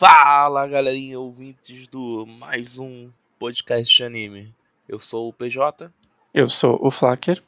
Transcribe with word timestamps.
Fala 0.00 0.66
galerinha, 0.66 1.20
ouvintes 1.20 1.86
do 1.86 2.24
mais 2.26 2.78
um 2.78 3.10
podcast 3.38 3.94
de 3.94 4.02
anime. 4.02 4.54
Eu 4.88 4.98
sou 4.98 5.28
o 5.28 5.32
PJ. 5.34 5.92
Eu 6.32 6.48
sou 6.48 6.78
o 6.80 6.90
Flacker. 6.90 7.42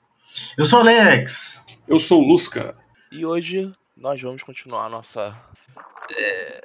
Eu 0.59 0.67
sou 0.67 0.81
o 0.81 0.83
Alex. 0.83 1.65
Eu 1.89 1.99
sou 1.99 2.21
o 2.21 2.29
Lusca. 2.29 2.77
E 3.11 3.25
hoje 3.25 3.73
nós 3.97 4.21
vamos 4.21 4.43
continuar 4.43 4.85
a 4.85 4.89
nossa 4.91 5.35
é, 6.11 6.61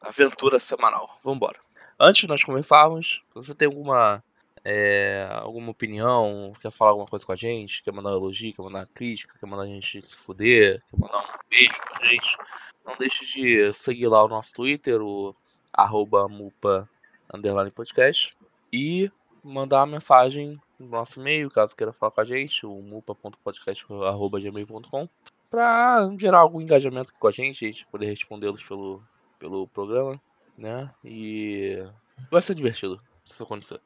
aventura 0.00 0.58
semanal. 0.58 1.18
Vambora. 1.22 1.58
Antes 2.00 2.22
de 2.22 2.28
nós 2.28 2.42
começarmos, 2.42 3.20
você 3.34 3.54
tem 3.54 3.66
alguma 3.66 4.24
é, 4.68 5.28
alguma 5.30 5.70
opinião, 5.70 6.52
quer 6.60 6.72
falar 6.72 6.90
alguma 6.90 7.06
coisa 7.06 7.24
com 7.24 7.30
a 7.30 7.36
gente, 7.36 7.84
quer 7.84 7.92
mandar 7.92 8.10
um 8.10 8.16
elogio, 8.16 8.52
quer 8.52 8.62
mandar 8.62 8.80
uma 8.80 8.86
crítica, 8.86 9.32
quer 9.38 9.46
mandar 9.46 9.62
a 9.62 9.66
gente 9.66 10.04
se 10.04 10.16
fuder, 10.16 10.82
quer 10.90 10.98
mandar 10.98 11.18
um 11.18 11.22
beijo 11.48 11.72
pra 11.88 12.04
gente, 12.04 12.36
não 12.84 12.96
deixe 12.98 13.24
de 13.26 13.72
seguir 13.74 14.08
lá 14.08 14.24
o 14.24 14.28
nosso 14.28 14.52
Twitter, 14.54 15.00
o 15.00 15.36
arroba 15.72 16.26
mupa 16.26 16.90
underline 17.32 17.70
podcast, 17.70 18.36
e 18.72 19.08
mandar 19.40 19.78
uma 19.78 19.86
mensagem 19.86 20.60
no 20.80 20.88
nosso 20.88 21.20
e-mail, 21.20 21.48
caso 21.48 21.76
queira 21.76 21.92
falar 21.92 22.10
com 22.10 22.22
a 22.22 22.24
gente, 22.24 22.66
o 22.66 22.82
mupa.podcast.gmail.com, 22.82 25.08
pra 25.48 26.10
gerar 26.18 26.40
algum 26.40 26.60
engajamento 26.60 27.14
com 27.14 27.28
a 27.28 27.30
gente, 27.30 27.64
a 27.64 27.68
gente 27.68 27.86
poder 27.86 28.06
respondê-los 28.06 28.64
pelo, 28.64 29.00
pelo 29.38 29.68
programa, 29.68 30.20
né? 30.58 30.92
E 31.04 31.86
vai 32.32 32.42
ser 32.42 32.56
divertido, 32.56 33.00
se 33.24 33.34
isso 33.34 33.44
acontecer. 33.44 33.80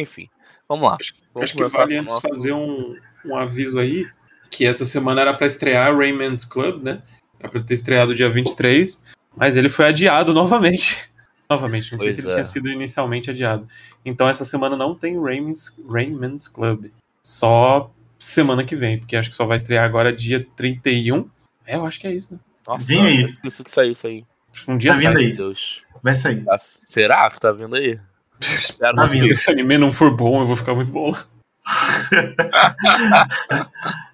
Enfim, 0.00 0.28
vamos 0.68 0.88
lá. 0.88 0.96
Acho, 1.00 1.14
Vamos 1.32 1.50
acho 1.50 1.56
que 1.58 1.68
vale 1.76 1.96
antes 1.96 2.14
nosso- 2.14 2.28
fazer 2.28 2.52
um, 2.52 2.96
um 3.24 3.36
aviso 3.36 3.78
aí, 3.78 4.06
que 4.50 4.64
essa 4.66 4.84
semana 4.84 5.20
era 5.22 5.34
pra 5.34 5.46
estrear 5.46 5.96
Rayman's 5.96 6.44
Club, 6.44 6.82
né? 6.82 7.02
Era 7.40 7.48
pra 7.48 7.60
ter 7.60 7.74
estreado 7.74 8.14
dia 8.14 8.28
23, 8.30 9.02
mas 9.36 9.56
ele 9.56 9.68
foi 9.68 9.86
adiado 9.86 10.32
novamente. 10.34 11.08
Novamente, 11.48 11.92
não 11.92 11.98
sei 12.00 12.06
Pois 12.08 12.14
se 12.16 12.20
ele 12.22 12.28
é. 12.28 12.32
tinha 12.32 12.44
sido 12.44 12.68
inicialmente 12.72 13.30
adiado. 13.30 13.68
Então 14.04 14.28
essa 14.28 14.44
semana 14.44 14.76
não 14.76 14.96
tem 14.96 15.16
Rayman's, 15.22 15.78
Rayman's 15.88 16.48
Club. 16.48 16.86
Só 17.22 17.88
semana 18.18 18.64
que 18.64 18.74
vem, 18.74 18.98
porque 18.98 19.14
acho 19.14 19.28
que 19.28 19.34
só 19.36 19.46
vai 19.46 19.54
estrear 19.54 19.84
agora 19.84 20.12
dia 20.12 20.44
31. 20.56 21.30
É, 21.64 21.76
eu 21.76 21.86
acho 21.86 22.00
que 22.00 22.06
é 22.08 22.12
isso, 22.12 22.34
né? 22.34 22.40
Nossa, 22.66 22.88
Vem 22.88 23.00
aí. 23.00 23.22
é 23.22 23.26
difícil 23.28 23.64
de 23.64 23.70
sair 23.70 23.90
isso 23.92 24.06
aí. 24.08 24.24
Um 24.66 24.76
dia 24.76 24.92
Tá 24.92 24.98
vindo 24.98 25.12
sai. 25.12 25.22
aí. 25.22 25.28
Meu 25.28 25.36
Deus. 25.36 25.82
Vai 26.02 26.14
sair. 26.16 26.44
Ah, 26.50 26.58
será 26.58 27.30
que 27.30 27.38
tá 27.40 27.52
vindo 27.52 27.76
aí? 27.76 28.00
Espero 28.40 29.06
vindo. 29.06 29.22
Se 29.22 29.30
esse 29.30 29.50
anime 29.50 29.78
não 29.78 29.92
for 29.92 30.14
bom, 30.14 30.40
eu 30.40 30.46
vou 30.46 30.56
ficar 30.56 30.74
muito 30.74 30.90
bom. 30.92 31.14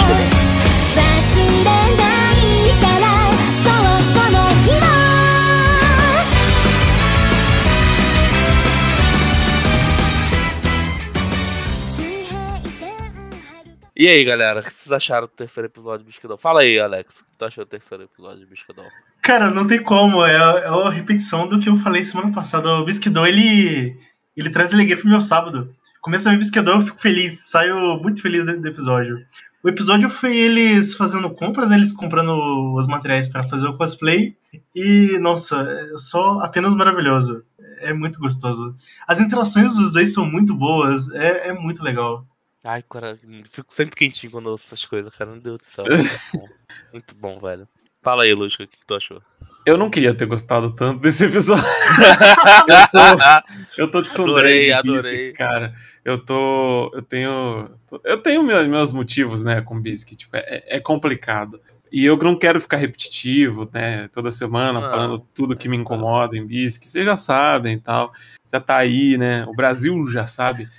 E 13.99 14.07
aí, 14.07 14.23
galera, 14.23 14.59
o 14.59 14.63
que 14.63 14.75
vocês 14.75 14.91
acharam 14.91 15.25
do 15.25 15.31
terceiro 15.31 15.67
episódio 15.67 16.01
de 16.01 16.11
Bisquidão? 16.11 16.37
Fala 16.37 16.61
aí, 16.61 16.79
Alex. 16.79 17.21
O 17.21 17.23
que 17.23 17.35
tu 17.35 17.45
achou 17.45 17.65
do 17.65 17.67
terceiro 17.67 18.03
episódio 18.03 18.37
de 18.37 18.45
Bisquidão? 18.45 18.85
Cara, 19.23 19.49
não 19.49 19.65
tem 19.65 19.81
como. 19.81 20.23
É, 20.23 20.35
é 20.35 20.67
a 20.67 20.89
repetição 20.91 21.47
do 21.47 21.57
que 21.57 21.67
eu 21.67 21.75
falei 21.77 22.03
semana 22.03 22.31
passada. 22.31 22.73
O 22.73 22.85
Bisquidô, 22.85 23.25
ele, 23.25 23.97
ele 24.35 24.51
traz 24.51 24.71
alegria 24.71 24.97
pro 24.97 25.09
meu 25.09 25.19
sábado. 25.19 25.73
Começa 25.99 26.29
a 26.29 26.35
ver 26.35 26.43
eu 26.69 26.81
fico 26.81 27.01
feliz. 27.01 27.41
Saio 27.49 27.97
muito 27.99 28.21
feliz 28.21 28.45
do, 28.45 28.61
do 28.61 28.67
episódio. 28.67 29.17
O 29.63 29.67
episódio 29.67 30.09
foi 30.09 30.37
eles 30.37 30.93
fazendo 30.93 31.31
compras, 31.31 31.71
eles 31.71 31.91
comprando 31.91 32.75
os 32.75 32.85
materiais 32.85 33.27
pra 33.27 33.41
fazer 33.41 33.65
o 33.65 33.77
cosplay. 33.77 34.37
E, 34.75 35.17
nossa, 35.17 35.59
é 35.59 35.97
só 35.97 36.39
apenas 36.41 36.75
maravilhoso. 36.75 37.43
É 37.79 37.93
muito 37.93 38.19
gostoso. 38.19 38.75
As 39.07 39.19
interações 39.19 39.73
dos 39.73 39.91
dois 39.91 40.13
são 40.13 40.23
muito 40.23 40.53
boas. 40.53 41.09
É, 41.13 41.47
é 41.47 41.53
muito 41.53 41.83
legal. 41.83 42.23
Ai, 42.63 42.83
cara, 42.83 43.17
fico 43.49 43.73
sempre 43.73 43.95
quentinho 43.95 44.31
quando 44.31 44.47
eu 44.47 44.51
ouço 44.51 44.65
essas 44.67 44.85
coisas, 44.85 45.15
cara. 45.15 45.31
Meu 45.31 45.39
Deus 45.39 45.59
do 45.59 45.69
céu. 45.69 45.85
Muito 46.91 47.15
bom, 47.15 47.39
velho. 47.39 47.67
Fala 48.01 48.23
aí, 48.23 48.33
Lusca, 48.33 48.63
o 48.63 48.67
que, 48.67 48.77
tu 48.85 48.95
achou? 48.95 49.21
Eu 49.65 49.77
não 49.77 49.89
queria 49.89 50.13
ter 50.13 50.25
gostado 50.25 50.73
tanto 50.73 51.01
desse 51.01 51.25
episódio. 51.25 51.63
Eu 53.77 53.91
tô 53.91 53.97
Adorei, 53.97 54.15
sombreiro 54.15 54.65
de 54.65 54.71
adorei. 54.71 54.95
Biscuit, 54.95 55.33
cara. 55.33 55.75
Eu 56.05 56.17
tô. 56.17 56.89
Eu 56.93 57.01
tenho. 57.01 57.69
Eu 58.03 58.21
tenho 58.21 58.43
meus, 58.43 58.67
meus 58.67 58.93
motivos, 58.93 59.43
né, 59.43 59.61
com 59.61 59.81
Biscuit. 59.81 60.15
Tipo, 60.15 60.37
é, 60.37 60.63
é 60.67 60.79
complicado. 60.79 61.59
E 61.91 62.05
eu 62.05 62.15
não 62.17 62.37
quero 62.37 62.61
ficar 62.61 62.77
repetitivo, 62.77 63.69
né? 63.73 64.07
Toda 64.09 64.31
semana 64.31 64.79
Não, 64.79 64.89
falando 64.89 65.19
tudo 65.33 65.55
que 65.55 65.67
me 65.67 65.75
incomoda 65.75 66.37
em 66.37 66.45
Biscuit. 66.45 66.87
Vocês 66.87 67.05
já 67.05 67.17
sabem 67.17 67.73
e 67.73 67.79
tal. 67.79 68.13
Já 68.51 68.61
tá 68.61 68.77
aí, 68.77 69.17
né? 69.17 69.45
O 69.45 69.53
Brasil 69.53 70.07
já 70.07 70.25
sabe. 70.25 70.69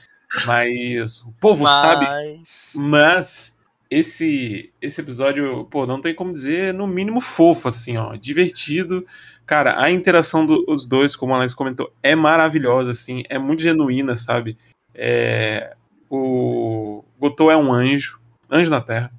Mas 0.46 1.22
o 1.22 1.32
povo 1.40 1.66
sabe 1.66 2.04
Mas... 2.06 2.72
mas 2.74 3.58
esse 3.90 4.70
esse 4.82 5.00
episódio, 5.00 5.64
pô, 5.70 5.86
não 5.86 6.00
tem 6.00 6.14
como 6.14 6.32
dizer, 6.32 6.74
no 6.74 6.86
mínimo 6.86 7.20
fofo, 7.20 7.68
assim, 7.68 7.96
ó. 7.96 8.14
Divertido. 8.16 9.06
Cara, 9.46 9.82
a 9.82 9.90
interação 9.90 10.44
do- 10.44 10.64
dos 10.66 10.84
dois, 10.84 11.16
como 11.16 11.32
o 11.32 11.36
Alex 11.36 11.54
comentou, 11.54 11.90
é 12.02 12.14
maravilhosa, 12.14 12.90
assim. 12.90 13.22
É 13.30 13.38
muito 13.38 13.62
genuína, 13.62 14.14
sabe? 14.14 14.58
É, 14.94 15.74
o 16.10 17.02
Gotô 17.18 17.50
é 17.50 17.56
um 17.56 17.72
anjo. 17.72 18.20
Anjo 18.50 18.70
na 18.70 18.80
Terra. 18.82 19.10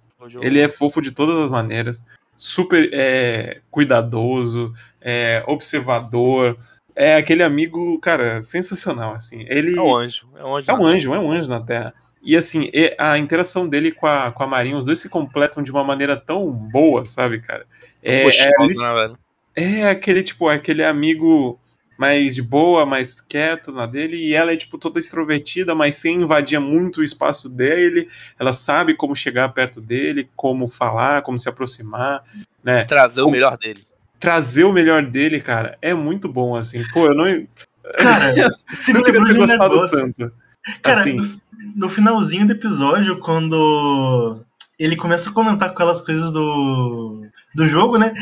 Ele 0.41 0.59
é 0.59 0.69
fofo 0.69 1.01
de 1.01 1.11
todas 1.11 1.37
as 1.39 1.49
maneiras. 1.49 2.03
Super 2.35 2.89
é, 2.93 3.61
cuidadoso, 3.71 4.71
é, 5.01 5.43
observador. 5.47 6.57
É 7.01 7.15
aquele 7.15 7.43
amigo, 7.43 7.97
cara, 7.99 8.41
sensacional, 8.41 9.13
assim. 9.13 9.45
Ele... 9.47 9.77
É 9.77 9.81
um 9.81 9.95
anjo. 9.95 10.27
É 10.35 10.43
um 10.43 10.55
anjo. 10.55 10.71
É 10.71 10.73
um 10.73 10.85
anjo, 10.85 11.13
é 11.13 11.19
um 11.19 11.31
anjo 11.31 11.49
na 11.49 11.61
Terra. 11.61 11.93
E 12.21 12.35
assim, 12.35 12.69
a 12.97 13.17
interação 13.17 13.65
dele 13.69 13.93
com 13.93 14.05
a, 14.05 14.33
com 14.33 14.43
a 14.43 14.47
Marinha, 14.47 14.77
os 14.77 14.83
dois 14.83 14.99
se 14.99 15.07
completam 15.07 15.63
de 15.63 15.71
uma 15.71 15.81
maneira 15.81 16.17
tão 16.17 16.51
boa, 16.51 17.05
sabe, 17.05 17.39
cara? 17.39 17.65
É, 18.03 18.23
é, 18.27 18.67
né, 18.67 18.93
velho? 18.93 19.17
é 19.55 19.89
aquele, 19.89 20.21
tipo, 20.23 20.49
aquele 20.49 20.83
amigo 20.83 21.57
mais 21.97 22.35
de 22.35 22.41
boa, 22.41 22.85
mais 22.85 23.21
quieto 23.21 23.71
na 23.71 23.85
dele, 23.85 24.17
e 24.17 24.33
ela 24.33 24.51
é, 24.51 24.57
tipo, 24.57 24.77
toda 24.77 24.99
extrovertida, 24.99 25.73
mas 25.73 25.95
sem 25.95 26.21
invadir 26.21 26.59
muito 26.59 26.99
o 26.99 27.03
espaço 27.03 27.47
dele. 27.47 28.09
Ela 28.37 28.51
sabe 28.51 28.93
como 28.93 29.15
chegar 29.15 29.47
perto 29.49 29.79
dele, 29.79 30.29
como 30.35 30.67
falar, 30.67 31.21
como 31.21 31.37
se 31.37 31.47
aproximar, 31.47 32.23
né? 32.61 32.83
Trazer 32.83 33.21
o- 33.21 33.31
melhor 33.31 33.57
dele. 33.57 33.88
Trazer 34.19 34.63
o 34.65 34.73
melhor 34.73 35.03
dele, 35.05 35.39
cara, 35.39 35.77
é 35.81 35.93
muito 35.93 36.27
bom, 36.27 36.55
assim. 36.55 36.83
Pô, 36.93 37.07
eu 37.07 37.15
não, 37.15 37.25
Cara, 37.97 38.33
me 38.33 38.93
não 38.93 39.03
queria 39.03 39.19
lembrou 39.21 39.27
ter 39.27 39.33
de 39.33 39.39
gostado 39.39 39.73
negócio. 39.75 39.97
tanto. 39.97 40.31
Cara, 40.81 40.99
assim, 40.99 41.15
no, 41.15 41.39
no 41.75 41.89
finalzinho 41.89 42.45
do 42.45 42.51
episódio, 42.53 43.17
quando 43.19 44.41
ele 44.77 44.95
começa 44.95 45.29
a 45.29 45.33
comentar 45.33 45.69
com 45.69 45.75
aquelas 45.75 45.99
coisas 45.99 46.31
do, 46.31 47.21
do 47.55 47.67
jogo, 47.67 47.97
né? 47.97 48.13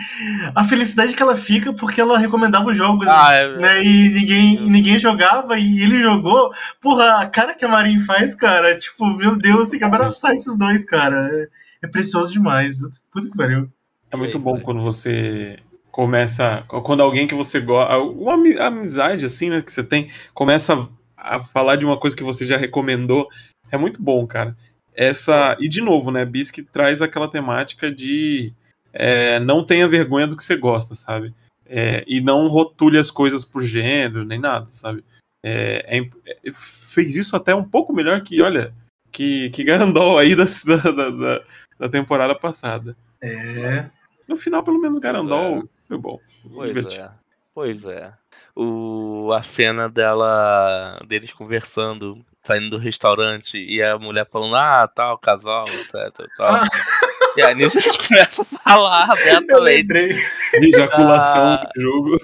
A 0.55 0.63
felicidade 0.63 1.13
que 1.13 1.21
ela 1.21 1.35
fica 1.35 1.71
porque 1.73 1.99
ela 2.01 2.17
recomendava 2.17 2.69
os 2.71 2.77
jogos, 2.77 3.07
Ah, 3.07 3.33
é- 3.33 3.57
né? 3.57 3.83
E 3.83 4.09
ninguém, 4.09 4.55
e 4.55 4.69
ninguém 4.69 4.97
jogava 4.97 5.57
e 5.59 5.81
ele 5.81 6.01
jogou. 6.01 6.51
Porra, 6.81 7.21
a 7.21 7.27
cara 7.27 7.53
que 7.53 7.65
a 7.65 7.67
Marin 7.67 7.99
faz, 7.99 8.33
cara, 8.33 8.77
tipo, 8.77 9.05
meu 9.05 9.35
Deus, 9.35 9.67
tem 9.67 9.77
que 9.79 9.85
abraçar 9.85 10.33
esses 10.33 10.57
dois, 10.57 10.85
cara. 10.85 11.29
É, 11.31 11.47
é 11.83 11.87
precioso 11.87 12.31
demais. 12.31 12.73
Puta 13.11 13.29
que 13.29 13.37
pariu. 13.37 13.69
É 14.09 14.15
muito 14.15 14.39
bom 14.39 14.59
quando 14.61 14.81
você 14.81 15.59
começa. 15.97 16.63
Quando 16.67 17.01
alguém 17.01 17.25
que 17.25 17.33
você 17.33 17.59
gosta. 17.59 17.97
Uma 17.97 18.35
ami- 18.35 18.59
amizade, 18.59 19.25
assim, 19.25 19.49
né? 19.49 19.63
Que 19.63 19.71
você 19.71 19.83
tem, 19.83 20.11
começa 20.31 20.87
a 21.17 21.39
falar 21.39 21.75
de 21.75 21.85
uma 21.85 21.97
coisa 21.97 22.15
que 22.15 22.23
você 22.23 22.45
já 22.45 22.55
recomendou. 22.55 23.27
É 23.71 23.77
muito 23.77 23.99
bom, 23.99 24.27
cara. 24.27 24.55
Essa. 24.93 25.57
E 25.59 25.67
de 25.67 25.81
novo, 25.81 26.11
né? 26.11 26.23
Bisque 26.23 26.61
traz 26.61 27.01
aquela 27.01 27.27
temática 27.27 27.91
de. 27.91 28.53
é, 28.93 29.39
não 29.39 29.65
tenha 29.65 29.87
vergonha 29.87 30.27
do 30.27 30.37
que 30.37 30.43
você 30.43 30.55
gosta, 30.55 30.93
sabe? 30.93 31.33
É, 31.65 32.03
e 32.07 32.21
não 32.21 32.47
rotule 32.47 32.99
as 32.99 33.09
coisas 33.09 33.43
por 33.43 33.63
gênero, 33.63 34.23
nem 34.23 34.39
nada, 34.39 34.67
sabe? 34.69 35.03
É, 35.43 35.97
é 35.97 36.09
é, 36.27 36.51
fez 36.53 37.15
isso 37.15 37.35
até 37.35 37.55
um 37.55 37.63
pouco 37.63 37.91
melhor 37.91 38.21
que, 38.21 38.39
olha, 38.41 38.71
que, 39.11 39.49
que 39.49 39.63
Garandol 39.63 40.17
aí 40.19 40.35
da, 40.35 40.45
da, 40.45 41.09
da, 41.09 41.43
da 41.79 41.89
temporada 41.89 42.35
passada. 42.35 42.95
É. 43.19 43.89
No 44.27 44.37
final, 44.37 44.63
pelo 44.63 44.79
menos, 44.79 44.99
Garandol. 44.99 45.67
Foi 45.87 45.97
bom. 45.97 46.19
Pois 46.53 46.69
divertido. 46.69 47.03
é. 47.03 47.11
Pois 47.53 47.85
é. 47.85 48.13
O, 48.55 49.31
a 49.33 49.41
cena 49.41 49.89
dela, 49.89 50.99
deles 51.07 51.31
conversando, 51.33 52.23
saindo 52.43 52.69
do 52.71 52.77
restaurante 52.77 53.57
e 53.57 53.81
a 53.81 53.97
mulher 53.97 54.27
falando, 54.31 54.55
ah, 54.55 54.87
tal, 54.87 55.17
casal, 55.17 55.65
etc. 55.67 56.27
Tal. 56.37 56.47
Ah. 56.47 56.67
E 57.35 57.41
aí 57.43 57.51
eles 57.61 57.95
começam 57.97 58.43
a 58.51 58.57
falar 58.67 59.07
Eu 59.09 59.37
abertamente. 59.37 60.15
De 60.59 60.69
ejaculação 60.69 61.49
Ah, 61.53 61.69
do 61.75 61.81
jogo. 61.81 62.17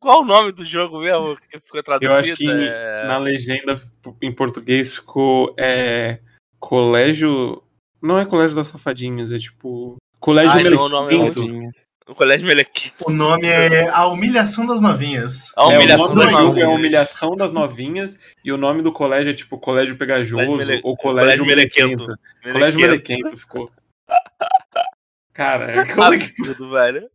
Qual 0.00 0.22
o 0.22 0.24
nome 0.24 0.52
do 0.52 0.64
jogo 0.64 1.00
mesmo 1.00 1.36
que 1.50 1.60
ficou 1.60 1.82
traduzido? 1.82 2.10
Eu 2.10 2.18
acho 2.18 2.34
que 2.34 2.50
É- 2.50 3.06
na 3.06 3.18
legenda 3.18 3.78
em 4.22 4.32
português 4.32 4.94
ficou 4.96 5.54
é, 5.58 6.18
colégio. 6.58 7.62
Não 8.00 8.18
é 8.18 8.24
colégio 8.24 8.56
das 8.56 8.68
safadinhas, 8.68 9.32
é 9.32 9.38
tipo. 9.38 9.96
Colégio 10.18 10.52
Ah, 10.52 11.02
Melequento. 11.02 11.46
O 12.06 12.14
Colégio 12.14 12.46
Melequim. 12.46 12.90
O 13.06 13.12
nome 13.12 13.48
é 13.48 13.88
A 13.88 14.06
Humilhação 14.08 14.66
das 14.66 14.80
Novinhas. 14.80 15.50
A 15.56 15.62
É, 15.62 15.64
o 15.64 15.68
humilhação 15.78 16.08
nome 16.08 16.14
do 16.14 16.20
das 16.20 16.30
jogo 16.32 16.42
é 16.42 16.48
a 16.48 16.50
novinhas. 16.66 16.78
humilhação 16.78 17.36
das 17.36 17.52
novinhas 17.52 18.18
e 18.44 18.52
o 18.52 18.56
nome 18.58 18.82
do 18.82 18.92
colégio 18.92 19.30
é 19.30 19.34
tipo 19.34 19.58
Colégio 19.58 19.96
Pegajoso 19.96 20.44
Colégio 20.44 20.66
Mele- 20.68 20.80
ou 20.84 20.96
Colégio, 20.96 21.38
Colégio 21.38 21.46
Melequento. 21.46 22.02
Melequento. 22.02 22.52
Colégio 22.52 22.80
Melequento 22.80 23.36
ficou. 23.38 23.70
Cara, 25.32 25.72
como 25.94 26.12
é 26.14 26.18
que 26.18 26.24
Absurdo, 26.24 26.70
velho. 26.70 27.10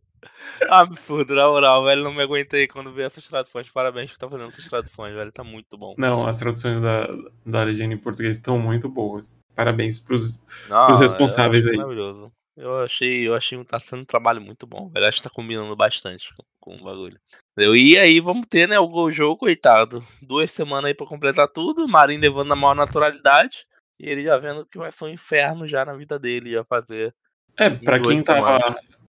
Absurdo, 0.68 1.34
na 1.34 1.46
moral, 1.48 1.84
velho. 1.84 2.02
Não 2.04 2.12
me 2.12 2.22
aguentei 2.22 2.66
quando 2.66 2.92
vi 2.92 3.02
essas 3.02 3.26
traduções. 3.26 3.70
Parabéns 3.70 4.10
por 4.10 4.14
estar 4.16 4.28
fazendo 4.28 4.48
essas 4.48 4.64
traduções, 4.66 5.14
velho. 5.14 5.32
Tá 5.32 5.42
muito 5.44 5.78
bom. 5.78 5.94
Não, 5.96 6.26
as 6.26 6.36
traduções 6.38 6.80
da, 6.80 7.08
da 7.46 7.62
legenda 7.62 7.94
em 7.94 7.98
português 7.98 8.36
estão 8.36 8.58
muito 8.58 8.88
boas. 8.88 9.38
Parabéns 9.54 9.98
pros. 10.00 10.42
Não, 10.68 10.90
os 10.90 10.98
responsáveis 10.98 11.64
eu 11.64 11.70
achei 11.70 11.80
aí. 11.80 11.86
Maravilhoso. 11.86 12.32
Eu 12.60 12.80
achei, 12.80 13.26
eu 13.26 13.34
achei 13.34 13.56
que 13.58 13.64
tá 13.64 13.80
sendo 13.80 14.02
um 14.02 14.04
trabalho 14.04 14.40
muito 14.40 14.66
bom, 14.66 14.90
velho. 14.90 15.06
Acho 15.06 15.16
que 15.18 15.24
tá 15.24 15.30
combinando 15.30 15.74
bastante 15.74 16.28
com, 16.34 16.44
com 16.74 16.76
o 16.76 16.84
bagulho. 16.84 17.18
Entendeu? 17.52 17.74
E 17.74 17.98
aí 17.98 18.20
vamos 18.20 18.46
ter, 18.48 18.68
né, 18.68 18.78
o 18.78 18.86
Gojo, 18.86 19.34
coitado. 19.36 20.04
Duas 20.20 20.50
semanas 20.50 20.86
aí 20.86 20.94
pra 20.94 21.06
completar 21.06 21.48
tudo. 21.48 21.88
Marin 21.88 22.18
levando 22.18 22.48
na 22.48 22.56
maior 22.56 22.74
naturalidade. 22.74 23.64
E 23.98 24.08
ele 24.08 24.24
já 24.24 24.36
vendo 24.36 24.66
que 24.66 24.76
vai 24.76 24.92
ser 24.92 25.06
um 25.06 25.08
inferno 25.08 25.66
já 25.66 25.84
na 25.86 25.94
vida 25.94 26.18
dele. 26.18 26.52
Já 26.52 26.62
fazer. 26.64 27.14
É, 27.58 27.70
pra 27.70 27.98
quem 27.98 28.22
tava. 28.22 28.58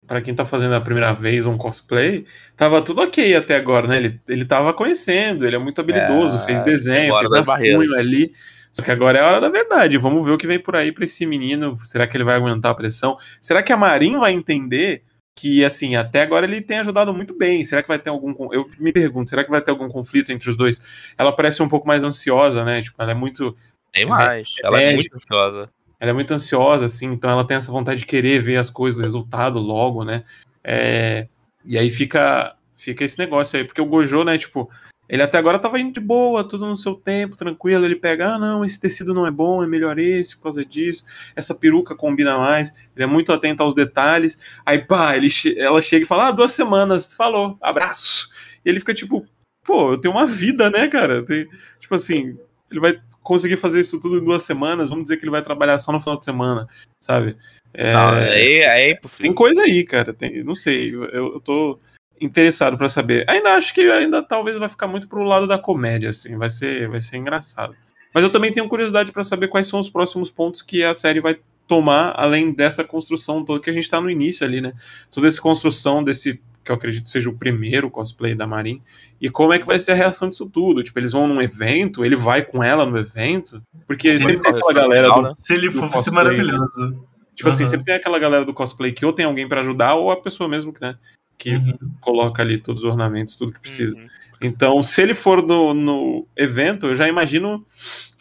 Pra 0.06 0.22
quem 0.22 0.34
tá 0.34 0.46
fazendo 0.46 0.74
a 0.74 0.80
primeira 0.80 1.12
vez 1.12 1.44
um 1.44 1.58
cosplay, 1.58 2.26
tava 2.56 2.80
tudo 2.80 3.02
ok 3.02 3.36
até 3.36 3.56
agora, 3.56 3.86
né? 3.86 3.98
Ele, 3.98 4.20
ele 4.26 4.44
tava 4.46 4.72
conhecendo, 4.72 5.46
ele 5.46 5.54
é 5.54 5.58
muito 5.58 5.82
habilidoso, 5.82 6.38
É, 6.38 6.46
fez 6.46 6.62
desenho, 6.62 7.14
fez 7.18 7.30
rascunho 7.30 7.46
barreiras. 7.46 7.92
ali. 7.98 8.32
Só 8.72 8.82
que 8.82 8.90
agora 8.90 9.18
é 9.18 9.22
a 9.22 9.26
hora 9.26 9.40
da 9.40 9.48
verdade. 9.48 9.98
Vamos 9.98 10.26
ver 10.26 10.32
o 10.32 10.38
que 10.38 10.46
vem 10.46 10.58
por 10.58 10.76
aí 10.76 10.92
pra 10.92 11.04
esse 11.04 11.24
menino. 11.26 11.76
Será 11.78 12.06
que 12.06 12.16
ele 12.16 12.24
vai 12.24 12.36
aguentar 12.36 12.72
a 12.72 12.74
pressão? 12.74 13.16
Será 13.40 13.62
que 13.62 13.72
a 13.72 13.76
Marin 13.76 14.18
vai 14.18 14.32
entender 14.32 15.02
que, 15.34 15.64
assim, 15.64 15.94
até 15.94 16.22
agora 16.22 16.46
ele 16.46 16.60
tem 16.60 16.80
ajudado 16.80 17.14
muito 17.14 17.36
bem? 17.36 17.62
Será 17.64 17.82
que 17.82 17.88
vai 17.88 17.98
ter 17.98 18.10
algum. 18.10 18.52
Eu 18.52 18.68
me 18.78 18.92
pergunto, 18.92 19.30
será 19.30 19.44
que 19.44 19.50
vai 19.50 19.60
ter 19.60 19.70
algum 19.70 19.88
conflito 19.88 20.32
entre 20.32 20.50
os 20.50 20.56
dois? 20.56 20.82
Ela 21.16 21.32
parece 21.32 21.62
um 21.62 21.68
pouco 21.68 21.86
mais 21.86 22.02
ansiosa, 22.02 22.64
né? 22.64 22.82
Tipo, 22.82 23.00
ela 23.00 23.12
é 23.12 23.14
muito. 23.14 23.56
Bem 23.94 24.06
mais. 24.06 24.54
Ela 24.62 24.80
é 24.82 24.86
médico. 24.86 25.02
muito 25.02 25.14
ansiosa. 25.14 25.70
Ela 26.00 26.10
é 26.10 26.14
muito 26.14 26.32
ansiosa, 26.32 26.86
assim, 26.86 27.06
então 27.06 27.30
ela 27.30 27.44
tem 27.44 27.56
essa 27.56 27.72
vontade 27.72 28.00
de 28.00 28.06
querer 28.06 28.40
ver 28.40 28.56
as 28.56 28.70
coisas, 28.70 29.00
o 29.00 29.02
resultado 29.02 29.58
logo, 29.58 30.04
né? 30.04 30.22
É, 30.62 31.26
E 31.64 31.76
aí 31.76 31.90
fica, 31.90 32.54
fica 32.76 33.04
esse 33.04 33.18
negócio 33.18 33.58
aí, 33.58 33.64
porque 33.64 33.80
o 33.80 33.86
Gojo, 33.86 34.22
né, 34.22 34.38
tipo, 34.38 34.70
ele 35.08 35.22
até 35.22 35.38
agora 35.38 35.58
tava 35.58 35.80
indo 35.80 35.92
de 35.92 36.00
boa, 36.00 36.46
tudo 36.46 36.66
no 36.66 36.76
seu 36.76 36.94
tempo, 36.94 37.34
tranquilo. 37.36 37.84
Ele 37.84 37.96
pega, 37.96 38.34
ah, 38.34 38.38
não, 38.38 38.64
esse 38.64 38.78
tecido 38.78 39.14
não 39.14 39.26
é 39.26 39.30
bom, 39.30 39.62
é 39.62 39.66
melhor 39.66 39.98
esse 39.98 40.36
por 40.36 40.44
causa 40.44 40.64
disso. 40.64 41.04
Essa 41.34 41.54
peruca 41.54 41.94
combina 41.94 42.36
mais. 42.36 42.70
Ele 42.94 43.04
é 43.04 43.06
muito 43.06 43.32
atento 43.32 43.62
aos 43.62 43.74
detalhes. 43.74 44.38
Aí, 44.66 44.78
pá, 44.78 45.16
ele 45.16 45.28
ela 45.56 45.80
chega 45.80 46.04
e 46.04 46.08
fala, 46.08 46.28
ah, 46.28 46.32
duas 46.32 46.52
semanas, 46.52 47.14
falou, 47.14 47.56
abraço. 47.62 48.28
E 48.64 48.68
ele 48.68 48.80
fica 48.80 48.92
tipo, 48.92 49.26
pô, 49.64 49.92
eu 49.92 49.98
tenho 49.98 50.12
uma 50.14 50.26
vida, 50.26 50.68
né, 50.68 50.88
cara? 50.88 51.24
Tem- 51.24 51.48
tipo 51.80 51.94
assim, 51.94 52.38
ele 52.70 52.80
vai 52.80 53.00
conseguir 53.22 53.56
fazer 53.56 53.80
isso 53.80 53.98
tudo 53.98 54.18
em 54.18 54.24
duas 54.24 54.42
semanas. 54.42 54.90
Vamos 54.90 55.04
dizer 55.04 55.16
que 55.16 55.24
ele 55.24 55.30
vai 55.30 55.42
trabalhar 55.42 55.78
só 55.78 55.90
no 55.90 56.00
final 56.00 56.18
de 56.18 56.24
semana, 56.24 56.68
sabe? 57.00 57.36
É, 57.72 57.92
Não, 57.92 58.14
é, 58.14 58.60
é 58.60 58.74
tem 58.82 58.92
impossível. 58.92 59.34
coisa 59.34 59.62
aí, 59.62 59.84
cara. 59.84 60.12
Tem, 60.12 60.42
não 60.42 60.54
sei, 60.54 60.94
eu, 60.94 61.04
eu 61.04 61.40
tô 61.40 61.78
interessado 62.20 62.76
pra 62.76 62.88
saber. 62.88 63.24
Ainda 63.28 63.54
acho 63.54 63.74
que 63.74 63.80
ainda 63.80 64.22
talvez 64.22 64.58
vai 64.58 64.68
ficar 64.68 64.86
muito 64.86 65.08
pro 65.08 65.22
lado 65.22 65.46
da 65.46 65.58
comédia, 65.58 66.10
assim. 66.10 66.36
Vai 66.36 66.50
ser, 66.50 66.88
vai 66.88 67.00
ser 67.00 67.16
engraçado. 67.16 67.74
Mas 68.14 68.24
eu 68.24 68.30
também 68.30 68.52
tenho 68.52 68.68
curiosidade 68.68 69.12
pra 69.12 69.22
saber 69.22 69.48
quais 69.48 69.66
são 69.66 69.78
os 69.78 69.88
próximos 69.88 70.30
pontos 70.30 70.62
que 70.62 70.82
a 70.82 70.94
série 70.94 71.20
vai 71.20 71.38
tomar, 71.66 72.14
além 72.16 72.52
dessa 72.52 72.82
construção 72.82 73.44
toda 73.44 73.62
que 73.62 73.70
a 73.70 73.72
gente 73.72 73.88
tá 73.88 74.00
no 74.00 74.10
início 74.10 74.46
ali, 74.46 74.60
né? 74.60 74.72
Toda 75.10 75.28
essa 75.28 75.40
construção 75.40 76.02
desse 76.02 76.40
que 76.64 76.72
eu 76.72 76.76
acredito 76.76 77.08
seja 77.08 77.30
o 77.30 77.36
primeiro 77.36 77.90
cosplay 77.90 78.34
da 78.34 78.46
Marin, 78.46 78.82
e 79.18 79.30
como 79.30 79.54
é 79.54 79.58
que 79.58 79.66
vai 79.66 79.78
ser 79.78 79.92
a 79.92 79.94
reação 79.94 80.28
disso 80.28 80.44
tudo? 80.44 80.82
Tipo, 80.82 80.98
eles 80.98 81.12
vão 81.12 81.26
num 81.26 81.40
evento, 81.40 82.04
ele 82.04 82.14
vai 82.14 82.44
com 82.44 82.62
ela 82.62 82.84
no 82.84 82.98
evento, 82.98 83.62
porque 83.86 84.18
sempre 84.18 84.42
tem 84.42 84.52
aquela 84.52 84.74
galera 84.74 85.08
do, 85.08 85.34
Se 85.34 85.54
ele 85.54 85.70
for, 85.70 85.80
vai 85.80 85.88
ser 85.88 85.94
cosplay, 85.94 86.14
maravilhoso. 86.14 87.06
Tipo 87.34 87.48
assim, 87.48 87.62
Aham. 87.62 87.70
sempre 87.70 87.86
tem 87.86 87.94
aquela 87.94 88.18
galera 88.18 88.44
do 88.44 88.52
cosplay 88.52 88.92
que 88.92 89.06
ou 89.06 89.14
tem 89.14 89.24
alguém 89.24 89.48
pra 89.48 89.62
ajudar, 89.62 89.94
ou 89.94 90.10
a 90.10 90.20
pessoa 90.20 90.46
mesmo 90.46 90.70
que, 90.70 90.82
né, 90.82 90.96
que 91.38 91.54
Uhum. 91.54 91.78
coloca 92.00 92.42
ali 92.42 92.58
todos 92.58 92.82
os 92.82 92.90
ornamentos, 92.90 93.36
tudo 93.36 93.52
que 93.52 93.60
precisa. 93.60 93.96
Uhum. 93.96 94.06
Então, 94.40 94.82
se 94.82 95.00
ele 95.02 95.14
for 95.14 95.42
no, 95.42 95.72
no 95.74 96.26
evento, 96.36 96.86
eu 96.86 96.94
já 96.94 97.08
imagino 97.08 97.64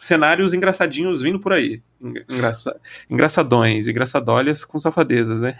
cenários 0.00 0.52
engraçadinhos 0.54 1.20
vindo 1.22 1.38
por 1.38 1.52
aí. 1.52 1.80
Engra- 2.00 2.24
Engraça, 2.28 2.76
engraçadões, 3.08 3.86
engraçadolhas 3.88 4.64
com 4.64 4.78
safadezas, 4.78 5.40
né? 5.40 5.56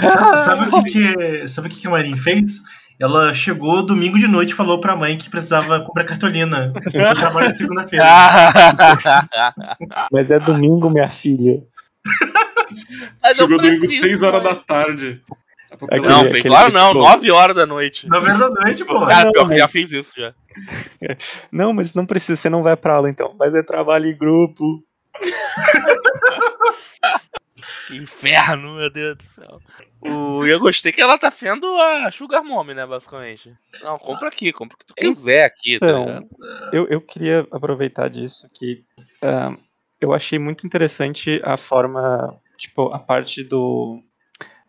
Sabe, 0.00 0.38
sabe 0.38 0.62
o 0.76 0.82
que, 0.84 0.90
que, 0.92 1.48
sabe 1.48 1.66
o 1.68 1.70
que, 1.70 1.80
que 1.80 1.86
a 1.86 1.90
Marin 1.90 2.16
fez? 2.16 2.60
Ela 3.00 3.32
chegou 3.32 3.84
domingo 3.84 4.18
de 4.18 4.26
noite 4.26 4.50
e 4.50 4.56
falou 4.56 4.80
pra 4.80 4.96
mãe 4.96 5.16
que 5.16 5.30
precisava 5.30 5.80
comprar 5.84 6.02
cartolina. 6.04 6.72
Eu 6.92 7.14
trabalho 7.14 7.54
segunda-feira. 7.54 8.04
Mas 10.12 10.30
é 10.30 10.38
domingo, 10.40 10.90
minha 10.90 11.08
filha. 11.10 11.62
Mas 13.22 13.36
Chegou 13.36 13.56
domingo 13.56 13.78
preciso, 13.80 14.02
6 14.02 14.22
horas 14.22 14.42
da 14.44 14.54
tarde. 14.56 15.20
A 15.70 15.74
Não, 15.74 15.78
papelaria- 15.78 16.16
Aquele- 16.16 16.30
fez 16.30 16.34
aquele 16.40 16.54
claro 16.54 16.72
não, 16.72 16.88
tipo- 16.88 17.00
9 17.04 17.30
horas 17.30 17.56
da 17.56 17.66
noite. 17.66 18.08
Na 18.08 18.20
verdade, 18.20 18.84
pô. 18.84 19.06
Cara, 19.06 19.24
não, 19.26 19.32
pior 19.32 19.42
que 19.44 19.48
mas- 19.50 19.58
já 19.60 19.68
fiz 19.68 19.92
isso 19.92 20.14
já. 20.18 20.34
Não, 21.52 21.72
mas 21.72 21.94
não 21.94 22.04
precisa, 22.04 22.34
você 22.34 22.50
não 22.50 22.62
vai 22.64 22.76
pra 22.76 22.96
aula 22.96 23.08
então. 23.08 23.32
Mas 23.38 23.54
é 23.54 23.62
trabalho 23.62 24.06
em 24.06 24.16
grupo. 24.16 24.82
Que 27.86 27.96
inferno, 27.96 28.74
meu 28.76 28.90
Deus 28.90 29.16
do 29.16 29.22
céu. 29.24 29.60
O, 30.02 30.44
eu 30.46 30.60
gostei 30.60 30.92
que 30.92 31.00
ela 31.00 31.16
tá 31.18 31.30
vendo 31.30 31.66
a 31.80 32.10
Sugar 32.10 32.44
Mommy, 32.44 32.74
né, 32.74 32.86
basicamente. 32.86 33.52
Não, 33.82 33.98
compra 33.98 34.28
aqui, 34.28 34.52
compra 34.52 34.74
o 34.76 34.78
que 34.78 34.86
tu 34.86 34.94
quiser 34.94 35.44
aqui. 35.44 35.78
tá 35.78 35.86
Então, 35.86 36.04
ligado? 36.04 36.28
eu, 36.72 36.86
eu 36.88 37.00
queria 37.00 37.46
aproveitar 37.50 38.08
disso 38.08 38.46
que 38.54 38.84
ah, 39.22 39.56
eu 40.00 40.12
achei 40.12 40.38
muito 40.38 40.66
interessante 40.66 41.40
a 41.42 41.56
forma, 41.56 42.38
tipo, 42.58 42.94
a 42.94 42.98
parte 42.98 43.42
do, 43.42 44.02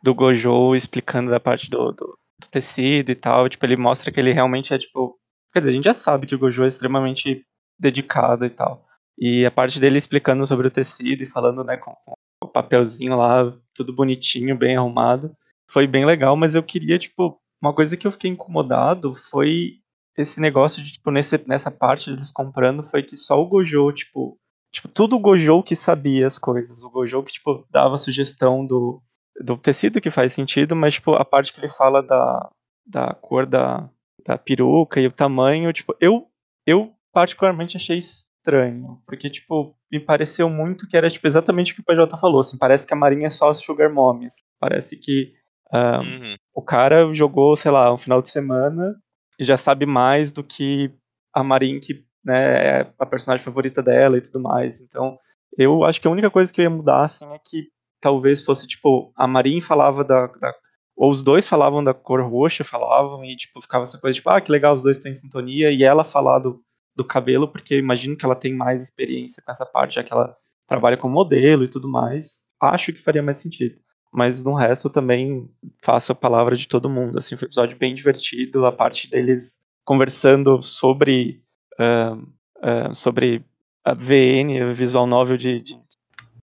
do 0.02 0.14
Gojo 0.14 0.76
explicando 0.76 1.32
da 1.32 1.40
parte 1.40 1.70
do, 1.70 1.92
do, 1.92 2.18
do 2.40 2.48
tecido 2.50 3.12
e 3.12 3.16
tal. 3.16 3.50
Tipo, 3.50 3.66
ele 3.66 3.78
mostra 3.78 4.12
que 4.12 4.20
ele 4.20 4.34
realmente 4.34 4.74
é, 4.74 4.78
tipo. 4.78 5.18
Quer 5.54 5.60
dizer, 5.60 5.72
a 5.72 5.74
gente 5.74 5.86
já 5.86 5.94
sabe 5.94 6.28
que 6.28 6.36
o 6.36 6.40
Gojo 6.40 6.64
é 6.64 6.68
extremamente 6.68 7.44
dedicado 7.80 8.46
e 8.46 8.50
tal. 8.50 8.86
E 9.18 9.46
a 9.46 9.52
parte 9.52 9.80
dele 9.80 9.98
explicando 9.98 10.46
sobre 10.46 10.68
o 10.68 10.72
tecido 10.72 11.24
e 11.24 11.26
falando, 11.26 11.64
né, 11.64 11.76
com, 11.76 11.92
com 12.06 12.14
o 12.44 12.48
papelzinho 12.48 13.16
lá, 13.18 13.54
tudo 13.76 13.94
bonitinho, 13.94 14.58
bem 14.58 14.78
arrumado. 14.78 15.36
Foi 15.70 15.88
bem 15.88 16.06
legal, 16.06 16.36
mas 16.36 16.56
eu 16.56 16.64
queria, 16.64 16.98
tipo, 16.98 17.40
uma 17.62 17.74
coisa 17.74 17.98
que 17.98 18.08
eu 18.08 18.12
fiquei 18.12 18.32
incomodado 18.32 19.14
foi 19.14 19.80
esse 20.18 20.40
negócio 20.40 20.84
de, 20.84 20.94
tipo, 20.94 21.12
nesse, 21.12 21.38
nessa 21.48 21.70
parte 21.72 22.10
deles 22.10 22.32
comprando, 22.32 22.84
foi 22.84 23.04
que 23.04 23.16
só 23.16 23.42
o 23.42 23.48
Gojo, 23.48 23.92
tipo, 23.92 24.38
tipo, 24.72 24.88
tudo 24.88 25.16
o 25.16 25.20
Gojo 25.20 25.64
que 25.64 25.76
sabia 25.76 26.28
as 26.28 26.38
coisas. 26.38 26.84
O 26.84 26.90
Gojo 26.90 27.24
que, 27.24 27.34
tipo, 27.34 27.66
dava 27.70 27.98
sugestão 27.98 28.66
do, 28.66 29.02
do 29.44 29.58
tecido 29.58 30.02
que 30.02 30.10
faz 30.12 30.34
sentido, 30.34 30.76
mas, 30.76 30.96
tipo, 30.96 31.12
a 31.12 31.24
parte 31.26 31.54
que 31.54 31.60
ele 31.60 31.70
fala 31.70 32.02
da, 32.02 32.50
da 32.86 33.14
cor 33.14 33.46
da, 33.46 33.90
da 34.26 34.38
peruca 34.38 35.00
e 35.00 35.08
o 35.08 35.12
tamanho, 35.12 35.72
tipo, 35.74 35.96
eu, 36.00 36.28
eu 36.66 36.94
particularmente 37.14 37.78
achei 37.78 37.98
estranho, 37.98 39.02
porque, 39.06 39.30
tipo, 39.30 39.76
me 39.92 40.00
pareceu 40.00 40.50
muito 40.50 40.88
que 40.88 40.96
era, 40.98 41.10
tipo, 41.10 41.26
exatamente 41.28 41.72
o 41.72 41.76
que 41.76 41.82
o 41.82 41.86
PJ 41.86 42.18
falou, 42.18 42.42
assim, 42.42 42.58
parece 42.58 42.86
que 42.86 42.94
a 42.94 42.98
Marinha 42.98 43.28
é 43.28 43.30
só 43.30 43.52
Sugar 43.54 43.92
Mommy, 43.94 44.28
assim, 44.28 44.42
parece 44.60 44.98
que 44.98 45.34
ah, 45.72 46.00
Uhum. 46.00 46.36
o 46.56 46.62
cara 46.64 47.14
jogou, 47.14 47.56
sei 47.56 47.70
lá, 47.72 47.94
um 47.94 47.98
final 47.98 48.22
de 48.22 48.30
semana 48.30 48.96
e 49.40 49.44
já 49.44 49.56
sabe 49.56 49.86
mais 49.86 50.32
do 50.34 50.44
que 50.44 50.92
a 51.34 51.44
Marin, 51.44 51.80
que 51.80 52.04
né, 52.26 52.80
é 52.82 52.94
a 52.98 53.06
personagem 53.06 53.44
favorita 53.46 53.82
dela 53.82 54.18
e 54.18 54.22
tudo 54.22 54.42
mais. 54.42 54.82
Então, 54.82 55.18
eu 55.58 55.84
acho 55.84 56.02
que 56.02 56.08
a 56.08 56.12
única 56.12 56.30
coisa 56.30 56.52
que 56.52 56.60
eu 56.60 56.64
ia 56.64 56.70
mudar, 56.70 57.04
assim, 57.04 57.26
é 57.34 57.40
que 57.40 57.68
talvez 58.02 58.44
fosse, 58.44 58.68
tipo, 58.68 59.12
a 59.16 59.28
Marin 59.28 59.62
falava 59.62 60.04
da, 60.04 60.28
da- 60.28 60.54
ou 60.96 61.10
os 61.12 61.24
dois 61.24 61.48
falavam 61.48 61.84
da 61.84 61.94
cor 61.94 62.22
roxa, 62.22 62.64
falavam, 62.64 63.24
e, 63.24 63.36
tipo, 63.36 63.62
ficava 63.62 63.84
essa 63.84 63.98
coisa, 63.98 64.16
tipo, 64.16 64.30
ah, 64.30 64.42
que 64.42 64.52
legal, 64.52 64.76
os 64.76 64.84
dois 64.84 64.98
estão 64.98 65.12
em 65.12 65.16
sintonia, 65.16 65.72
e 65.72 65.84
ela 65.84 66.04
falar 66.04 66.40
do, 66.40 66.62
do 66.96 67.06
cabelo, 67.06 67.48
porque 67.48 67.78
imagino 67.78 68.18
que 68.18 68.26
ela 68.26 68.36
tem 68.36 68.54
mais 68.54 68.82
experiência 68.84 69.42
com 69.46 69.52
essa 69.52 69.66
parte, 69.66 69.96
já 69.96 70.04
que 70.04 70.12
ela 70.12 70.36
trabalha 70.68 70.98
como 70.98 71.14
modelo 71.14 71.64
e 71.64 71.68
tudo 71.70 71.88
mais. 71.90 72.42
Acho 72.62 72.92
que 72.94 73.02
faria 73.02 73.24
mais 73.24 73.38
sentido. 73.38 73.80
Mas 74.12 74.44
no 74.44 74.54
resto 74.54 74.88
eu 74.88 74.92
também 74.92 75.50
faço 75.84 76.12
a 76.12 76.16
palavra 76.16 76.56
de 76.56 76.68
todo 76.68 76.90
mundo. 76.90 77.18
Assim, 77.18 77.38
foi 77.38 77.46
um 77.46 77.50
episódio 77.50 77.78
bem 77.78 77.94
divertido. 77.96 78.66
A 78.66 78.72
parte 78.72 79.10
deles 79.10 79.60
conversando 79.86 80.62
sobre 80.62 81.42
ah, 81.80 82.18
ah, 82.62 82.94
sobre 82.94 83.44
a 83.86 83.94
VN, 83.94 84.62
a 84.62 84.66
visual 84.74 85.08
novel 85.08 85.38
de, 85.38 85.62
de 85.62 85.76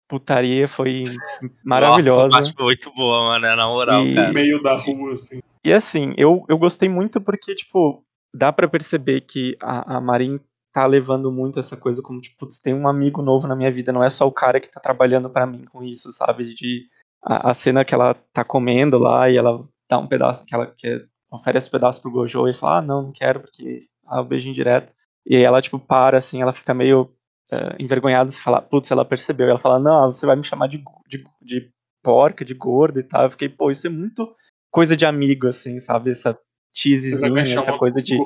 putaria, 0.08 0.68
foi 0.68 1.18
maravilhosa. 1.64 2.36
Nossa, 2.38 2.54
foi 2.54 2.66
muito 2.66 2.92
boa, 2.94 3.30
mano, 3.30 3.56
na 3.56 3.68
moral, 3.68 4.02
E- 4.06 4.10
No 4.10 4.16
cara. 4.16 4.34
meio 4.34 4.62
da 4.62 4.76
rua, 4.78 5.14
assim. 5.14 5.40
E 5.64 5.72
assim, 5.72 6.14
eu, 6.18 6.44
eu 6.50 6.58
gostei 6.58 6.90
muito 6.90 7.22
porque, 7.22 7.56
tipo, 7.56 8.04
dá 8.36 8.52
pra 8.52 8.68
perceber 8.68 9.22
que 9.22 9.56
a, 9.62 9.98
a 9.98 10.02
Marin 10.02 10.40
tá 10.74 10.86
levando 10.86 11.32
muito 11.32 11.60
essa 11.60 11.78
coisa 11.78 12.02
como, 12.02 12.20
tipo, 12.20 12.36
putz, 12.38 12.60
tem 12.60 12.74
um 12.74 12.88
amigo 12.88 13.22
novo 13.22 13.48
na 13.48 13.56
minha 13.56 13.72
vida, 13.72 13.94
não 13.94 14.04
é 14.04 14.10
só 14.10 14.28
o 14.28 14.32
cara 14.32 14.60
que 14.60 14.70
tá 14.70 14.80
trabalhando 14.80 15.30
pra 15.30 15.46
mim 15.46 15.64
com 15.66 15.84
isso, 15.84 16.12
sabe? 16.12 16.54
De 16.54 16.86
a, 17.24 17.52
a 17.52 17.54
cena 17.54 17.86
que 17.86 17.94
ela 17.94 18.14
tá 18.34 18.44
comendo 18.44 18.98
lá 18.98 19.30
e 19.30 19.38
ela 19.38 19.64
dá 19.90 19.98
um 20.00 20.08
pedaço, 20.08 20.46
que 20.46 20.54
ela 20.54 20.68
que 20.68 21.06
oferece 21.32 21.70
um 21.70 21.72
pedaço 21.72 22.02
pro 22.02 22.12
Gojo 22.12 22.48
e 22.48 22.54
fala, 22.54 22.80
ah, 22.80 22.82
não, 22.82 23.04
não 23.04 23.12
quero, 23.12 23.40
porque 23.42 23.86
ah, 24.06 24.20
o 24.22 24.26
beijinho 24.26 24.54
direto. 24.54 24.94
E 25.26 25.36
aí 25.38 25.44
ela, 25.44 25.62
tipo, 25.62 25.80
para, 25.80 26.18
assim, 26.18 26.42
ela 26.42 26.52
fica 26.52 26.74
meio 26.74 27.10
eh, 27.54 27.76
envergonhada, 27.80 28.32
se 28.32 28.42
fala, 28.42 28.62
putz, 28.62 28.92
ela 28.92 29.06
percebeu. 29.06 29.48
E 29.48 29.50
ela 29.50 29.60
fala, 29.60 29.80
não, 29.80 30.12
você 30.12 30.26
vai 30.26 30.36
me 30.36 30.44
chamar 30.44 30.68
de, 30.68 30.84
de, 31.08 31.24
de 31.42 31.70
porca, 32.04 32.44
de 32.44 32.54
gorda 32.54 33.00
e 33.00 33.04
tal. 33.04 33.24
Eu 33.24 33.32
fiquei, 33.32 33.50
pô, 33.50 33.72
isso 33.72 33.88
é 33.88 33.90
muito 33.90 34.36
coisa 34.72 34.98
de 34.98 35.06
amigo, 35.06 35.48
assim, 35.48 35.80
sabe? 35.80 36.12
Essa 36.12 36.38
cheesezinha, 36.74 37.42
essa 37.42 37.78
coisa 37.78 38.02
de 38.02 38.18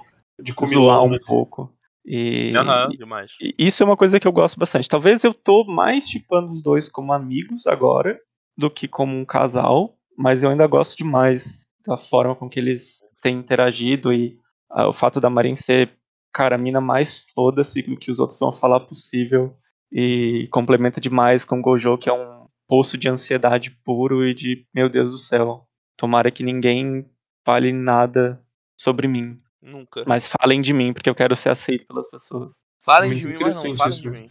de 0.41 0.53
zoar 0.65 1.03
um 1.03 1.09
né? 1.09 1.17
pouco. 1.25 1.73
E, 2.05 2.53
demais. 2.97 3.33
e 3.41 3.53
isso 3.57 3.83
é 3.83 3.85
uma 3.85 3.97
coisa 3.97 4.19
que 4.19 4.27
eu 4.27 4.31
gosto 4.31 4.57
bastante. 4.57 4.87
Talvez 4.87 5.23
eu 5.23 5.33
tô 5.33 5.65
mais 5.65 6.07
chipando 6.07 6.49
os 6.49 6.63
dois 6.63 6.87
como 6.87 7.11
amigos 7.11 7.67
agora 7.67 8.17
do 8.57 8.69
que 8.69 8.87
como 8.87 9.17
um 9.17 9.25
casal, 9.25 9.97
mas 10.17 10.41
eu 10.41 10.49
ainda 10.49 10.65
gosto 10.67 10.97
demais 10.97 11.67
da 11.85 11.97
forma 11.97 12.33
com 12.33 12.49
que 12.49 12.59
eles 12.59 12.99
têm 13.21 13.37
interagido 13.37 14.13
e 14.13 14.39
ah, 14.69 14.87
o 14.87 14.93
fato 14.93 15.19
da 15.19 15.29
Marin 15.29 15.55
ser, 15.55 15.91
cara, 16.33 16.55
a 16.55 16.57
mina 16.57 16.81
mais 16.81 17.25
foda-se 17.33 17.81
do 17.81 17.97
que 17.97 18.11
os 18.11 18.19
outros 18.19 18.39
vão 18.39 18.51
falar 18.51 18.81
possível 18.81 19.55
e 19.91 20.47
complementa 20.51 20.99
demais 20.99 21.45
com 21.45 21.59
o 21.59 21.61
Gojo, 21.61 21.97
que 21.97 22.09
é 22.09 22.13
um 22.13 22.47
poço 22.67 22.97
de 22.97 23.07
ansiedade 23.07 23.71
puro 23.83 24.25
e 24.25 24.33
de, 24.33 24.65
meu 24.73 24.89
Deus 24.89 25.11
do 25.11 25.17
céu, 25.17 25.65
tomara 25.97 26.29
que 26.29 26.43
ninguém 26.43 27.09
fale 27.45 27.71
nada 27.71 28.41
sobre 28.79 29.07
mim, 29.07 29.39
Nunca. 29.61 30.03
mas 30.05 30.27
falem 30.27 30.61
de 30.61 30.73
mim, 30.73 30.93
porque 30.93 31.09
eu 31.09 31.15
quero 31.15 31.35
ser 31.35 31.49
aceito 31.49 31.87
pelas 31.87 32.09
pessoas. 32.09 32.67
Falem 32.83 33.09
Muito 33.09 33.21
de 33.23 33.27
mim, 33.33 33.37
mas 33.41 33.63
não 33.63 33.75
falem 33.75 33.93
isso. 33.93 34.01
de 34.01 34.09
mim. 34.09 34.29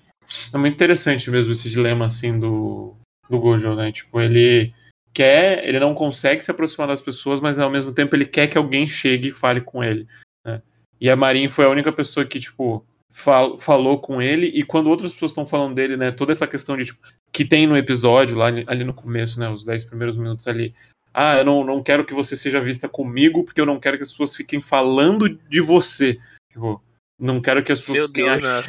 É 0.52 0.56
muito 0.56 0.74
interessante 0.74 1.30
mesmo 1.30 1.52
esse 1.52 1.68
dilema 1.68 2.06
assim 2.06 2.38
do, 2.38 2.96
do 3.28 3.38
Gojo, 3.38 3.74
né? 3.74 3.92
Tipo, 3.92 4.20
ele 4.20 4.72
quer, 5.12 5.66
ele 5.66 5.78
não 5.78 5.94
consegue 5.94 6.42
se 6.42 6.50
aproximar 6.50 6.88
das 6.88 7.02
pessoas, 7.02 7.40
mas 7.40 7.58
ao 7.58 7.70
mesmo 7.70 7.92
tempo 7.92 8.16
ele 8.16 8.24
quer 8.24 8.46
que 8.48 8.58
alguém 8.58 8.86
chegue 8.86 9.28
e 9.28 9.32
fale 9.32 9.60
com 9.60 9.82
ele. 9.84 10.06
Né? 10.44 10.62
E 11.00 11.10
a 11.10 11.16
Marin 11.16 11.48
foi 11.48 11.64
a 11.64 11.70
única 11.70 11.92
pessoa 11.92 12.24
que, 12.24 12.40
tipo, 12.40 12.84
fal- 13.10 13.58
falou 13.58 13.98
com 13.98 14.20
ele, 14.20 14.46
e 14.46 14.62
quando 14.62 14.88
outras 14.88 15.12
pessoas 15.12 15.30
estão 15.30 15.46
falando 15.46 15.74
dele, 15.74 15.96
né? 15.96 16.10
Toda 16.10 16.32
essa 16.32 16.46
questão 16.46 16.76
de, 16.76 16.86
tipo, 16.86 16.98
que 17.32 17.44
tem 17.44 17.66
no 17.66 17.76
episódio, 17.76 18.36
lá 18.36 18.46
ali 18.66 18.84
no 18.84 18.94
começo, 18.94 19.38
né? 19.38 19.48
Os 19.48 19.64
10 19.64 19.84
primeiros 19.84 20.16
minutos 20.16 20.46
ali. 20.46 20.74
Ah, 21.12 21.38
eu 21.38 21.44
não, 21.44 21.64
não 21.64 21.82
quero 21.82 22.04
que 22.04 22.12
você 22.12 22.36
seja 22.36 22.60
vista 22.60 22.88
comigo, 22.88 23.42
porque 23.44 23.60
eu 23.60 23.66
não 23.66 23.80
quero 23.80 23.96
que 23.96 24.02
as 24.02 24.10
pessoas 24.10 24.36
fiquem 24.36 24.60
falando 24.60 25.28
de 25.28 25.60
você. 25.60 26.18
Tipo, 26.52 26.82
não 27.18 27.40
quero 27.40 27.62
que 27.62 27.72
as 27.72 27.80
pessoas 27.80 27.98
fiquem 28.08 28.24
Deus, 28.26 28.42
né, 28.42 28.62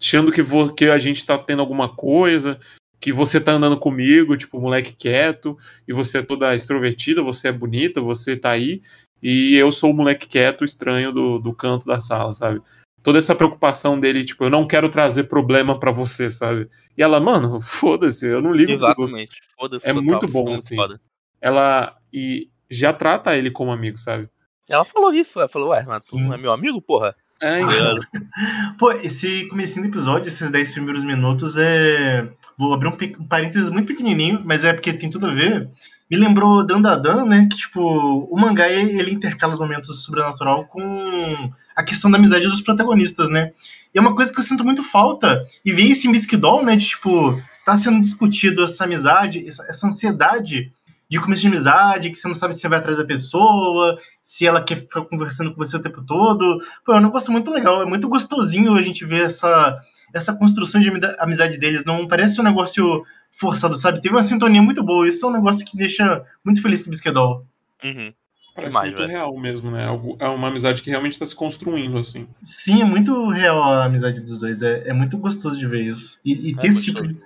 achando 0.00 0.32
que, 0.32 0.42
vo- 0.42 0.72
que 0.72 0.86
a 0.86 0.98
gente 0.98 1.24
tá 1.24 1.38
tendo 1.38 1.60
alguma 1.60 1.88
coisa, 1.88 2.58
que 3.00 3.10
você 3.12 3.40
tá 3.40 3.52
andando 3.52 3.78
comigo, 3.78 4.36
tipo, 4.36 4.60
moleque 4.60 4.92
quieto, 4.94 5.58
e 5.88 5.92
você 5.92 6.18
é 6.18 6.22
toda 6.22 6.54
extrovertida, 6.54 7.22
você 7.22 7.48
é 7.48 7.52
bonita, 7.52 8.00
você 8.00 8.36
tá 8.36 8.50
aí, 8.50 8.82
e 9.22 9.54
eu 9.54 9.70
sou 9.70 9.90
o 9.90 9.94
moleque 9.94 10.26
quieto, 10.26 10.64
estranho 10.64 11.12
do, 11.12 11.38
do 11.38 11.54
canto 11.54 11.86
da 11.86 12.00
sala, 12.00 12.32
sabe? 12.32 12.60
Toda 13.04 13.18
essa 13.18 13.34
preocupação 13.34 13.98
dele, 13.98 14.24
tipo, 14.24 14.44
eu 14.44 14.50
não 14.50 14.66
quero 14.66 14.88
trazer 14.88 15.24
problema 15.24 15.78
pra 15.78 15.90
você, 15.90 16.30
sabe? 16.30 16.68
E 16.96 17.02
ela, 17.02 17.20
mano, 17.20 17.58
foda-se, 17.62 18.26
eu 18.26 18.40
não 18.42 18.52
ligo. 18.52 18.72
Exatamente. 18.72 19.32
Foda-se. 19.58 19.86
É 19.88 19.92
total, 19.92 20.02
muito 20.04 20.26
bom, 20.28 20.46
são 20.46 20.54
assim. 20.56 20.76
foda. 20.76 21.00
Ela 21.40 21.96
e 22.12 22.48
já 22.70 22.92
trata 22.92 23.36
ele 23.36 23.50
como 23.50 23.72
amigo, 23.72 23.98
sabe? 23.98 24.28
Ela 24.68 24.84
falou 24.84 25.12
isso, 25.12 25.38
ela 25.40 25.48
falou, 25.48 25.70
ué, 25.70 25.82
mas 25.86 26.06
tu 26.06 26.18
não 26.18 26.32
é 26.32 26.38
meu 26.38 26.52
amigo, 26.52 26.80
porra? 26.80 27.14
É, 27.40 27.58
Tá 27.60 27.96
Pô, 28.78 28.92
esse 28.92 29.46
comecinho 29.48 29.84
do 29.84 29.90
episódio, 29.92 30.28
esses 30.28 30.48
10 30.48 30.70
primeiros 30.72 31.02
minutos, 31.04 31.56
é. 31.56 32.28
Vou 32.56 32.72
abrir 32.72 32.88
um, 32.88 32.92
pe- 32.96 33.16
um 33.18 33.26
parênteses 33.26 33.68
muito 33.68 33.88
pequenininho, 33.88 34.40
mas 34.44 34.62
é 34.64 34.72
porque 34.72 34.92
tem 34.92 35.10
tudo 35.10 35.26
a 35.26 35.34
ver. 35.34 35.68
Me 36.12 36.18
lembrou 36.18 36.62
Dandadan, 36.62 37.24
né? 37.24 37.48
Que, 37.50 37.56
tipo, 37.56 37.80
o 37.80 38.38
mangá 38.38 38.68
ele 38.68 39.12
intercala 39.12 39.54
os 39.54 39.58
momentos 39.58 39.88
do 39.88 39.94
sobrenatural 39.94 40.66
com 40.66 41.50
a 41.74 41.82
questão 41.82 42.10
da 42.10 42.18
amizade 42.18 42.46
dos 42.46 42.60
protagonistas, 42.60 43.30
né? 43.30 43.52
E 43.94 43.96
é 43.96 44.00
uma 44.00 44.14
coisa 44.14 44.30
que 44.30 44.38
eu 44.38 44.44
sinto 44.44 44.62
muito 44.62 44.82
falta. 44.82 45.46
E 45.64 45.72
ver 45.72 45.84
isso 45.84 46.06
em 46.06 46.12
Bisque 46.12 46.36
Doll, 46.36 46.66
né? 46.66 46.76
De, 46.76 46.86
tipo, 46.86 47.40
tá 47.64 47.78
sendo 47.78 47.98
discutido 48.02 48.62
essa 48.62 48.84
amizade, 48.84 49.42
essa, 49.48 49.64
essa 49.66 49.86
ansiedade 49.86 50.70
de 51.08 51.18
começo 51.18 51.40
de 51.40 51.48
amizade, 51.48 52.10
que 52.10 52.18
você 52.18 52.28
não 52.28 52.34
sabe 52.34 52.52
se 52.52 52.60
você 52.60 52.68
vai 52.68 52.80
atrás 52.80 52.98
da 52.98 53.06
pessoa, 53.06 53.98
se 54.22 54.46
ela 54.46 54.62
quer 54.62 54.80
ficar 54.80 55.06
conversando 55.06 55.54
com 55.54 55.64
você 55.64 55.78
o 55.78 55.82
tempo 55.82 56.04
todo. 56.04 56.58
Pô, 56.84 56.92
é 56.92 56.98
um 56.98 57.04
negócio 57.04 57.32
muito 57.32 57.50
legal, 57.50 57.80
é 57.80 57.86
muito 57.86 58.06
gostosinho 58.10 58.74
a 58.74 58.82
gente 58.82 59.06
ver 59.06 59.24
essa, 59.24 59.78
essa 60.12 60.34
construção 60.34 60.78
de 60.78 60.92
amizade 61.18 61.56
deles. 61.56 61.86
Não 61.86 62.06
parece 62.06 62.38
um 62.38 62.44
negócio 62.44 63.02
forçado, 63.32 63.76
sabe? 63.76 64.00
Teve 64.00 64.14
uma 64.14 64.22
sintonia 64.22 64.62
muito 64.62 64.82
boa. 64.82 65.08
Isso 65.08 65.24
é 65.24 65.28
um 65.28 65.32
negócio 65.32 65.64
que 65.66 65.76
deixa 65.76 66.24
muito 66.44 66.60
feliz 66.62 66.82
com 66.82 66.88
o 66.88 66.90
Bisquedol. 66.90 67.46
Uhum. 67.84 68.12
Parece 68.54 68.68
Demais, 68.70 68.90
muito 68.90 68.98
velho. 68.98 69.10
real 69.10 69.36
mesmo, 69.38 69.70
né? 69.70 69.86
Algo- 69.86 70.16
É 70.20 70.28
uma 70.28 70.48
amizade 70.48 70.82
que 70.82 70.90
realmente 70.90 71.18
tá 71.18 71.24
se 71.24 71.34
construindo, 71.34 71.96
assim. 71.98 72.28
Sim, 72.42 72.82
é 72.82 72.84
muito 72.84 73.28
real 73.30 73.62
a 73.62 73.86
amizade 73.86 74.20
dos 74.20 74.40
dois. 74.40 74.60
É, 74.62 74.88
é 74.88 74.92
muito 74.92 75.16
gostoso 75.16 75.58
de 75.58 75.66
ver 75.66 75.82
isso. 75.84 76.20
E, 76.24 76.50
e 76.50 76.56
ter 76.56 76.66
É 76.66 76.70
esse 76.70 76.84
tipo 76.84 77.02
de. 77.02 77.18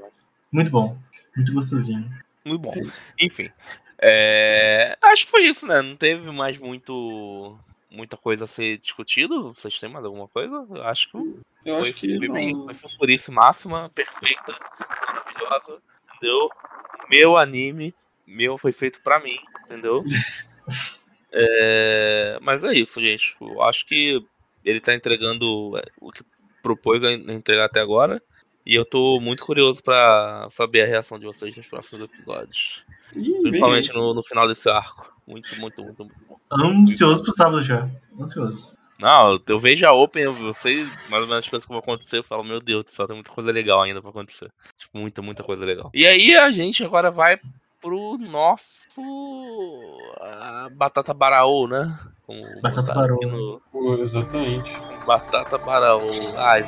Muito 0.52 0.70
bom. 0.70 0.96
Muito 1.36 1.52
gostosinho. 1.52 2.08
Muito 2.44 2.60
bom. 2.60 2.72
Enfim. 3.20 3.50
é, 3.98 4.96
Acho 5.02 5.24
que 5.24 5.30
foi 5.32 5.42
isso, 5.46 5.66
né? 5.66 5.82
Não 5.82 5.96
teve 5.96 6.30
mais 6.30 6.56
muito. 6.58 7.58
Muita 7.90 8.16
coisa 8.16 8.44
a 8.44 8.46
ser 8.46 8.78
discutido. 8.78 9.52
Vocês 9.54 9.80
têm 9.80 9.88
mais 9.90 10.04
alguma 10.04 10.28
coisa? 10.28 10.64
Eu 10.70 10.84
acho 10.84 11.10
que 11.10 11.16
Eu 11.16 11.74
foi, 11.74 11.80
acho 11.80 11.94
que 11.94 12.16
foi 12.18 12.28
não- 12.28 12.74
Foi 12.74 13.34
máxima, 13.34 13.90
perfeita, 13.94 14.54
maravilhosa. 15.08 15.82
Entendeu? 16.16 16.48
Meu 17.10 17.36
anime, 17.36 17.94
meu 18.26 18.58
foi 18.58 18.72
feito 18.72 19.00
pra 19.02 19.20
mim, 19.20 19.38
entendeu? 19.64 20.02
É, 21.38 22.38
Mas 22.40 22.64
é 22.64 22.72
isso, 22.72 22.98
gente. 22.98 23.36
Eu 23.38 23.60
acho 23.60 23.84
que 23.84 24.24
ele 24.64 24.80
tá 24.80 24.94
entregando 24.94 25.76
é, 25.76 25.82
o 26.00 26.10
que 26.10 26.24
propôs 26.62 27.04
a 27.04 27.12
entregar 27.12 27.66
até 27.66 27.78
agora. 27.78 28.22
E 28.64 28.74
eu 28.74 28.84
tô 28.84 29.20
muito 29.20 29.44
curioso 29.44 29.82
pra 29.82 30.48
saber 30.50 30.82
a 30.82 30.86
reação 30.86 31.18
de 31.18 31.26
vocês 31.26 31.54
nos 31.54 31.66
próximos 31.66 32.02
episódios. 32.02 32.84
Ih, 33.14 33.42
Principalmente 33.42 33.92
no, 33.92 34.12
no 34.12 34.22
final 34.24 34.48
desse 34.48 34.68
arco. 34.68 35.14
Muito, 35.26 35.54
muito, 35.60 35.82
muito, 35.84 36.04
muito. 36.04 36.40
Ansioso 36.50 37.22
pro 37.22 37.32
sábado 37.32 37.62
já. 37.62 37.88
Ansioso. 38.18 38.75
Não, 38.98 39.38
eu 39.46 39.58
vejo 39.58 39.86
a 39.86 39.92
Open, 39.92 40.22
eu 40.24 40.54
sei 40.54 40.84
mais 41.10 41.22
ou 41.22 41.28
menos 41.28 41.44
as 41.44 41.48
coisas 41.48 41.66
que 41.66 41.70
vão 41.72 41.78
acontecer, 41.80 42.18
eu 42.18 42.24
falo, 42.24 42.42
meu 42.42 42.60
Deus 42.60 42.84
do 42.84 42.90
céu, 42.90 43.06
tem 43.06 43.14
muita 43.16 43.30
coisa 43.30 43.52
legal 43.52 43.82
ainda 43.82 44.00
pra 44.00 44.10
acontecer. 44.10 44.50
Tipo, 44.78 44.98
muita, 44.98 45.20
muita 45.20 45.42
coisa 45.42 45.64
legal. 45.64 45.90
E 45.92 46.06
aí 46.06 46.34
a 46.34 46.50
gente 46.50 46.82
agora 46.84 47.10
vai 47.10 47.38
pro 47.80 48.16
nosso. 48.18 48.86
a 50.20 50.68
Batata 50.72 51.12
Baraô, 51.12 51.68
né? 51.68 51.98
Como 52.26 52.40
Batata 52.62 52.94
Baraô. 52.94 53.16
aqui 53.16 53.26
no- 53.26 54.02
exatamente. 54.02 54.72
Batata 55.06 55.58
Baraô. 55.58 56.10
Ai. 56.36 56.64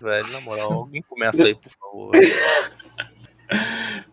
Velho, 0.00 0.32
na 0.32 0.40
moral, 0.40 0.72
alguém 0.72 1.02
começa 1.02 1.44
aí, 1.44 1.54
por 1.54 1.70
favor. 1.70 2.12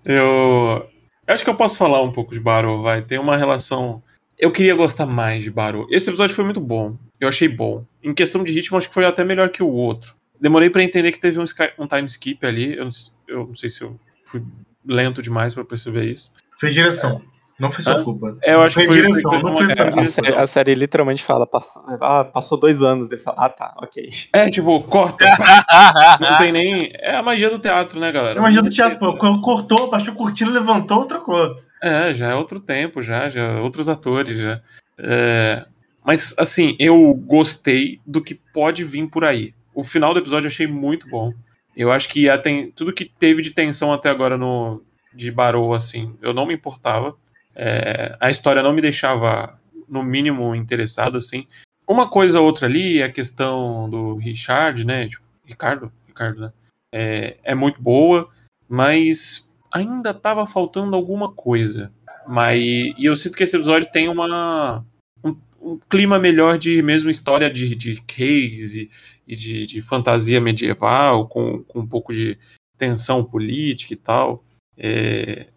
Eu... 0.04 0.90
eu 1.28 1.34
acho 1.34 1.44
que 1.44 1.50
eu 1.50 1.56
posso 1.56 1.78
falar 1.78 2.02
um 2.02 2.12
pouco 2.12 2.34
de 2.34 2.40
Barô, 2.40 2.82
vai. 2.82 3.02
Tem 3.02 3.20
uma 3.20 3.38
relação. 3.38 4.02
Eu 4.38 4.52
queria 4.52 4.76
gostar 4.76 5.06
mais 5.06 5.44
de 5.44 5.52
Barô. 5.52 5.88
Esse 5.92 6.10
episódio 6.10 6.36
foi 6.36 6.46
muito 6.46 6.62
bom. 6.62 6.98
Eu 7.20 7.28
achei 7.28 7.48
bom. 7.48 7.86
Em 8.04 8.14
questão 8.14 8.44
de 8.44 8.52
ritmo, 8.52 8.78
acho 8.78 8.88
que 8.88 8.94
foi 8.94 9.06
até 9.06 9.24
melhor 9.24 9.50
que 9.50 9.62
o 9.62 9.70
outro. 9.70 10.16
Demorei 10.40 10.70
pra 10.70 10.84
entender 10.84 11.12
que 11.12 11.20
teve 11.20 11.40
um, 11.40 11.44
sky- 11.44 11.74
um 11.78 11.88
time 11.88 12.06
skip 12.06 12.46
ali. 12.46 12.76
Eu 12.78 12.86
não, 12.86 12.92
eu 13.28 13.48
não 13.48 13.56
sei 13.56 13.70
se 13.70 13.82
eu 13.84 14.00
fui 14.24 14.44
lento 14.86 15.22
demais 15.22 15.54
pra 15.54 15.66
perceber 15.66 16.06
isso. 16.06 16.32
Foi 16.60 16.72
direção. 16.72 17.22
Não 17.60 17.72
foi 17.72 17.84
sua 17.84 17.96
Hã? 17.96 18.04
culpa. 18.04 18.38
É, 18.44 18.54
eu 18.54 18.62
acho 18.62 18.78
que 18.78 18.86
foi 18.86 18.94
foi- 18.96 19.02
direção, 19.08 19.32
foi- 19.32 19.42
não 19.44 19.56
foi- 19.58 19.66
foi 19.66 19.76
sua 19.76 19.86
é, 19.86 20.00
A 20.02 20.06
série, 20.06 20.36
a 20.36 20.48
série 20.48 20.76
literalmente 20.76 21.24
fala, 21.24 21.48
passou, 21.48 21.84
ah, 22.02 22.24
passou 22.24 22.58
dois 22.60 22.84
anos. 22.84 23.12
Ele 23.12 23.20
fala, 23.22 23.46
ah 23.46 23.50
tá, 23.50 23.74
ok. 23.78 24.10
É, 24.34 24.50
tipo, 24.50 24.80
corta. 24.84 25.26
não 26.22 26.38
tem 26.38 26.52
nem. 26.52 26.92
É 26.96 27.16
a 27.16 27.24
magia 27.24 27.50
do 27.50 27.58
teatro, 27.58 28.00
né, 28.00 28.12
galera? 28.12 28.40
É 28.40 28.42
magia 28.42 28.62
do 28.62 28.70
teatro, 28.70 29.00
pô. 29.00 29.16
Cortou, 29.42 29.90
baixou 29.90 30.14
a 30.14 30.18
cortina, 30.18 30.52
levantou, 30.52 31.06
trocou. 31.06 31.56
É, 31.82 32.14
já 32.14 32.28
é 32.30 32.36
outro 32.36 32.60
tempo, 32.60 33.02
já, 33.02 33.28
já 33.30 33.60
outros 33.60 33.90
atores, 33.90 34.38
já. 34.38 34.62
É, 35.00 35.66
mas, 36.06 36.36
assim, 36.38 36.76
eu 36.80 37.14
gostei 37.26 38.00
do 38.06 38.22
que 38.22 38.36
pode 38.36 38.84
vir 38.84 39.08
por 39.08 39.24
aí. 39.26 39.54
O 39.74 39.84
final 39.84 40.14
do 40.14 40.20
episódio 40.20 40.48
eu 40.48 40.52
achei 40.52 40.68
muito 40.68 41.10
bom. 41.10 41.34
Eu 41.76 41.92
acho 41.92 42.08
que 42.10 42.30
a 42.30 42.38
ten- 42.38 42.72
tudo 42.72 42.94
que 42.94 43.06
teve 43.06 43.42
de 43.42 43.52
tensão 43.52 43.92
até 43.94 44.10
agora 44.10 44.38
no 44.38 44.82
de 45.14 45.32
Barou, 45.32 45.74
assim, 45.74 46.16
eu 46.22 46.34
não 46.34 46.46
me 46.46 46.54
importava. 46.54 47.16
É, 47.60 48.16
a 48.20 48.30
história 48.30 48.62
não 48.62 48.72
me 48.72 48.82
deixava, 48.82 49.60
no 49.90 50.04
mínimo, 50.04 50.54
interessado, 50.54 51.18
assim. 51.18 51.48
Uma 51.88 52.08
coisa 52.08 52.40
ou 52.40 52.46
outra 52.46 52.68
ali 52.68 53.00
é 53.00 53.06
a 53.06 53.12
questão 53.12 53.90
do 53.90 54.16
Richard, 54.16 54.86
né? 54.86 55.08
Tipo, 55.08 55.24
Ricardo? 55.44 55.92
Ricardo, 56.08 56.42
né? 56.42 56.54
É, 56.92 57.38
é 57.44 57.56
muito 57.56 57.82
boa, 57.82 58.30
mas 58.70 59.52
ainda 59.74 60.14
tava 60.14 60.46
faltando 60.46 60.96
alguma 60.96 61.32
coisa. 61.32 61.92
Mas, 62.28 62.62
e 62.62 63.06
eu 63.06 63.16
sinto 63.16 63.36
que 63.36 63.44
esse 63.44 63.56
episódio 63.56 63.92
tem 63.92 64.08
uma, 64.08 64.86
um, 65.24 65.36
um 65.60 65.80
clima 65.90 66.20
melhor 66.20 66.58
de 66.58 66.82
mesmo 66.84 67.10
história 67.10 67.50
de, 67.50 67.74
de 67.74 68.02
case 68.02 68.90
e 69.28 69.36
de, 69.36 69.66
de 69.66 69.82
fantasia 69.82 70.40
medieval, 70.40 71.28
com, 71.28 71.64
com 71.64 71.80
um 71.80 71.88
pouco 71.88 72.14
de 72.14 72.38
tensão 72.78 73.24
política 73.24 73.94
e 73.94 73.98
tal. 73.98 74.44
É, 74.78 75.48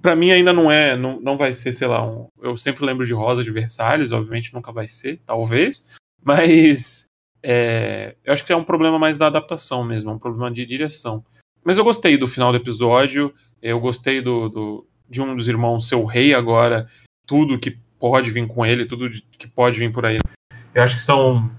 para 0.00 0.14
mim 0.14 0.30
ainda 0.30 0.52
não 0.52 0.70
é, 0.70 0.96
não, 0.96 1.20
não 1.20 1.36
vai 1.36 1.52
ser, 1.52 1.72
sei 1.72 1.88
lá, 1.88 2.06
um, 2.06 2.28
eu 2.40 2.56
sempre 2.56 2.84
lembro 2.84 3.04
de 3.04 3.12
Rosa 3.12 3.42
de 3.42 3.50
Versalhes, 3.50 4.12
obviamente 4.12 4.54
nunca 4.54 4.72
vai 4.72 4.86
ser, 4.86 5.20
talvez, 5.26 5.88
mas 6.22 7.06
é, 7.42 8.14
eu 8.24 8.32
acho 8.32 8.44
que 8.44 8.52
é 8.52 8.56
um 8.56 8.64
problema 8.64 8.98
mais 8.98 9.16
da 9.16 9.26
adaptação 9.26 9.84
mesmo, 9.84 10.10
é 10.10 10.14
um 10.14 10.18
problema 10.18 10.50
de 10.50 10.64
direção. 10.64 11.24
Mas 11.64 11.78
eu 11.78 11.84
gostei 11.84 12.16
do 12.16 12.28
final 12.28 12.52
do 12.52 12.58
episódio, 12.58 13.34
eu 13.60 13.80
gostei 13.80 14.20
do, 14.20 14.48
do 14.48 14.86
de 15.08 15.20
um 15.20 15.34
dos 15.34 15.48
irmãos 15.48 15.86
ser 15.88 15.96
o 15.96 16.04
rei 16.04 16.34
agora, 16.34 16.88
tudo 17.26 17.58
que 17.58 17.78
pode 17.98 18.30
vir 18.30 18.46
com 18.46 18.64
ele, 18.64 18.86
tudo 18.86 19.10
que 19.38 19.46
pode 19.46 19.78
vir 19.78 19.92
por 19.92 20.06
aí. 20.06 20.18
Eu 20.74 20.82
acho 20.82 20.96
que 20.96 21.02
são 21.02 21.50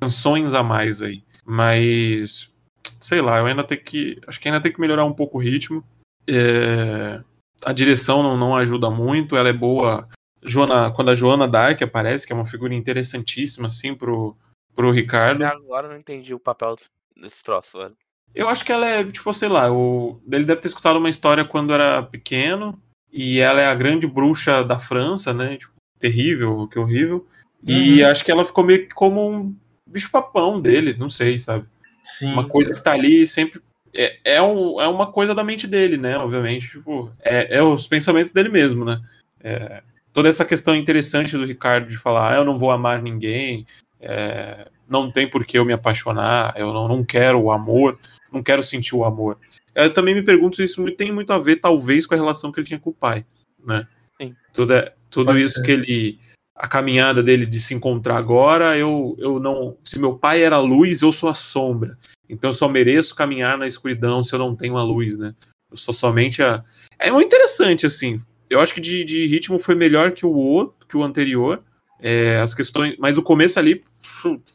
tensões 0.00 0.54
a 0.54 0.62
mais 0.62 1.02
aí, 1.02 1.22
mas 1.44 2.52
sei 3.00 3.20
lá, 3.20 3.38
eu 3.38 3.46
ainda 3.46 3.62
tenho 3.62 3.82
que, 3.82 4.20
acho 4.26 4.40
que 4.40 4.48
ainda 4.48 4.60
tem 4.60 4.72
que 4.72 4.80
melhorar 4.80 5.04
um 5.04 5.12
pouco 5.12 5.38
o 5.38 5.40
ritmo. 5.40 5.84
É, 6.26 7.20
a 7.64 7.72
direção 7.72 8.22
não, 8.22 8.36
não 8.36 8.56
ajuda 8.56 8.90
muito, 8.90 9.36
ela 9.36 9.48
é 9.48 9.52
boa. 9.52 10.08
Joana, 10.42 10.90
quando 10.90 11.10
a 11.10 11.14
Joana 11.14 11.48
Dark 11.48 11.80
aparece, 11.82 12.26
que 12.26 12.32
é 12.32 12.36
uma 12.36 12.46
figura 12.46 12.74
interessantíssima, 12.74 13.66
assim, 13.68 13.94
pro, 13.94 14.36
pro 14.74 14.90
Ricardo. 14.90 15.42
Agora 15.44 15.86
eu 15.86 15.92
não 15.92 15.98
entendi 15.98 16.34
o 16.34 16.38
papel 16.38 16.76
desse 17.16 17.42
troço, 17.42 17.78
velho. 17.78 17.96
Eu 18.34 18.48
acho 18.48 18.64
que 18.64 18.72
ela 18.72 18.86
é, 18.86 19.04
tipo, 19.04 19.32
sei 19.32 19.48
lá, 19.48 19.72
o... 19.72 20.20
ele 20.30 20.44
deve 20.44 20.60
ter 20.60 20.68
escutado 20.68 20.98
uma 20.98 21.08
história 21.08 21.44
quando 21.44 21.72
era 21.72 22.02
pequeno, 22.02 22.78
e 23.12 23.38
ela 23.38 23.60
é 23.60 23.66
a 23.66 23.74
grande 23.74 24.06
bruxa 24.06 24.64
da 24.64 24.78
França, 24.78 25.32
né? 25.32 25.56
Tipo, 25.56 25.72
terrível, 25.98 26.66
que 26.68 26.78
horrível. 26.78 27.26
E 27.66 28.02
Uhum. 28.02 28.10
acho 28.10 28.24
que 28.24 28.30
ela 28.30 28.44
ficou 28.44 28.64
meio 28.64 28.86
que 28.88 28.94
como 28.94 29.30
um 29.30 29.56
bicho-papão 29.88 30.60
dele, 30.60 30.94
não 30.98 31.08
sei, 31.08 31.38
sabe? 31.38 31.66
Sim. 32.02 32.32
Uma 32.32 32.48
coisa 32.48 32.74
que 32.74 32.82
tá 32.82 32.92
ali 32.92 33.26
sempre. 33.26 33.62
É, 33.94 34.18
é, 34.24 34.42
um, 34.42 34.80
é 34.80 34.88
uma 34.88 35.10
coisa 35.10 35.34
da 35.34 35.44
mente 35.44 35.66
dele, 35.66 35.96
né? 35.96 36.16
Obviamente. 36.18 36.68
Tipo, 36.68 37.12
é, 37.22 37.58
é 37.58 37.62
os 37.62 37.86
pensamentos 37.86 38.32
dele 38.32 38.48
mesmo, 38.48 38.84
né? 38.84 39.00
É, 39.40 39.82
toda 40.12 40.28
essa 40.28 40.44
questão 40.44 40.74
interessante 40.74 41.36
do 41.36 41.44
Ricardo 41.44 41.88
de 41.88 41.96
falar, 41.96 42.32
ah, 42.32 42.36
eu 42.36 42.44
não 42.44 42.56
vou 42.56 42.70
amar 42.70 43.02
ninguém, 43.02 43.66
é, 44.00 44.68
não 44.88 45.10
tem 45.10 45.28
por 45.28 45.44
que 45.44 45.58
eu 45.58 45.64
me 45.64 45.72
apaixonar, 45.72 46.54
eu 46.56 46.72
não, 46.72 46.88
não 46.88 47.04
quero 47.04 47.40
o 47.40 47.50
amor, 47.50 47.98
não 48.32 48.42
quero 48.42 48.62
sentir 48.62 48.94
o 48.94 49.04
amor. 49.04 49.38
Eu 49.74 49.92
também 49.92 50.14
me 50.14 50.22
pergunto 50.22 50.56
se 50.56 50.64
isso 50.64 50.84
tem 50.92 51.10
muito 51.12 51.32
a 51.32 51.38
ver, 51.38 51.56
talvez, 51.56 52.06
com 52.06 52.14
a 52.14 52.16
relação 52.16 52.52
que 52.52 52.60
ele 52.60 52.66
tinha 52.66 52.78
com 52.78 52.90
o 52.90 52.94
pai, 52.94 53.24
né? 53.64 53.86
Sim. 54.20 54.34
Tudo, 54.52 54.74
é, 54.74 54.92
tudo 55.10 55.26
Pode 55.26 55.42
isso 55.42 55.56
ser. 55.56 55.62
que 55.62 55.70
ele. 55.72 56.18
A 56.56 56.68
caminhada 56.68 57.20
dele 57.20 57.46
de 57.46 57.58
se 57.58 57.74
encontrar 57.74 58.16
agora, 58.16 58.78
eu, 58.78 59.16
eu 59.18 59.40
não. 59.40 59.76
Se 59.82 59.98
meu 59.98 60.16
pai 60.16 60.44
era 60.44 60.54
a 60.56 60.60
luz, 60.60 61.02
eu 61.02 61.10
sou 61.10 61.28
a 61.28 61.34
sombra. 61.34 61.98
Então 62.28 62.50
eu 62.50 62.54
só 62.54 62.68
mereço 62.68 63.14
caminhar 63.14 63.58
na 63.58 63.66
escuridão 63.66 64.22
se 64.22 64.34
eu 64.34 64.38
não 64.38 64.56
tenho 64.56 64.76
a 64.76 64.82
luz, 64.82 65.16
né? 65.16 65.34
Eu 65.70 65.76
sou 65.76 65.92
somente 65.92 66.42
a. 66.42 66.64
É 66.98 67.10
muito 67.10 67.26
interessante, 67.26 67.86
assim. 67.86 68.18
Eu 68.48 68.60
acho 68.60 68.72
que 68.72 68.80
de, 68.80 69.04
de 69.04 69.26
ritmo 69.26 69.58
foi 69.58 69.74
melhor 69.74 70.12
que 70.12 70.24
o 70.24 70.32
outro, 70.32 70.86
que 70.88 70.96
o 70.96 71.02
anterior. 71.02 71.62
É, 72.00 72.38
as 72.38 72.54
questões. 72.54 72.96
Mas 72.98 73.16
o 73.16 73.22
começo 73.22 73.58
ali 73.58 73.82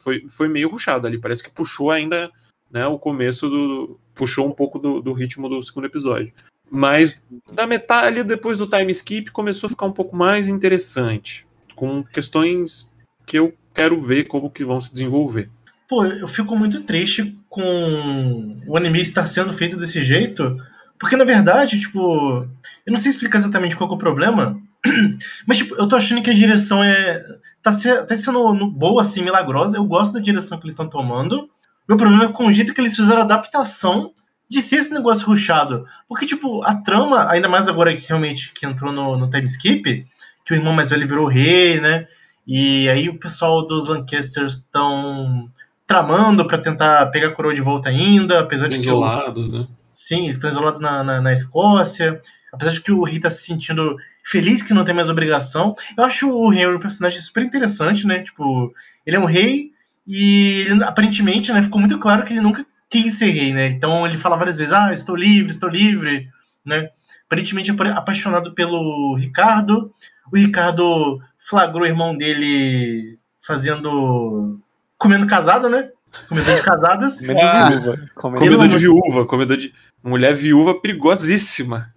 foi, 0.02 0.26
foi 0.28 0.48
meio 0.48 0.68
ruxado 0.68 1.06
ali. 1.06 1.18
Parece 1.18 1.42
que 1.42 1.50
puxou 1.50 1.90
ainda 1.90 2.30
né, 2.70 2.86
o 2.86 2.98
começo 2.98 3.48
do. 3.48 3.98
Puxou 4.14 4.46
um 4.46 4.52
pouco 4.52 4.78
do, 4.78 5.00
do 5.00 5.12
ritmo 5.12 5.48
do 5.48 5.62
segundo 5.62 5.86
episódio. 5.86 6.32
Mas 6.70 7.24
da 7.52 7.66
metade 7.66 8.06
ali 8.06 8.22
depois 8.22 8.56
do 8.56 8.66
time 8.66 8.92
skip 8.92 9.32
começou 9.32 9.66
a 9.66 9.70
ficar 9.70 9.86
um 9.86 9.92
pouco 9.92 10.16
mais 10.16 10.46
interessante. 10.46 11.46
Com 11.74 12.04
questões 12.04 12.90
que 13.26 13.38
eu 13.38 13.52
quero 13.74 14.00
ver 14.00 14.24
como 14.24 14.50
que 14.50 14.64
vão 14.64 14.80
se 14.80 14.92
desenvolver. 14.92 15.50
Pô, 15.90 16.04
eu 16.06 16.28
fico 16.28 16.56
muito 16.56 16.82
triste 16.82 17.36
com 17.48 18.62
o 18.66 18.76
anime 18.76 19.00
estar 19.02 19.26
sendo 19.26 19.52
feito 19.52 19.76
desse 19.76 20.04
jeito, 20.04 20.56
porque 20.98 21.16
na 21.16 21.24
verdade, 21.24 21.80
tipo, 21.80 22.44
eu 22.86 22.92
não 22.92 22.96
sei 22.96 23.10
explicar 23.10 23.38
exatamente 23.38 23.76
qual 23.76 23.90
é 23.90 23.94
o 23.94 23.98
problema, 23.98 24.56
mas 25.46 25.58
tipo, 25.58 25.74
eu 25.74 25.88
tô 25.88 25.96
achando 25.96 26.22
que 26.22 26.30
a 26.30 26.34
direção 26.34 26.82
é 26.84 27.24
tá, 27.62 27.72
se- 27.72 28.04
tá 28.04 28.16
sendo 28.16 28.54
no- 28.54 28.70
boa 28.70 29.02
assim, 29.02 29.22
milagrosa. 29.22 29.76
Eu 29.76 29.84
gosto 29.84 30.12
da 30.12 30.20
direção 30.20 30.58
que 30.58 30.64
eles 30.64 30.74
estão 30.74 30.88
tomando. 30.88 31.50
Meu 31.88 31.98
problema 31.98 32.24
é 32.24 32.28
com 32.28 32.46
o 32.46 32.52
jeito 32.52 32.72
que 32.72 32.80
eles 32.80 32.94
fizeram 32.96 33.22
a 33.22 33.24
adaptação 33.24 34.12
de 34.48 34.62
ser 34.62 34.76
esse 34.76 34.94
negócio 34.94 35.26
ruchado. 35.26 35.84
Porque, 36.08 36.24
tipo, 36.26 36.62
a 36.62 36.74
trama, 36.76 37.28
ainda 37.30 37.48
mais 37.48 37.68
agora 37.68 37.94
que 37.94 38.08
realmente 38.08 38.52
que 38.52 38.64
entrou 38.64 38.92
no, 38.92 39.16
no 39.18 39.28
time 39.30 39.44
skip, 39.46 40.06
que 40.44 40.52
o 40.52 40.56
irmão 40.56 40.72
mais 40.72 40.90
velho 40.90 41.06
virou 41.08 41.26
rei, 41.26 41.80
né? 41.80 42.06
E 42.46 42.88
aí 42.88 43.08
o 43.08 43.18
pessoal 43.18 43.66
dos 43.66 43.88
Lancasters 43.88 44.54
estão 44.54 45.48
tramando 45.90 46.46
pra 46.46 46.56
tentar 46.56 47.06
pegar 47.06 47.26
a 47.26 47.32
coroa 47.32 47.52
de 47.52 47.60
volta 47.60 47.88
ainda, 47.88 48.38
apesar 48.38 48.68
de 48.68 48.78
que 48.78 48.88
o, 48.88 48.94
Isolados, 48.94 49.52
né? 49.52 49.66
sim, 49.90 50.28
estão 50.28 50.48
isolados 50.48 50.78
na, 50.78 51.02
na, 51.02 51.20
na 51.20 51.32
Escócia, 51.32 52.22
apesar 52.52 52.70
de 52.70 52.80
que 52.80 52.92
o 52.92 53.02
Rei 53.02 53.18
tá 53.18 53.28
se 53.28 53.42
sentindo 53.42 53.96
feliz 54.22 54.62
que 54.62 54.72
não 54.72 54.84
tem 54.84 54.94
mais 54.94 55.08
obrigação. 55.08 55.74
Eu 55.98 56.04
acho 56.04 56.30
o 56.30 56.52
Henry 56.52 56.76
um 56.76 56.78
personagem 56.78 57.20
super 57.20 57.42
interessante, 57.42 58.06
né? 58.06 58.22
Tipo, 58.22 58.72
ele 59.04 59.16
é 59.16 59.18
um 59.18 59.24
rei 59.24 59.72
e 60.06 60.64
ele, 60.68 60.84
aparentemente, 60.84 61.52
né, 61.52 61.60
ficou 61.60 61.80
muito 61.80 61.98
claro 61.98 62.24
que 62.24 62.32
ele 62.34 62.40
nunca 62.40 62.64
quis 62.88 63.18
ser 63.18 63.30
rei, 63.30 63.52
né? 63.52 63.66
Então 63.66 64.06
ele 64.06 64.16
fala 64.16 64.36
várias 64.36 64.56
vezes, 64.56 64.72
ah, 64.72 64.94
estou 64.94 65.16
livre, 65.16 65.50
estou 65.50 65.68
livre, 65.68 66.28
né? 66.64 66.88
Aparentemente 67.26 67.72
apa- 67.72 67.90
apaixonado 67.90 68.54
pelo 68.54 69.16
Ricardo. 69.16 69.90
O 70.32 70.36
Ricardo 70.36 71.20
flagrou 71.36 71.82
o 71.82 71.86
irmão 71.88 72.16
dele 72.16 73.18
fazendo. 73.44 74.60
Comendo 75.00 75.26
casada, 75.26 75.68
né? 75.68 75.88
Comedor 76.28 76.54
de 76.54 76.62
casadas. 76.62 77.20
Comedor 77.20 77.42
Ah. 77.44 77.68
de 77.68 77.76
viúva. 77.78 77.96
Comedor 78.14 78.44
Comedor 78.44 78.68
de 78.68 78.78
viúva, 78.78 79.26
comedor 79.26 79.56
de. 79.56 79.72
Mulher 80.02 80.34
viúva 80.34 80.80
perigosíssima. 80.80 81.92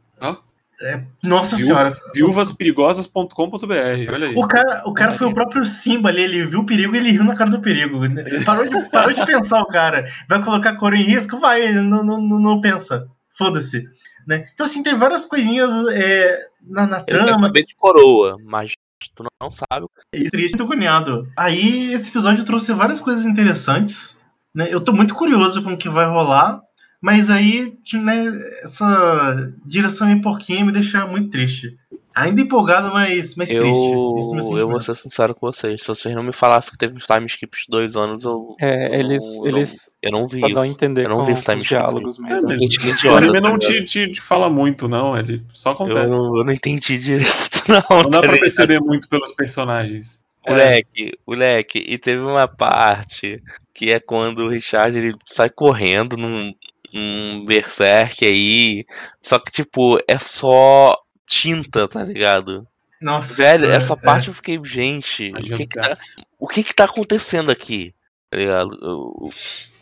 Nossa 1.24 1.56
Viúva- 1.56 1.74
senhora. 1.76 1.98
Viúvasperigosos.com.br, 2.14 4.14
olha 4.14 4.28
aí. 4.28 4.36
O 4.36 4.46
cara, 4.46 4.84
o 4.86 4.94
cara 4.94 5.14
foi 5.14 5.28
o 5.28 5.34
próprio 5.34 5.64
Simba 5.66 6.10
ali, 6.10 6.24
ele 6.24 6.46
viu 6.46 6.60
o 6.60 6.66
perigo 6.66 6.94
e 6.94 6.98
ele 7.00 7.12
riu 7.12 7.24
na 7.24 7.36
cara 7.36 7.50
do 7.50 7.62
perigo. 7.62 8.00
Parou 8.46 8.68
de, 8.68 8.90
parou 8.90 9.14
de 9.14 9.24
pensar 9.26 9.62
o 9.62 9.68
cara. 9.68 10.06
Vai 10.28 10.44
colocar 10.44 10.72
a 10.72 10.76
cor 10.76 10.94
em 10.94 11.02
risco? 11.04 11.40
Vai, 11.40 11.72
não, 11.72 12.04
não, 12.04 12.20
não, 12.22 12.40
não 12.40 12.60
pensa. 12.62 13.08
Foda-se. 13.38 13.88
Né? 14.28 14.46
Então, 14.54 14.66
assim, 14.66 14.84
tem 14.84 14.98
várias 14.98 15.24
coisinhas 15.26 15.72
é, 15.94 16.40
na, 16.62 16.86
na 16.86 16.98
Ele 16.98 17.06
quer 17.06 17.24
trama. 17.24 17.48
saber 17.48 17.66
de 17.66 17.76
coroa, 17.76 18.38
mas 18.44 18.74
tu 19.16 19.24
não 19.42 19.50
sabe. 19.50 19.88
E 20.14 20.30
triste, 20.30 20.58
muito 20.58 20.64
agoniado. 20.64 21.28
Aí, 21.38 21.94
esse 21.94 22.10
episódio 22.10 22.46
trouxe 22.46 22.72
várias 22.74 23.00
coisas 23.00 23.26
interessantes. 23.26 24.20
Né? 24.54 24.68
Eu 24.72 24.82
tô 24.82 24.94
muito 24.94 25.16
curioso 25.16 25.64
com 25.64 25.74
o 25.74 25.78
que 25.78 25.90
vai 25.90 26.06
rolar. 26.06 26.62
Mas 27.02 27.30
aí, 27.30 27.78
né, 27.96 28.26
essa 28.64 29.52
direção 29.66 30.10
em 30.10 30.22
porquinha 30.22 30.64
me 30.64 30.72
deixa 30.72 31.06
muito 31.06 31.32
triste. 31.32 31.78
Ainda 32.16 32.42
empolgado, 32.42 32.92
mas, 32.94 33.36
mas 33.36 33.50
Eu, 33.50 33.62
triste. 33.64 34.58
É 34.58 34.62
eu 34.62 34.68
vou 34.70 34.80
ser 34.80 34.96
sincero 34.96 35.34
com 35.34 35.48
vocês. 35.52 35.82
Se 35.82 35.88
vocês 35.88 36.14
não 36.14 36.22
me 36.22 36.32
falassem 36.32 36.72
que 36.72 36.78
teve 36.78 36.96
time 37.00 37.26
skip 37.26 37.58
de 37.58 37.66
dois 37.70 37.96
anos, 37.96 38.24
eu, 38.24 38.56
É, 38.62 39.00
eles, 39.00 39.24
eu, 39.38 39.48
eles 39.48 39.90
eu 40.02 40.12
não 40.12 40.28
vi 40.28 40.42
isso. 40.46 40.64
entender 40.66 41.06
Eu 41.06 41.10
não 41.10 41.24
vi 41.26 41.32
esse 41.34 41.44
time 41.44 41.56
os 41.58 41.64
skip. 41.64 41.76
diálogos 41.80 42.18
mesmo. 42.20 42.48
mas- 42.48 42.60
Gente, 42.60 42.78
que 42.80 43.08
O 43.08 43.18
anime 43.18 43.42
não 43.42 43.58
te, 43.58 43.84
te, 43.84 44.12
te 44.12 44.22
fala 44.22 44.50
muito, 44.50 44.88
não. 44.88 45.18
Ele 45.18 45.44
só 45.52 45.70
eu, 45.70 45.74
acontece. 45.74 46.10
não, 46.10 46.38
eu 46.38 46.44
não 46.44 46.54
entendi 46.54 46.98
direito, 47.00 47.64
não. 47.68 47.98
Não 48.04 48.10
dá 48.10 48.22
tá 48.22 48.28
pra 48.30 48.38
perceber 48.40 48.80
muito 48.80 49.10
pelos 49.10 49.32
personagens. 49.32 50.22
É, 50.46 50.52
Moleque, 50.52 51.12
moleque, 51.26 51.86
e 51.88 51.98
teve 51.98 52.22
uma 52.22 52.48
parte 52.48 53.42
que 53.74 53.92
é 53.92 54.00
quando 54.00 54.40
o 54.40 54.50
Richard 54.50 54.96
ele 54.98 55.16
sai 55.26 55.50
correndo 55.50 56.16
num, 56.18 56.54
num 56.94 57.46
berserk 57.46 58.26
aí, 58.26 58.86
só 59.22 59.40
que 59.40 59.50
tipo, 59.52 59.98
é 60.08 60.20
só 60.20 60.98
tinta, 61.28 61.88
tá 61.88 62.04
ligado? 62.04 62.68
Nossa, 63.02 63.34
Velho, 63.34 63.70
essa 63.72 63.94
é. 63.94 63.98
parte 63.98 64.30
eu 64.30 64.34
fiquei, 64.34 64.60
gente, 64.64 65.32
o 65.36 65.42
que 65.42 65.68
que, 65.68 65.80
tá, 65.80 65.98
o 66.40 66.48
que 66.48 66.64
que 66.64 66.74
tá 66.74 66.86
acontecendo 66.86 67.52
aqui? 67.52 67.94
Tá 68.30 68.38
ligado? 68.38 68.78
O, 68.82 69.30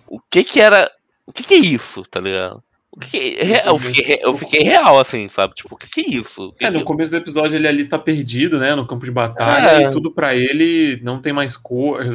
o 0.07 0.19
que 0.29 0.43
que 0.43 0.59
era, 0.59 0.91
o 1.25 1.31
que 1.31 1.43
que 1.43 1.53
é 1.53 1.57
isso, 1.57 2.03
tá 2.03 2.19
ligado? 2.19 2.63
O 2.91 2.99
que 2.99 3.07
que 3.07 3.61
eu, 3.65 3.77
fiquei, 3.77 4.19
eu 4.21 4.37
fiquei 4.37 4.63
real 4.63 4.99
assim, 4.99 5.29
sabe? 5.29 5.53
Tipo, 5.55 5.75
o 5.75 5.77
que 5.77 5.87
que 5.87 6.01
é 6.01 6.09
isso? 6.19 6.51
Que 6.57 6.65
É, 6.65 6.71
que- 6.71 6.77
no 6.77 6.83
começo 6.83 7.11
do 7.11 7.17
episódio 7.17 7.55
ele 7.55 7.67
ali 7.67 7.87
tá 7.87 7.97
perdido, 7.97 8.59
né? 8.59 8.75
No 8.75 8.85
campo 8.85 9.05
de 9.05 9.11
batalha, 9.11 9.83
É. 9.83 9.87
e 9.87 9.91
tudo 9.91 10.11
pra 10.11 10.35
ele 10.35 10.99
não 11.01 11.21
tem 11.21 11.31
mais 11.31 11.55
cores. 11.55 12.13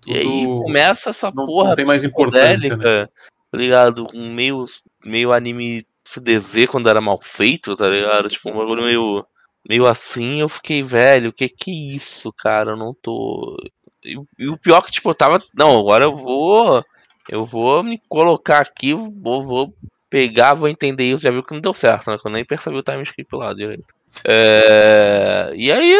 Tudo... 0.00 0.14
E 0.14 0.16
aí 0.16 0.44
começa 0.46 1.10
essa 1.10 1.30
não- 1.30 1.44
porra 1.44 1.68
não 1.70 1.74
tem 1.74 1.84
mais 1.84 2.02
importância, 2.04 2.54
psicodélica, 2.70 3.10
tá 3.52 3.58
ligado? 3.58 4.06
Um 4.14 4.32
meio, 4.32 4.64
meio 5.04 5.32
anime 5.32 5.84
CDZ 6.06 6.66
quando 6.66 6.88
era 6.88 7.00
mal 7.00 7.18
feito, 7.22 7.76
tá 7.76 7.88
ligado? 7.88 8.28
Tipo, 8.28 8.50
um 8.50 8.56
bagulho 8.58 8.82
meio, 8.84 9.26
meio 9.68 9.86
assim, 9.86 10.40
eu 10.40 10.48
fiquei, 10.48 10.82
velho, 10.82 11.32
que 11.32 11.48
que 11.48 11.70
é 11.70 11.96
isso, 11.96 12.32
cara? 12.32 12.72
Eu 12.72 12.76
não 12.76 12.94
tô... 12.94 13.56
E, 14.04 14.16
o- 14.16 14.26
e 14.38 14.48
o 14.48 14.56
pior 14.58 14.82
que, 14.82 14.92
tipo, 14.92 15.10
eu 15.10 15.14
tava... 15.14 15.38
Não, 15.54 15.78
agora 15.80 16.04
eu 16.04 16.14
vou... 16.14 16.84
Eu 17.28 17.44
vou 17.44 17.82
me 17.82 18.00
colocar 18.08 18.60
aqui, 18.60 18.94
vou, 18.94 19.42
vou 19.44 19.74
pegar, 20.08 20.54
vou 20.54 20.68
entender 20.68 21.04
isso. 21.04 21.24
Já 21.24 21.30
viu 21.32 21.42
que 21.42 21.52
não 21.52 21.60
deu 21.60 21.74
certo, 21.74 22.08
né? 22.10 22.16
Que 22.18 22.28
eu 22.28 22.30
nem 22.32 22.44
percebi 22.44 22.76
o 22.76 22.82
time 22.84 23.02
skip 23.02 23.34
lá 23.36 23.52
direito. 23.52 23.84
É, 24.24 25.52
e 25.56 25.70
aí, 25.72 25.96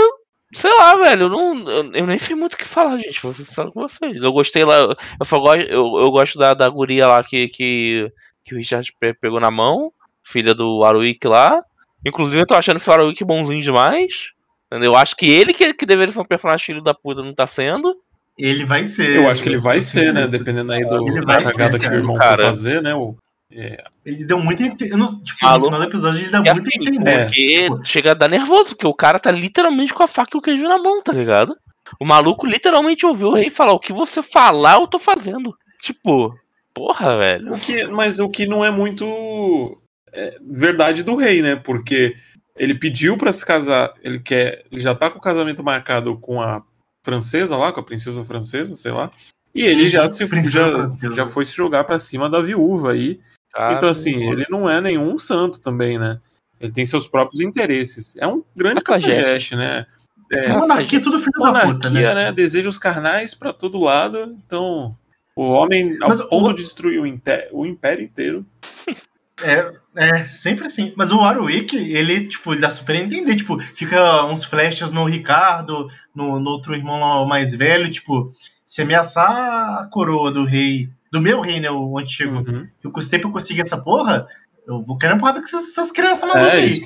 sei 0.53 0.71
lá, 0.73 0.95
velho, 0.97 1.23
eu, 1.25 1.29
não, 1.29 1.69
eu, 1.71 1.93
eu 1.93 2.07
nem 2.07 2.19
fiz 2.19 2.37
muito 2.37 2.55
o 2.55 2.57
que 2.57 2.65
falar, 2.65 2.99
gente. 2.99 3.21
Vou 3.23 3.33
ser 3.35 3.45
sincero 3.45 3.73
com 3.73 3.81
vocês. 3.81 4.23
Eu 4.23 4.33
gostei 4.33 4.65
lá, 4.65 4.77
eu, 4.77 4.89
eu, 5.21 5.67
eu, 5.69 5.97
eu 6.05 6.11
gosto 6.11 6.39
da, 6.39 6.55
da 6.55 6.69
guria 6.69 7.07
lá 7.09 7.25
que, 7.25 7.49
que, 7.49 8.09
que 8.45 8.55
o 8.55 8.59
Richard 8.59 8.89
pe- 9.01 9.15
pegou 9.15 9.41
na 9.41 9.51
mão, 9.51 9.93
filha 10.29 10.55
do 10.55 10.79
Warwick 10.79 11.27
lá. 11.27 11.61
Inclusive, 12.05 12.43
eu 12.43 12.47
tô 12.47 12.55
achando 12.55 12.77
esse 12.77 12.89
Warwick 12.89 13.25
bonzinho 13.25 13.63
demais. 13.63 14.31
Entendeu? 14.71 14.93
Eu 14.93 14.97
acho 14.97 15.15
que 15.17 15.31
ele 15.31 15.53
que, 15.55 15.73
que 15.75 15.87
deveria 15.87 16.13
ser 16.13 16.21
um 16.21 16.25
personagem 16.25 16.65
filho 16.67 16.83
da 16.83 16.93
puta, 16.93 17.23
não 17.23 17.33
tá 17.33 17.47
sendo. 17.47 17.95
Ele 18.39 18.65
vai 18.65 18.85
ser. 18.85 19.17
Eu 19.17 19.31
acho 19.31 19.43
que 19.43 19.49
ele 19.49 19.59
vai 19.59 19.81
ser, 19.81 20.13
né? 20.13 20.27
Dependendo 20.27 20.73
aí 20.73 20.85
do, 20.85 21.09
Ele 21.09 21.21
da 21.25 21.35
vai 21.35 21.43
cagada 21.43 21.73
ser, 21.73 21.79
que 21.79 21.87
o 21.87 21.95
irmão 21.95 22.17
Cara. 22.17 22.37
for 22.37 22.45
fazer, 22.51 22.83
né? 22.83 22.95
O, 22.95 23.15
é, 23.53 23.83
Ele 24.05 24.25
deu 24.27 24.39
muito. 24.39 24.61
não- 24.97 25.23
Tipo, 25.23 25.47
Alô? 25.47 25.59
no 25.59 25.65
final 25.67 25.81
do 25.81 25.87
episódio 25.87 26.21
ele 26.21 26.31
dá 26.31 26.39
E 26.45 26.53
muito 26.53 26.69
assim, 26.69 26.89
entender. 26.89 27.25
porque 27.25 27.63
Tipo, 27.63 27.85
chega 27.85 28.11
a 28.11 28.15
dar 28.15 28.29
nervoso, 28.29 28.71
porque 28.75 28.87
o 28.87 28.93
cara 28.95 29.19
tá 29.19 29.31
literalmente 29.31 29.95
com 29.95 30.03
a 30.03 30.09
faca 30.09 30.37
e 30.37 30.39
o 30.39 30.43
queijo 30.43 30.65
na 30.65 30.77
mão, 30.79 31.01
tá 31.03 31.13
ligado? 31.13 31.57
O 32.01 32.05
maluco 32.05 32.47
literalmente 32.47 33.07
ouviu 33.07 33.29
o 33.29 33.35
rei 33.35 33.49
falar: 33.49 33.73
o 33.73 33.79
que 33.81 33.93
você 33.93 34.21
falar, 34.21 34.75
eu 34.81 34.87
tô 34.89 34.99
fazendo. 34.99 35.57
Tipo, 35.81 36.35
porra, 36.75 37.17
velho. 37.17 37.55
O 37.55 37.59
que, 37.59 37.87
mas 37.87 38.19
o 38.19 38.29
que 38.29 38.45
não 38.45 38.65
é 38.65 38.71
muito 38.71 39.79
é, 40.17 40.39
verdade 40.41 41.03
do 41.03 41.15
rei, 41.15 41.43
né? 41.43 41.55
Porque 41.57 42.17
ele 42.57 42.75
pediu 42.75 43.17
pra 43.17 43.31
se 43.31 43.45
casar, 43.45 43.93
ele 44.03 44.19
quer, 44.19 44.65
ele 44.73 44.81
já 44.81 44.95
tá 44.95 45.11
com 45.11 45.19
o 45.19 45.23
casamento 45.23 45.63
marcado 45.63 46.17
com 46.19 46.41
a 46.41 46.63
francesa 47.05 47.57
lá, 47.57 47.73
com 47.73 47.81
a 47.81 47.85
princesa 47.85 48.25
francesa, 48.25 48.75
sei 48.77 48.93
lá. 48.93 49.11
E 49.55 49.63
ele 49.63 49.89
já 49.89 50.09
se 50.11 50.27
Princesa 50.27 50.89
já, 51.01 51.11
já 51.13 51.27
foi 51.27 51.45
se 51.45 51.55
jogar 51.55 51.85
pra 51.85 51.99
cima 51.99 52.29
da 52.29 52.41
viúva 52.43 52.93
aí. 52.93 53.21
Cara, 53.53 53.75
então 53.75 53.89
assim, 53.89 54.31
ele 54.31 54.45
não 54.51 54.69
é 54.69 54.81
nenhum 54.83 55.17
santo 55.19 55.61
também, 55.61 55.99
né? 55.99 56.21
Ele 56.61 56.73
tem 56.73 56.85
seus 56.85 57.07
próprios 57.07 57.41
interesses. 57.41 58.17
É 58.19 58.27
um 58.27 58.43
grande 58.55 58.83
Cafajeste. 58.83 59.57
né? 59.57 59.87
É, 60.33 60.51
a 60.51 60.59
monarquia 60.59 60.99
é 60.99 61.03
tudo 61.03 61.19
filho 61.19 61.33
da 61.33 61.53
puta, 61.53 61.89
monarquia, 61.89 62.15
né? 62.15 62.25
né? 62.25 62.33
Desejos 62.33 62.79
carnais 62.79 63.35
pra 63.35 63.53
todo 63.53 63.79
lado. 63.83 64.37
Então, 64.45 64.97
o 65.35 65.45
homem, 65.45 65.97
ao 66.03 66.09
Mas 66.09 66.21
ponto 66.21 66.51
o- 66.51 66.53
de 66.55 66.63
destruir 66.63 67.01
o 67.01 67.07
império, 67.07 67.49
o 67.53 67.65
império 67.65 68.05
inteiro. 68.05 68.45
É, 69.43 69.71
é, 69.97 70.25
sempre 70.27 70.67
assim. 70.67 70.93
Mas 70.97 71.13
o 71.13 71.19
Warwick, 71.19 71.77
ele, 71.77 72.27
tipo, 72.27 72.53
ele 72.53 72.61
dá 72.61 72.71
super 72.71 72.97
a 72.97 72.99
entender. 73.01 73.37
Tipo, 73.37 73.59
fica 73.75 74.25
uns 74.27 74.45
flashes 74.45 74.91
no 74.91 75.05
Ricardo, 75.05 75.89
no, 76.15 76.41
no 76.41 76.51
outro 76.51 76.75
irmão 76.75 77.27
mais 77.27 77.55
velho. 77.55 77.91
Tipo, 77.91 78.33
se 78.65 78.83
ameaçar 78.83 79.81
a 79.81 79.87
coroa 79.91 80.31
do 80.33 80.45
rei, 80.45 80.89
do 81.13 81.21
meu 81.21 81.41
rei, 81.41 81.61
né, 81.61 81.71
o 81.71 81.99
antigo, 81.99 82.37
Uhum. 82.39 82.67
que 82.81 82.87
eu 82.87 82.91
custei 82.91 83.19
pra 83.19 83.29
eu 83.29 83.33
conseguir 83.33 83.61
essa 83.63 83.79
porra, 83.79 84.27
eu 84.67 84.83
vou 84.83 84.99
querer 84.99 85.19
porrada 85.19 85.39
com 85.41 85.47
essas, 85.47 85.65
essas 85.71 85.93
crianças 85.93 86.29
malucas 86.29 86.55
É, 86.55 86.57
aí. 86.63 86.69
esses 86.69 86.83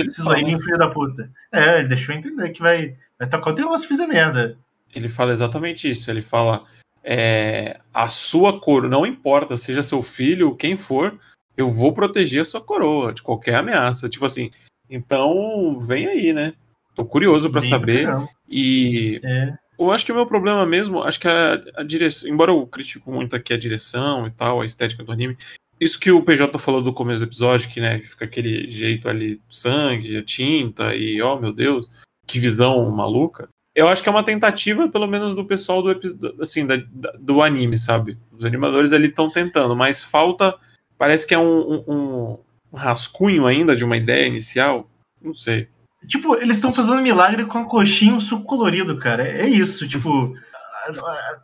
filho 0.61 0.77
da 0.79 0.89
puta. 0.89 1.31
É, 1.53 1.79
ele 1.79 1.89
deixou 1.89 2.15
eu 2.15 2.19
entender 2.19 2.51
que 2.51 2.61
vai, 2.61 2.95
vai 3.19 3.29
tocar 3.29 3.51
o 3.51 3.55
terror 3.55 3.79
se 3.79 3.87
fizer 3.87 4.07
merda. 4.07 4.59
Ele 4.95 5.09
fala 5.09 5.33
exatamente 5.33 5.89
isso. 5.89 6.11
Ele 6.11 6.21
fala: 6.21 6.65
é, 7.03 7.79
a 7.95 8.09
sua 8.09 8.59
coroa, 8.61 8.91
não 8.91 9.07
importa, 9.07 9.57
seja 9.57 9.83
seu 9.83 10.03
filho, 10.03 10.55
quem 10.57 10.77
for, 10.77 11.19
eu 11.61 11.69
vou 11.69 11.93
proteger 11.93 12.43
a 12.43 12.45
sua 12.45 12.61
coroa 12.61 13.13
de 13.13 13.23
qualquer 13.23 13.55
ameaça. 13.57 14.09
Tipo 14.09 14.27
assim, 14.27 14.51
então 14.89 15.79
vem 15.81 16.07
aí, 16.07 16.33
né? 16.33 16.53
Tô 16.95 17.05
curioso 17.05 17.51
pra 17.51 17.63
saber. 17.63 18.09
E 18.49 19.21
É. 19.25 19.55
eu 19.79 19.91
acho 19.91 20.05
que 20.05 20.13
o 20.13 20.15
meu 20.15 20.27
problema 20.27 20.67
mesmo, 20.67 21.03
acho 21.03 21.21
que 21.21 21.29
a, 21.29 21.61
a 21.77 21.83
direção, 21.83 22.29
embora 22.29 22.51
eu 22.51 22.67
critico 22.67 23.11
muito 23.13 23.35
aqui 23.37 23.53
a 23.55 23.59
direção 23.59 24.27
e 24.27 24.31
tal, 24.31 24.61
a 24.61 24.67
estética 24.67 25.05
do 25.05 25.13
anime, 25.13 25.37
isso 25.81 25.99
que 25.99 26.11
o 26.11 26.23
PJ 26.23 26.59
falou 26.59 26.83
do 26.83 26.93
começo 26.93 27.21
do 27.21 27.29
episódio, 27.29 27.71
que 27.71 27.81
né, 27.81 27.99
fica 28.01 28.25
aquele 28.27 28.71
jeito 28.71 29.09
ali, 29.09 29.41
sangue, 29.49 30.21
tinta 30.23 30.95
e, 30.95 31.23
oh 31.23 31.39
meu 31.39 31.53
Deus, 31.53 31.91
que 32.27 32.39
visão 32.39 32.91
maluca. 32.91 33.49
Eu 33.75 33.87
acho 33.89 34.03
que 34.03 34.09
é 34.09 34.13
uma 34.13 34.25
tentativa, 34.25 34.89
pelo 34.91 35.07
menos, 35.07 35.33
do 35.35 35.45
pessoal 35.45 35.81
do, 35.81 35.99
assim, 36.43 36.67
da- 36.67 36.77
da- 36.91 37.15
do 37.19 37.41
anime, 37.41 37.79
sabe? 37.79 38.19
Os 38.33 38.45
animadores 38.45 38.93
ali 38.93 39.07
estão 39.07 39.31
tentando, 39.31 39.75
mas 39.77 40.03
falta, 40.03 40.55
parece 41.01 41.27
que 41.27 41.33
é 41.35 41.39
um, 41.39 41.43
um- 41.73 41.85
um- 41.89 42.39
um 42.75 42.77
rascunho 42.77 43.47
ainda 43.47 43.75
de 43.75 43.83
uma 43.85 43.97
ideia 43.97 44.27
inicial, 44.27 44.87
não 45.21 45.35
sei. 45.35 45.67
Tipo, 46.07 46.37
eles 46.37 46.57
estão 46.57 46.73
fazendo 46.75 47.01
milagre 47.03 47.47
com 47.47 47.57
a 47.59 47.65
coxinha 47.65 48.13
e 48.13 48.17
o 48.17 48.21
suco 48.21 48.45
colorido, 48.45 48.99
cara. 48.99 49.27
É 49.27 49.49
isso, 49.49 49.89
tipo. 49.89 50.35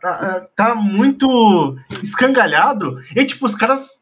Tá, 0.01 0.47
tá 0.55 0.75
muito 0.75 1.75
escangalhado. 2.03 2.99
E, 3.15 3.23
tipo, 3.25 3.45
os 3.45 3.55
caras 3.55 3.99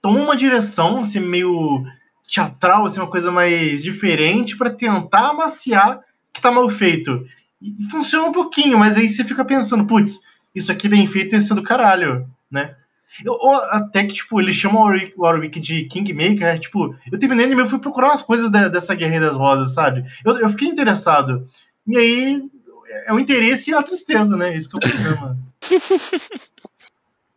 tomam 0.00 0.24
uma 0.24 0.36
direção, 0.36 1.00
assim, 1.00 1.20
meio 1.20 1.84
teatral, 2.28 2.84
assim, 2.84 3.00
uma 3.00 3.10
coisa 3.10 3.30
mais 3.30 3.82
diferente 3.82 4.56
pra 4.56 4.70
tentar 4.70 5.30
amaciar 5.30 6.00
que 6.32 6.40
tá 6.40 6.50
mal 6.50 6.68
feito. 6.68 7.24
E 7.62 7.84
funciona 7.90 8.26
um 8.26 8.32
pouquinho, 8.32 8.78
mas 8.78 8.96
aí 8.96 9.08
você 9.08 9.24
fica 9.24 9.44
pensando, 9.44 9.86
putz, 9.86 10.20
isso 10.54 10.70
aqui 10.72 10.88
bem 10.88 11.06
feito 11.06 11.34
ia 11.34 11.40
ser 11.40 11.54
do 11.54 11.62
caralho, 11.62 12.28
né? 12.50 12.74
Eu- 13.22 13.38
até 13.70 14.04
que, 14.04 14.14
tipo, 14.14 14.40
eles 14.40 14.54
chamam 14.54 14.82
o 14.82 15.22
Warwick, 15.22 15.60
de 15.60 15.84
Kingmaker, 15.84 16.40
né? 16.40 16.58
tipo, 16.58 16.96
eu 17.12 17.18
terminei 17.18 17.44
anime, 17.46 17.60
eu 17.62 17.66
fui 17.66 17.78
procurar 17.78 18.08
umas 18.08 18.22
coisas 18.22 18.50
da- 18.50 18.68
dessa 18.68 18.94
Guerra 18.94 19.20
das 19.20 19.36
Rosas, 19.36 19.74
sabe? 19.74 20.04
Eu, 20.24 20.38
eu 20.38 20.48
fiquei 20.48 20.68
interessado. 20.68 21.46
E 21.86 21.98
aí, 21.98 22.42
é 23.06 23.12
o 23.12 23.18
interesse 23.18 23.70
e 23.70 23.74
a 23.74 23.82
tristeza, 23.82 24.36
né? 24.36 24.56
Isso 24.56 24.70
que 24.70 24.76
é 24.76 24.88
o 24.88 24.92
problema. 24.92 25.38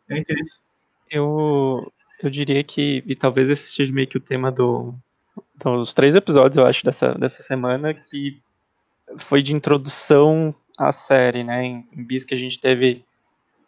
é 0.09 0.13
o 0.13 0.17
interesse. 0.17 0.59
Eu, 1.11 1.91
eu 2.21 2.29
diria 2.29 2.63
que, 2.63 3.03
e 3.05 3.15
talvez 3.15 3.49
esse 3.49 3.71
seja 3.73 3.91
meio 3.93 4.07
que 4.07 4.17
o 4.17 4.21
tema 4.21 4.51
do, 4.51 4.93
dos 5.55 5.93
três 5.93 6.15
episódios, 6.15 6.57
eu 6.57 6.65
acho, 6.65 6.83
dessa, 6.85 7.13
dessa 7.15 7.43
semana, 7.43 7.93
que 7.93 8.39
foi 9.17 9.41
de 9.41 9.53
introdução 9.53 10.53
à 10.77 10.91
série, 10.91 11.43
né? 11.43 11.63
Em, 11.65 11.87
em 11.93 12.03
Bis 12.03 12.25
que 12.25 12.33
a 12.33 12.37
gente 12.37 12.59
teve 12.59 13.03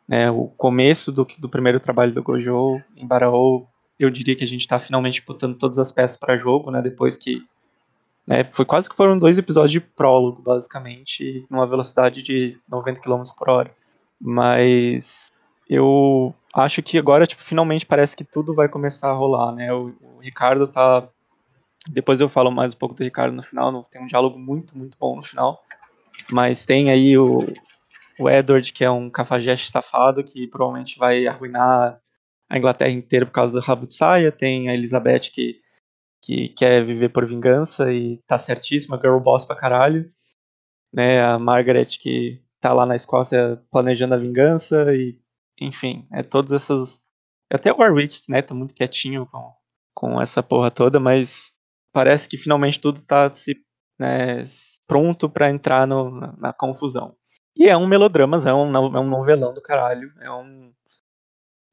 né, 0.10 0.32
o 0.32 0.48
começo 0.48 1.12
do, 1.12 1.24
do 1.38 1.48
primeiro 1.48 1.80
trabalho 1.80 2.12
do 2.12 2.24
Gojo, 2.24 2.82
em 2.98 3.06
Baraou, 3.06 3.70
eu 4.00 4.10
diria 4.10 4.36
que 4.36 4.44
a 4.44 4.48
gente 4.48 4.62
está 4.62 4.80
finalmente 4.80 5.24
botando 5.24 5.56
todas 5.56 5.78
as 5.78 5.92
peças 5.92 6.18
para 6.18 6.36
jogo, 6.36 6.72
né? 6.72 6.82
Depois 6.82 7.16
que 7.16 7.46
né, 8.26 8.44
foi 8.46 8.66
quase 8.66 8.90
que 8.90 8.96
foram 8.96 9.20
dois 9.20 9.38
episódios 9.38 9.72
de 9.72 9.80
prólogo, 9.80 10.42
basicamente, 10.42 11.46
numa 11.48 11.68
velocidade 11.68 12.24
de 12.24 12.58
90 12.68 13.02
km 13.02 13.22
por 13.38 13.50
hora. 13.50 13.72
Mas 14.20 15.32
eu 15.70 16.34
acho 16.56 16.82
que 16.82 16.98
agora, 16.98 17.28
tipo, 17.28 17.44
finalmente 17.44 17.86
parece 17.86 18.18
que 18.18 18.24
tudo 18.24 18.56
vai 18.56 18.68
começar 18.68 19.12
a 19.12 19.14
rolar, 19.14 19.52
né? 19.52 19.72
O, 19.72 19.94
o 20.02 20.20
Ricardo 20.22 20.68
tá. 20.68 21.08
Depois 21.88 22.20
eu 22.20 22.28
falo 22.28 22.50
mais 22.50 22.74
um 22.74 22.78
pouco 22.78 22.96
do 22.96 23.04
Ricardo 23.04 23.36
no 23.36 23.44
final, 23.44 23.84
tem 23.84 24.02
um 24.02 24.08
diálogo 24.08 24.40
muito, 24.40 24.76
muito 24.76 24.98
bom 25.00 25.18
no 25.18 25.22
final. 25.22 25.64
Mas 26.32 26.66
tem 26.66 26.90
aí 26.90 27.16
o, 27.16 27.48
o 28.20 28.30
Edward, 28.30 28.72
que 28.74 28.84
é 28.84 28.92
um 28.92 29.10
cafajeste 29.10 29.72
safado, 29.72 30.24
que 30.24 30.48
provavelmente 30.48 30.98
vai 31.00 31.28
arruinar 31.28 32.00
a 32.50 32.58
Inglaterra 32.58 32.92
inteira 32.92 33.26
por 33.26 33.32
causa 33.32 33.60
do 33.60 33.66
rabo 33.66 33.88
de 33.88 33.96
saia. 33.96 34.32
Tem 34.32 34.70
a 34.70 34.74
Elizabeth, 34.74 35.32
que, 35.34 35.62
que 36.24 36.50
quer 36.50 36.84
viver 36.86 37.10
por 37.10 37.26
vingança 37.26 37.92
e 37.94 38.18
tá 38.28 38.38
certíssima, 38.40 38.98
girl 38.98 39.20
boss 39.20 39.46
pra 39.46 39.56
caralho. 39.56 40.12
Né? 40.94 41.22
A 41.24 41.38
Margaret, 41.40 41.86
que 42.00 42.42
tá 42.60 42.74
lá 42.74 42.86
na 42.86 42.96
Escócia 42.96 43.62
planejando 43.72 44.16
a 44.16 44.18
vingança 44.18 44.94
e 44.94 45.20
enfim, 45.62 46.08
é 46.12 46.24
todas 46.24 46.52
essas. 46.54 47.02
Até 47.52 47.72
o 47.74 47.78
Warwick, 47.78 48.22
né, 48.30 48.42
tá 48.42 48.54
muito 48.54 48.74
quietinho 48.76 49.26
com, 49.28 49.54
com 49.94 50.22
essa 50.22 50.42
porra 50.44 50.72
toda, 50.72 51.00
mas 51.00 51.52
parece 51.92 52.30
que 52.30 52.38
finalmente 52.38 52.80
tudo 52.80 53.02
tá 53.02 53.32
se 53.34 53.56
né, 54.00 54.44
pronto 54.88 55.30
pra 55.30 55.50
entrar 55.50 55.86
no- 55.88 56.12
na, 56.12 56.34
na 56.38 56.54
confusão. 56.54 57.16
E 57.60 57.68
é 57.68 57.76
um 57.76 57.86
melodrama, 57.86 58.38
é 58.38 58.54
um, 58.54 58.74
é 58.76 59.00
um 59.02 59.08
novelão 59.10 59.54
do 59.54 59.62
caralho, 59.62 60.10
é 60.22 60.32
um 60.32 60.72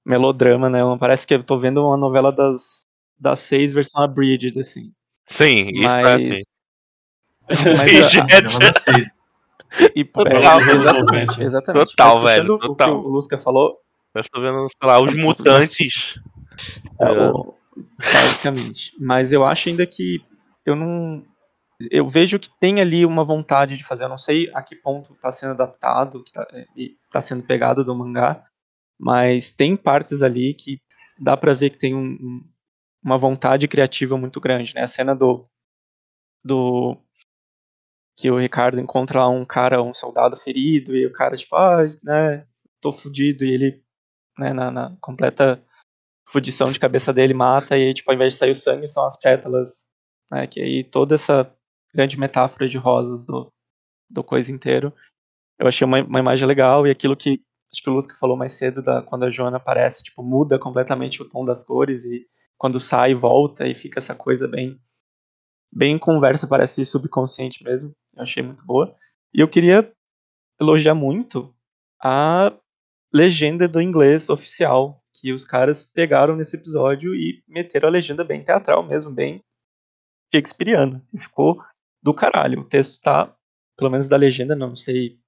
melodrama, 0.04 0.68
né? 0.68 0.80
Parece 0.98 1.24
que 1.26 1.32
eu 1.34 1.44
tô 1.44 1.56
vendo 1.56 1.86
uma 1.86 1.96
novela 1.96 2.32
das, 2.32 2.84
das 3.18 3.38
seis 3.38 3.72
versão 3.72 4.02
abridged, 4.02 4.58
assim. 4.58 4.92
Sim, 5.26 5.68
isso 5.74 5.96
é 5.96 6.02
Mas. 6.02 6.28
assim. 6.28 6.42
mas 7.78 7.92
Isso 7.92 8.20
a- 8.20 8.26
é- 8.26 9.02
e, 9.94 10.04
Total, 10.04 10.60
é, 10.60 10.72
exatamente, 10.74 11.26
90. 11.28 11.42
exatamente. 11.42 11.88
Total, 11.90 12.20
velho, 12.20 12.54
o 12.54 12.58
que 12.58 12.66
total. 12.66 12.98
o 13.04 13.08
Lusca 13.08 13.38
falou, 13.38 13.76
Eu 14.14 14.22
tô 14.32 14.40
vendo, 14.40 14.66
sei 14.68 14.88
lá, 14.88 15.00
os 15.00 15.14
mutantes. 15.14 16.18
É, 17.00 17.04
É. 17.04 17.30
o- 17.30 17.54
basicamente. 18.12 18.92
Mas 18.98 19.32
eu 19.32 19.44
acho 19.44 19.68
ainda 19.68 19.86
que 19.86 20.20
eu 20.64 20.74
não. 20.74 21.22
Eu 21.80 22.08
vejo 22.08 22.38
que 22.38 22.48
tem 22.58 22.80
ali 22.80 23.04
uma 23.04 23.24
vontade 23.24 23.76
de 23.76 23.84
fazer. 23.84 24.04
Eu 24.04 24.08
não 24.08 24.18
sei 24.18 24.50
a 24.54 24.62
que 24.62 24.74
ponto 24.76 25.12
está 25.12 25.30
sendo 25.30 25.52
adaptado 25.52 26.24
tá, 26.32 26.46
e 26.76 26.96
está 27.04 27.20
sendo 27.20 27.42
pegado 27.42 27.84
do 27.84 27.94
mangá, 27.94 28.44
mas 28.98 29.52
tem 29.52 29.76
partes 29.76 30.22
ali 30.22 30.54
que 30.54 30.80
dá 31.18 31.36
pra 31.36 31.52
ver 31.52 31.70
que 31.70 31.78
tem 31.78 31.94
um- 31.94 32.12
um- 32.20 32.44
uma 33.04 33.18
vontade 33.18 33.68
criativa 33.68 34.16
muito 34.18 34.40
grande. 34.40 34.74
Né? 34.74 34.82
A 34.82 34.86
cena 34.86 35.14
do. 35.14 35.48
do 36.44 36.98
que 38.18 38.30
o 38.30 38.38
Ricardo 38.38 38.80
encontra 38.80 39.20
lá 39.20 39.28
um 39.28 39.44
cara, 39.44 39.82
um 39.82 39.92
soldado 39.92 40.36
ferido, 40.36 40.96
e 40.96 41.06
o 41.06 41.12
cara, 41.12 41.36
tipo, 41.36 41.54
ah, 41.54 41.84
né, 42.02 42.46
tô 42.80 42.90
fudido, 42.90 43.44
e 43.44 43.52
ele, 43.52 43.82
né, 44.38 44.52
na, 44.54 44.70
na 44.70 44.96
completa 45.00 45.62
fudição 46.28 46.72
de 46.72 46.80
cabeça 46.80 47.12
dele 47.12 47.34
mata 47.34 47.78
e 47.78 47.94
tipo 47.94 48.10
ao 48.10 48.14
invés 48.16 48.34
de 48.34 48.38
sair 48.40 48.50
o 48.52 48.54
sangue 48.54 48.86
são 48.88 49.06
as 49.06 49.18
pétalas 49.20 49.86
né 50.30 50.46
que 50.46 50.60
aí 50.60 50.84
todo 50.84 51.14
essa 51.14 51.52
grande 51.96 52.20
metáfora 52.20 52.68
de 52.68 52.76
rosas 52.76 53.24
do, 53.24 53.50
do 54.08 54.22
coisa 54.22 54.52
inteiro. 54.52 54.92
Eu 55.58 55.66
achei 55.66 55.86
uma, 55.86 56.02
uma 56.02 56.20
imagem 56.20 56.46
legal 56.46 56.86
e 56.86 56.90
aquilo 56.90 57.16
que 57.16 57.40
acho 57.72 57.82
que 57.82 57.88
o 57.90 57.92
Lusca 57.92 58.14
falou 58.14 58.36
mais 58.36 58.52
cedo 58.52 58.82
da 58.82 59.02
quando 59.02 59.24
a 59.24 59.30
Joana 59.30 59.56
aparece, 59.56 60.04
tipo, 60.04 60.22
muda 60.22 60.58
completamente 60.58 61.22
o 61.22 61.28
tom 61.28 61.44
das 61.44 61.64
cores 61.64 62.04
e 62.04 62.26
quando 62.58 62.78
sai 62.78 63.14
volta 63.14 63.66
e 63.66 63.74
fica 63.74 63.98
essa 63.98 64.14
coisa 64.14 64.46
bem 64.46 64.78
bem 65.72 65.98
conversa, 65.98 66.46
parece 66.46 66.84
subconsciente 66.84 67.64
mesmo. 67.64 67.92
Eu 68.14 68.22
achei 68.22 68.42
muito 68.42 68.64
boa. 68.64 68.94
E 69.34 69.40
eu 69.40 69.48
queria 69.48 69.90
elogiar 70.60 70.94
muito 70.94 71.54
a 72.02 72.52
legenda 73.12 73.66
do 73.66 73.80
inglês 73.80 74.28
oficial 74.28 75.02
que 75.14 75.32
os 75.32 75.44
caras 75.44 75.82
pegaram 75.82 76.36
nesse 76.36 76.56
episódio 76.56 77.14
e 77.14 77.42
meteram 77.48 77.88
a 77.88 77.92
legenda 77.92 78.22
bem 78.24 78.42
teatral 78.42 78.86
mesmo, 78.86 79.12
bem 79.12 79.42
shakespeariana. 80.32 81.02
E 81.12 81.18
ficou 81.18 81.62
do 82.06 82.14
caralho. 82.14 82.60
O 82.60 82.64
texto 82.64 83.00
tá, 83.00 83.34
pelo 83.76 83.90
menos 83.90 84.06
da 84.08 84.16
legenda, 84.16 84.54
não 84.54 84.76
sei 84.76 85.18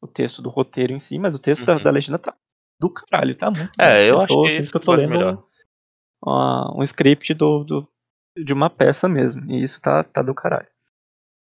o 0.00 0.06
texto 0.06 0.40
do 0.40 0.48
roteiro 0.48 0.92
em 0.92 0.98
si, 0.98 1.18
mas 1.18 1.34
o 1.34 1.38
texto 1.40 1.64
da, 1.64 1.76
Uhum. 1.76 1.82
da 1.82 1.90
legenda 1.90 2.18
tá 2.18 2.34
do 2.80 2.88
caralho, 2.88 3.34
tá 3.34 3.50
muito 3.50 3.72
É, 3.78 4.08
eu 4.08 4.14
bom. 4.14 4.20
acho 4.22 4.32
tô, 4.34 4.42
que 4.46 4.62
que 4.70 4.76
eu 4.76 4.80
tô 4.80 4.94
lendo 4.94 5.44
uma- 6.24 6.72
um 6.78 6.82
script 6.84 7.34
do, 7.34 7.64
do- 7.64 7.88
de 8.44 8.52
uma 8.52 8.70
peça 8.70 9.08
mesmo. 9.08 9.44
E 9.50 9.60
isso 9.62 9.80
tá, 9.82 10.02
tá 10.04 10.22
do 10.22 10.32
caralho. 10.34 10.68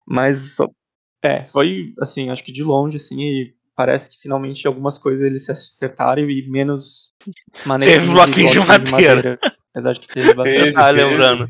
Mas, 0.06 0.56
só- 0.56 0.68
é, 1.24 1.46
foi, 1.46 1.94
assim, 2.02 2.30
acho 2.32 2.44
que 2.44 2.52
de 2.52 2.64
longe, 2.64 2.98
assim, 2.98 3.22
e 3.22 3.56
parece 3.76 4.10
que 4.10 4.18
finalmente 4.22 4.68
algumas 4.68 4.98
coisas 4.98 5.24
eles 5.26 5.46
se 5.46 5.52
acertaram 5.52 6.24
e 6.30 6.50
menos 6.50 7.14
maneira 7.66 8.00
Teve 8.00 8.12
bloquinho 8.12 8.50
de 8.50 8.60
madeira. 8.92 9.38
Apesar 9.70 9.94
de 9.94 10.00
que 10.02 10.08
teve 10.08 10.34
bastante. 10.34 10.56
Teve, 10.74 10.78
Ah, 10.78 10.92
teve. 10.92 11.04
lembrando. 11.06 11.50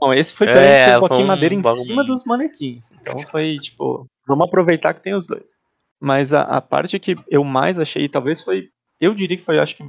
Não, 0.00 0.12
esse 0.14 0.32
foi 0.32 0.46
É, 0.48 0.98
bem 0.98 1.08
um 1.18 1.22
um 1.22 1.26
madeira 1.26 1.54
em 1.54 1.60
bagulho- 1.60 1.84
cima 1.84 2.04
dos 2.04 2.24
manequins. 2.24 2.92
Então 2.92 3.18
foi 3.18 3.58
tipo, 3.58 4.06
vamos 4.26 4.46
aproveitar 4.46 4.94
que 4.94 5.02
tem 5.02 5.14
os 5.14 5.26
dois. 5.26 5.50
Mas 6.00 6.32
a, 6.32 6.42
a 6.42 6.60
parte 6.60 6.98
que 6.98 7.16
eu 7.28 7.44
mais 7.44 7.78
achei, 7.78 8.08
talvez 8.08 8.42
foi, 8.42 8.70
eu 9.00 9.14
diria 9.14 9.36
que 9.36 9.44
foi, 9.44 9.58
acho 9.58 9.76
que, 9.76 9.84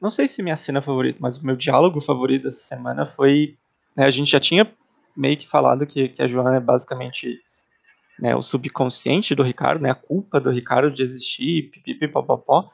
não 0.00 0.10
sei 0.10 0.26
se 0.26 0.42
minha 0.42 0.56
cena 0.56 0.80
favorita, 0.80 1.18
mas 1.20 1.38
o 1.38 1.46
meu 1.46 1.54
diálogo 1.56 2.00
favorito 2.00 2.44
dessa 2.44 2.62
semana 2.66 3.06
foi, 3.06 3.56
né, 3.96 4.04
a 4.04 4.10
gente 4.10 4.30
já 4.30 4.40
tinha 4.40 4.70
meio 5.16 5.36
que 5.36 5.46
falado 5.48 5.86
que, 5.86 6.08
que 6.08 6.22
a 6.22 6.26
Joana 6.26 6.56
é 6.56 6.60
basicamente 6.60 7.38
né, 8.18 8.34
o 8.34 8.42
subconsciente 8.42 9.34
do 9.34 9.42
Ricardo, 9.42 9.80
né, 9.82 9.90
a 9.90 9.94
culpa 9.94 10.40
do 10.40 10.50
Ricardo 10.50 10.90
de 10.90 11.02
existir, 11.02 11.70
pipipipopopó. 11.70 12.70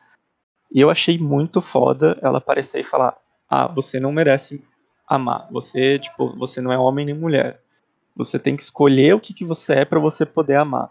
E 0.72 0.80
eu 0.80 0.88
achei 0.88 1.18
muito 1.18 1.60
foda 1.60 2.18
ela 2.22 2.38
aparecer 2.38 2.80
e 2.80 2.84
falar: 2.84 3.16
"Ah, 3.48 3.66
você 3.66 3.98
não 3.98 4.12
merece 4.12 4.62
amar. 5.10 5.48
Você, 5.50 5.98
tipo, 5.98 6.34
você 6.38 6.60
não 6.60 6.72
é 6.72 6.78
homem 6.78 7.04
nem 7.04 7.14
mulher. 7.14 7.60
Você 8.16 8.38
tem 8.38 8.56
que 8.56 8.62
escolher 8.62 9.14
o 9.14 9.20
que, 9.20 9.34
que 9.34 9.44
você 9.44 9.74
é 9.74 9.84
pra 9.84 9.98
você 9.98 10.24
poder 10.24 10.56
amar." 10.56 10.90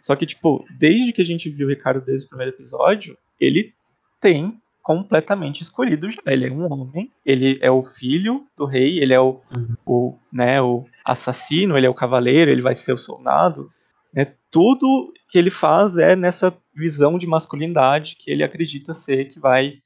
Só 0.00 0.14
que, 0.14 0.26
tipo, 0.26 0.64
desde 0.78 1.12
que 1.12 1.22
a 1.22 1.24
gente 1.24 1.48
viu 1.48 1.66
o 1.66 1.70
Ricardo 1.70 2.04
desde 2.04 2.26
o 2.26 2.28
primeiro 2.28 2.54
episódio, 2.54 3.16
ele 3.40 3.72
tem 4.20 4.60
completamente 4.82 5.62
escolhido 5.62 6.10
já. 6.10 6.20
Ele 6.26 6.46
é 6.46 6.52
um 6.52 6.70
homem, 6.70 7.10
ele 7.24 7.58
é 7.62 7.70
o 7.70 7.82
filho 7.82 8.46
do 8.54 8.66
rei, 8.66 9.00
ele 9.00 9.14
é 9.14 9.20
o, 9.20 9.40
o, 9.86 10.18
né, 10.30 10.60
o 10.60 10.84
assassino, 11.02 11.74
ele 11.74 11.86
é 11.86 11.90
o 11.90 11.94
cavaleiro, 11.94 12.50
ele 12.50 12.60
vai 12.60 12.74
ser 12.74 12.92
o 12.92 12.98
soldado. 12.98 13.72
Né? 14.12 14.34
Tudo 14.50 15.10
que 15.26 15.38
ele 15.38 15.48
faz 15.48 15.96
é 15.96 16.14
nessa 16.14 16.54
visão 16.76 17.16
de 17.16 17.26
masculinidade 17.26 18.16
que 18.16 18.30
ele 18.30 18.44
acredita 18.44 18.92
ser 18.92 19.24
que 19.24 19.40
vai 19.40 19.78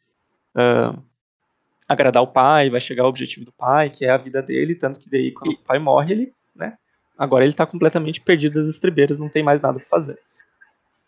ah, 0.53 0.99
agradar 1.89 2.23
o 2.23 2.27
pai, 2.29 2.69
vai 2.71 2.81
chegar 2.81 3.05
ao 3.05 3.09
objetivo 3.09 3.47
do 3.47 3.53
pai, 3.53 3.89
que 3.91 4.05
é 4.05 4.11
a 4.11 4.17
vida 4.19 4.43
dele, 4.43 4.75
tanto 4.75 5.01
que 5.01 5.11
daí 5.11 5.33
quando 5.33 5.53
o 5.55 5.59
pai 5.59 5.79
morre, 5.79 6.13
ele, 6.13 6.33
né, 6.55 6.77
agora 7.17 7.45
ele 7.45 7.55
tá 7.55 7.65
completamente 7.67 8.21
perdido 8.21 8.55
das 8.61 8.69
estribeiras, 8.69 9.19
não 9.19 9.29
tem 9.29 9.43
mais 9.43 9.61
nada 9.61 9.79
pra 9.81 9.89
fazer. 9.89 10.19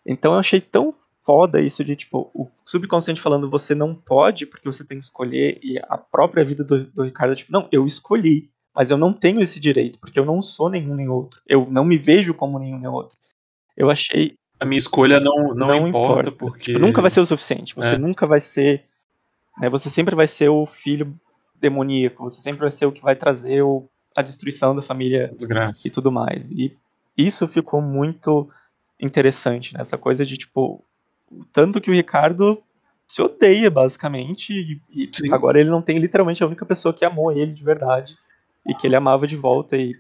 Então 0.07 0.33
eu 0.33 0.39
achei 0.39 0.61
tão 0.61 0.95
foda 1.23 1.61
isso 1.61 1.85
de, 1.85 1.95
tipo, 1.95 2.31
o 2.35 2.49
subconsciente 2.65 3.21
falando 3.21 3.51
você 3.51 3.75
não 3.75 3.95
pode 3.95 4.47
porque 4.47 4.67
você 4.67 4.83
tem 4.85 4.99
que 4.99 5.05
escolher 5.05 5.59
e 5.63 5.79
a 5.87 5.99
própria 5.99 6.43
vida 6.45 6.65
do, 6.65 6.85
do 6.87 7.03
Ricardo, 7.05 7.37
tipo, 7.37 7.53
não, 7.53 7.69
eu 7.71 7.85
escolhi, 7.85 8.49
mas 8.75 8.91
eu 8.91 8.97
não 8.97 9.13
tenho 9.13 9.41
esse 9.41 9.61
direito, 9.61 9.99
porque 10.01 10.19
eu 10.19 10.25
não 10.25 10.41
sou 10.41 10.71
nenhum 10.71 10.95
nem 10.95 11.09
outro. 11.09 11.41
Eu 11.47 11.67
não 11.71 11.85
me 11.85 11.99
vejo 11.99 12.33
como 12.33 12.59
nenhum 12.59 12.79
nem 12.79 12.89
outro. 12.89 13.19
Eu 13.77 13.91
achei 13.91 14.35
A 14.59 14.65
minha 14.65 14.79
escolha 14.79 15.21
não, 15.21 15.49
não, 15.55 15.69
não 15.69 15.89
importa, 15.89 16.29
importa. 16.29 16.33
porque. 16.33 16.73
Tipo, 16.73 16.79
nunca 16.79 17.03
vai 17.03 17.11
ser 17.11 17.21
o 17.21 17.27
suficiente. 17.27 17.75
Você 17.75 17.95
É. 17.95 17.99
nunca 17.99 18.27
vai 18.27 18.41
ser. 18.41 18.85
Né, 19.61 19.69
você 19.69 19.91
sempre 19.91 20.17
vai 20.17 20.27
ser 20.27 20.49
o 20.49 20.65
filho 20.65 21.19
demoníaco. 21.61 22.23
Você 22.23 22.41
sempre 22.41 22.61
vai 22.61 22.71
ser 22.71 22.87
o 22.87 22.93
que 22.93 23.03
vai 23.03 23.15
trazer 23.15 23.63
o, 23.63 23.89
a 24.17 24.23
destruição 24.23 24.75
da 24.75 24.83
família 24.83 25.33
Desgraça. 25.37 25.87
e 25.87 25.91
tudo 25.91 26.11
mais. 26.11 26.51
E 26.51 26.77
isso 27.17 27.47
ficou 27.47 27.83
muito 27.83 28.49
interessante, 28.99 29.75
né? 29.75 29.81
Essa 29.81 29.99
coisa 29.99 30.25
de, 30.25 30.37
tipo, 30.37 30.83
tanto 31.53 31.81
que 31.81 31.91
o 31.91 31.95
Ricardo 31.95 32.63
se 33.07 33.21
odeia, 33.21 33.71
basicamente, 33.71 34.53
e, 34.53 35.05
e 35.05 35.11
Sim. 35.13 35.33
agora 35.33 35.61
ele 35.61 35.69
não 35.71 35.83
tem 35.83 35.99
literalmente 35.99 36.43
a 36.43 36.47
única 36.47 36.65
pessoa 36.65 36.95
que 36.95 37.05
amou 37.05 37.33
ele 37.33 37.53
de 37.53 37.65
verdade 37.65 38.17
e 38.67 38.75
que 38.75 38.87
ele 38.87 38.97
amava 38.97 39.27
de 39.27 39.37
volta. 39.37 39.77
E, 39.77 39.97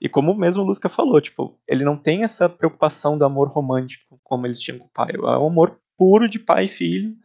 e 0.00 0.08
como 0.08 0.34
mesmo 0.34 0.62
o 0.62 0.66
Lusca 0.66 0.88
falou, 0.88 1.20
tipo, 1.20 1.58
ele 1.66 1.84
não 1.84 1.96
tem 1.96 2.22
essa 2.22 2.48
preocupação 2.48 3.16
do 3.16 3.24
amor 3.24 3.48
romântico 3.48 4.20
como 4.22 4.46
ele 4.46 4.54
tinha 4.54 4.78
com 4.78 4.84
o 4.84 4.90
pai. 4.92 5.12
É 5.14 5.38
um 5.38 5.46
amor 5.46 5.78
puro 5.96 6.28
de 6.28 6.38
pai 6.38 6.66
e 6.66 6.68
filho, 6.68 7.16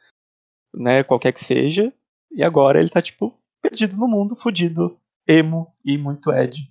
né? 0.73 1.03
Qualquer 1.03 1.31
que 1.31 1.39
seja. 1.39 1.91
E 2.31 2.43
agora 2.43 2.79
ele 2.79 2.89
tá, 2.89 3.01
tipo, 3.01 3.37
perdido 3.61 3.97
no 3.97 4.07
mundo, 4.07 4.35
fudido, 4.35 4.97
emo 5.27 5.73
e 5.83 5.97
muito 5.97 6.31
Ed. 6.31 6.69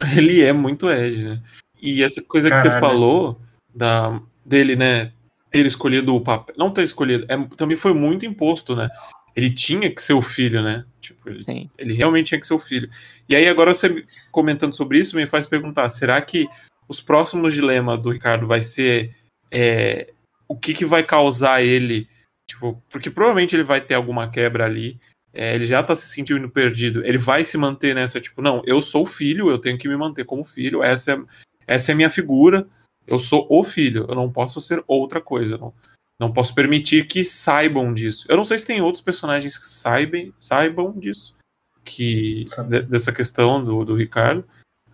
Ele 0.16 0.42
é 0.42 0.52
muito 0.52 0.90
Edge, 0.90 1.24
né? 1.24 1.42
E 1.80 2.02
essa 2.02 2.22
coisa 2.22 2.50
que 2.50 2.56
você 2.56 2.68
Caralho. 2.68 2.80
falou 2.80 3.40
da, 3.74 4.20
dele, 4.44 4.74
né? 4.76 5.12
Ter 5.50 5.66
escolhido 5.66 6.14
o 6.14 6.20
papel. 6.20 6.54
Não 6.58 6.70
ter 6.70 6.82
escolhido, 6.82 7.26
é, 7.28 7.36
também 7.56 7.76
foi 7.76 7.92
muito 7.92 8.26
imposto, 8.26 8.74
né? 8.74 8.88
Ele 9.36 9.50
tinha 9.50 9.92
que 9.92 10.00
ser 10.00 10.14
o 10.14 10.22
filho, 10.22 10.62
né? 10.62 10.84
Tipo, 11.00 11.28
ele, 11.28 11.44
Sim. 11.44 11.70
ele 11.76 11.94
realmente 11.94 12.28
tinha 12.28 12.40
que 12.40 12.46
ser 12.46 12.54
o 12.54 12.58
filho. 12.58 12.88
E 13.28 13.34
aí, 13.34 13.48
agora 13.48 13.74
você 13.74 14.04
comentando 14.30 14.74
sobre 14.74 14.98
isso, 14.98 15.16
me 15.16 15.26
faz 15.26 15.46
perguntar: 15.46 15.88
será 15.88 16.20
que 16.22 16.46
os 16.88 17.00
próximos 17.00 17.54
dilemas 17.54 18.00
do 18.00 18.10
Ricardo 18.10 18.46
vai 18.46 18.62
ser 18.62 19.14
é, 19.50 20.12
o 20.48 20.56
que, 20.56 20.74
que 20.74 20.84
vai 20.84 21.02
causar 21.02 21.62
ele? 21.62 22.08
Tipo, 22.54 22.80
porque 22.88 23.10
provavelmente 23.10 23.54
ele 23.56 23.64
vai 23.64 23.80
ter 23.80 23.94
alguma 23.94 24.30
quebra 24.30 24.64
ali. 24.64 24.98
é, 25.32 25.52
ele 25.56 25.66
já 25.66 25.82
tá 25.82 25.94
se 25.96 26.06
sentindo 26.06 26.48
perdido. 26.48 27.04
Ele 27.04 27.18
vai 27.18 27.44
se 27.44 27.58
manter 27.58 27.92
nessa, 27.92 28.20
tipo, 28.20 28.40
não, 28.40 28.62
eu 28.64 28.80
sou 28.80 29.02
o 29.02 29.06
filho, 29.06 29.50
eu 29.50 29.58
tenho 29.58 29.76
que 29.76 29.88
me 29.88 29.96
manter 29.96 30.24
como 30.24 30.44
filho, 30.44 30.80
essa 30.82 31.12
é, 31.14 31.18
essa 31.66 31.90
é 31.90 31.92
a 31.92 31.96
minha 31.96 32.08
figura, 32.10 32.64
eu 33.06 33.18
sou 33.18 33.44
o 33.50 33.64
filho, 33.64 34.06
eu 34.08 34.14
não 34.14 34.30
posso 34.30 34.60
ser 34.60 34.82
outra 34.86 35.20
coisa. 35.20 35.58
Não, 35.58 35.74
não 36.20 36.32
posso 36.32 36.54
permitir 36.54 37.06
que 37.08 37.24
saibam 37.24 37.92
disso. 37.92 38.24
Eu 38.28 38.36
não 38.36 38.44
sei 38.44 38.56
se 38.58 38.64
tem 38.66 38.80
outros 38.80 39.02
personagens 39.02 39.58
que 39.58 39.64
saibam, 39.64 40.32
saibam 40.38 40.92
disso. 40.96 41.34
Que, 41.84 42.44
de- 42.68 42.82
dessa 42.82 43.12
questão 43.12 43.62
do, 43.64 43.84
do 43.84 43.96
Ricardo. 43.96 44.44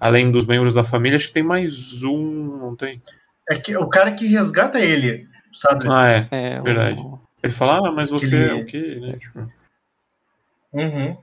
Além 0.00 0.32
dos 0.32 0.46
membros 0.46 0.72
da 0.72 0.82
família, 0.82 1.16
acho 1.18 1.28
que 1.28 1.34
tem 1.34 1.42
mais 1.42 2.02
um, 2.02 2.56
não 2.56 2.74
tem? 2.74 3.02
É 3.50 3.58
que 3.58 3.76
o 3.76 3.86
cara 3.86 4.12
que 4.12 4.26
resgata 4.26 4.80
ele, 4.80 5.28
sabe? 5.52 5.84
Ah, 5.86 6.08
é. 6.08 6.28
É, 6.30 6.60
Verdade. 6.62 6.98
o- 6.98 7.20
Ele 7.42 7.52
fala, 7.52 7.88
ah, 7.88 7.92
mas 7.92 8.10
você 8.10 8.48
é 8.48 8.54
o 8.54 8.64
quê? 8.66 8.98
Né? 9.00 9.18
Tipo, 9.18 9.50
Uhum. 10.72 11.16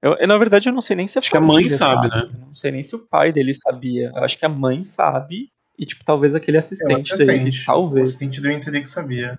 Eu, 0.00 0.14
eu, 0.14 0.26
na 0.26 0.36
verdade, 0.38 0.68
eu 0.68 0.72
não 0.72 0.80
sei 0.80 0.96
nem 0.96 1.06
se 1.06 1.18
a 1.18 1.20
Acho 1.20 1.30
que 1.30 1.36
a 1.36 1.40
mãe 1.40 1.56
família 1.68 1.76
sabe, 1.76 2.08
né? 2.08 2.22
Eu 2.34 2.46
não 2.46 2.54
sei 2.54 2.72
nem 2.72 2.82
se 2.82 2.96
o 2.96 2.98
pai 2.98 3.30
dele 3.32 3.54
sabia. 3.54 4.10
Eu 4.14 4.24
acho 4.24 4.36
que 4.38 4.44
a 4.44 4.48
mãe 4.48 4.82
sabe. 4.82 5.50
E, 5.78 5.84
tipo, 5.86 6.04
talvez 6.04 6.34
aquele 6.34 6.56
É 6.56 6.58
o 6.58 6.60
assistente 6.60 7.16
dele. 7.16 7.30
assistente. 7.32 7.62
O 7.62 7.66
Talvez. 7.66 8.10
assistente 8.10 8.40
do 8.40 8.48
entender 8.50 8.80
que 8.80 8.88
sabia. 8.88 9.38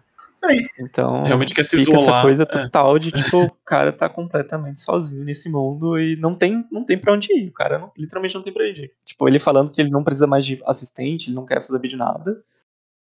Então. 0.79 1.23
Realmente 1.23 1.53
quer 1.53 1.65
se 1.65 1.77
fica 1.77 1.91
isolar. 1.93 2.15
essa 2.15 2.21
coisa 2.21 2.43
é. 2.43 2.45
total 2.45 2.99
de, 2.99 3.11
tipo, 3.11 3.43
o 3.43 3.51
cara 3.65 3.91
tá 3.93 4.07
completamente 4.09 4.79
sozinho 4.81 5.23
nesse 5.23 5.49
mundo 5.49 5.97
e 5.99 6.15
não 6.17 6.35
tem, 6.35 6.65
não 6.71 6.83
tem 6.83 6.97
pra 6.97 7.13
onde 7.13 7.33
ir. 7.33 7.47
O 7.49 7.53
cara 7.53 7.79
não- 7.79 7.91
literalmente 7.97 8.35
não 8.35 8.41
tem 8.41 8.51
pra 8.53 8.65
onde 8.67 8.83
ir. 8.83 8.91
Tipo, 9.05 9.27
ele 9.27 9.39
falando 9.39 9.71
que 9.71 9.81
ele 9.81 9.89
não 9.89 10.03
precisa 10.03 10.27
mais 10.27 10.45
de 10.45 10.61
assistente, 10.65 11.27
ele 11.29 11.35
não 11.35 11.45
quer 11.45 11.61
saber 11.63 11.87
de 11.87 11.95
nada. 11.95 12.43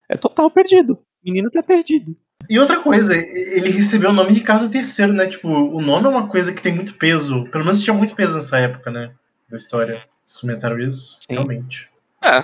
É 0.08 0.16
total 0.16 0.50
perdido. 0.50 0.94
O 0.94 1.00
menino 1.24 1.50
tá 1.50 1.62
perdido. 1.62 2.14
E 2.48 2.58
outra 2.58 2.80
coisa, 2.80 3.14
ele 3.14 3.70
recebeu 3.70 4.10
o 4.10 4.12
nome 4.12 4.32
Ricardo 4.32 4.70
III, 4.74 5.06
né? 5.08 5.26
Tipo, 5.26 5.48
o 5.48 5.80
nome 5.80 6.06
é 6.06 6.10
uma 6.10 6.26
coisa 6.26 6.52
que 6.52 6.62
tem 6.62 6.74
muito 6.74 6.94
peso. 6.94 7.44
Pelo 7.44 7.64
menos 7.64 7.80
tinha 7.80 7.94
muito 7.94 8.14
peso 8.14 8.34
nessa 8.34 8.58
época, 8.58 8.90
né? 8.90 9.12
Da 9.48 9.56
história. 9.56 10.02
Vocês 10.24 10.40
comentaram 10.40 10.78
isso? 10.80 11.16
Sim. 11.20 11.34
Realmente. 11.34 11.88
É. 12.22 12.42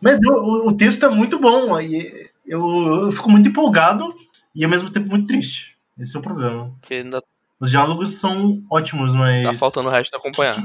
Mas 0.00 0.20
eu- 0.22 0.66
o, 0.66 0.76
texto 0.76 1.04
é 1.06 1.08
muito 1.08 1.38
bom. 1.38 1.74
aí 1.74 2.28
Eu, 2.46 3.04
eu 3.04 3.12
fico 3.12 3.30
muito 3.30 3.48
empolgado 3.48 4.14
e 4.54 4.64
ao 4.64 4.70
mesmo 4.70 4.90
tempo 4.90 5.08
muito 5.08 5.26
triste. 5.26 5.76
Esse 5.98 6.16
é 6.16 6.20
o 6.20 6.22
problema. 6.22 6.72
Que 6.82 6.94
ainda 6.94 7.22
Os 7.60 7.70
diálogos 7.70 8.14
são 8.18 8.62
ótimos, 8.70 9.14
mas. 9.14 9.44
tá 9.44 9.54
faltando 9.54 9.88
o 9.88 9.92
resto 9.92 10.16
acompanhar. 10.16 10.56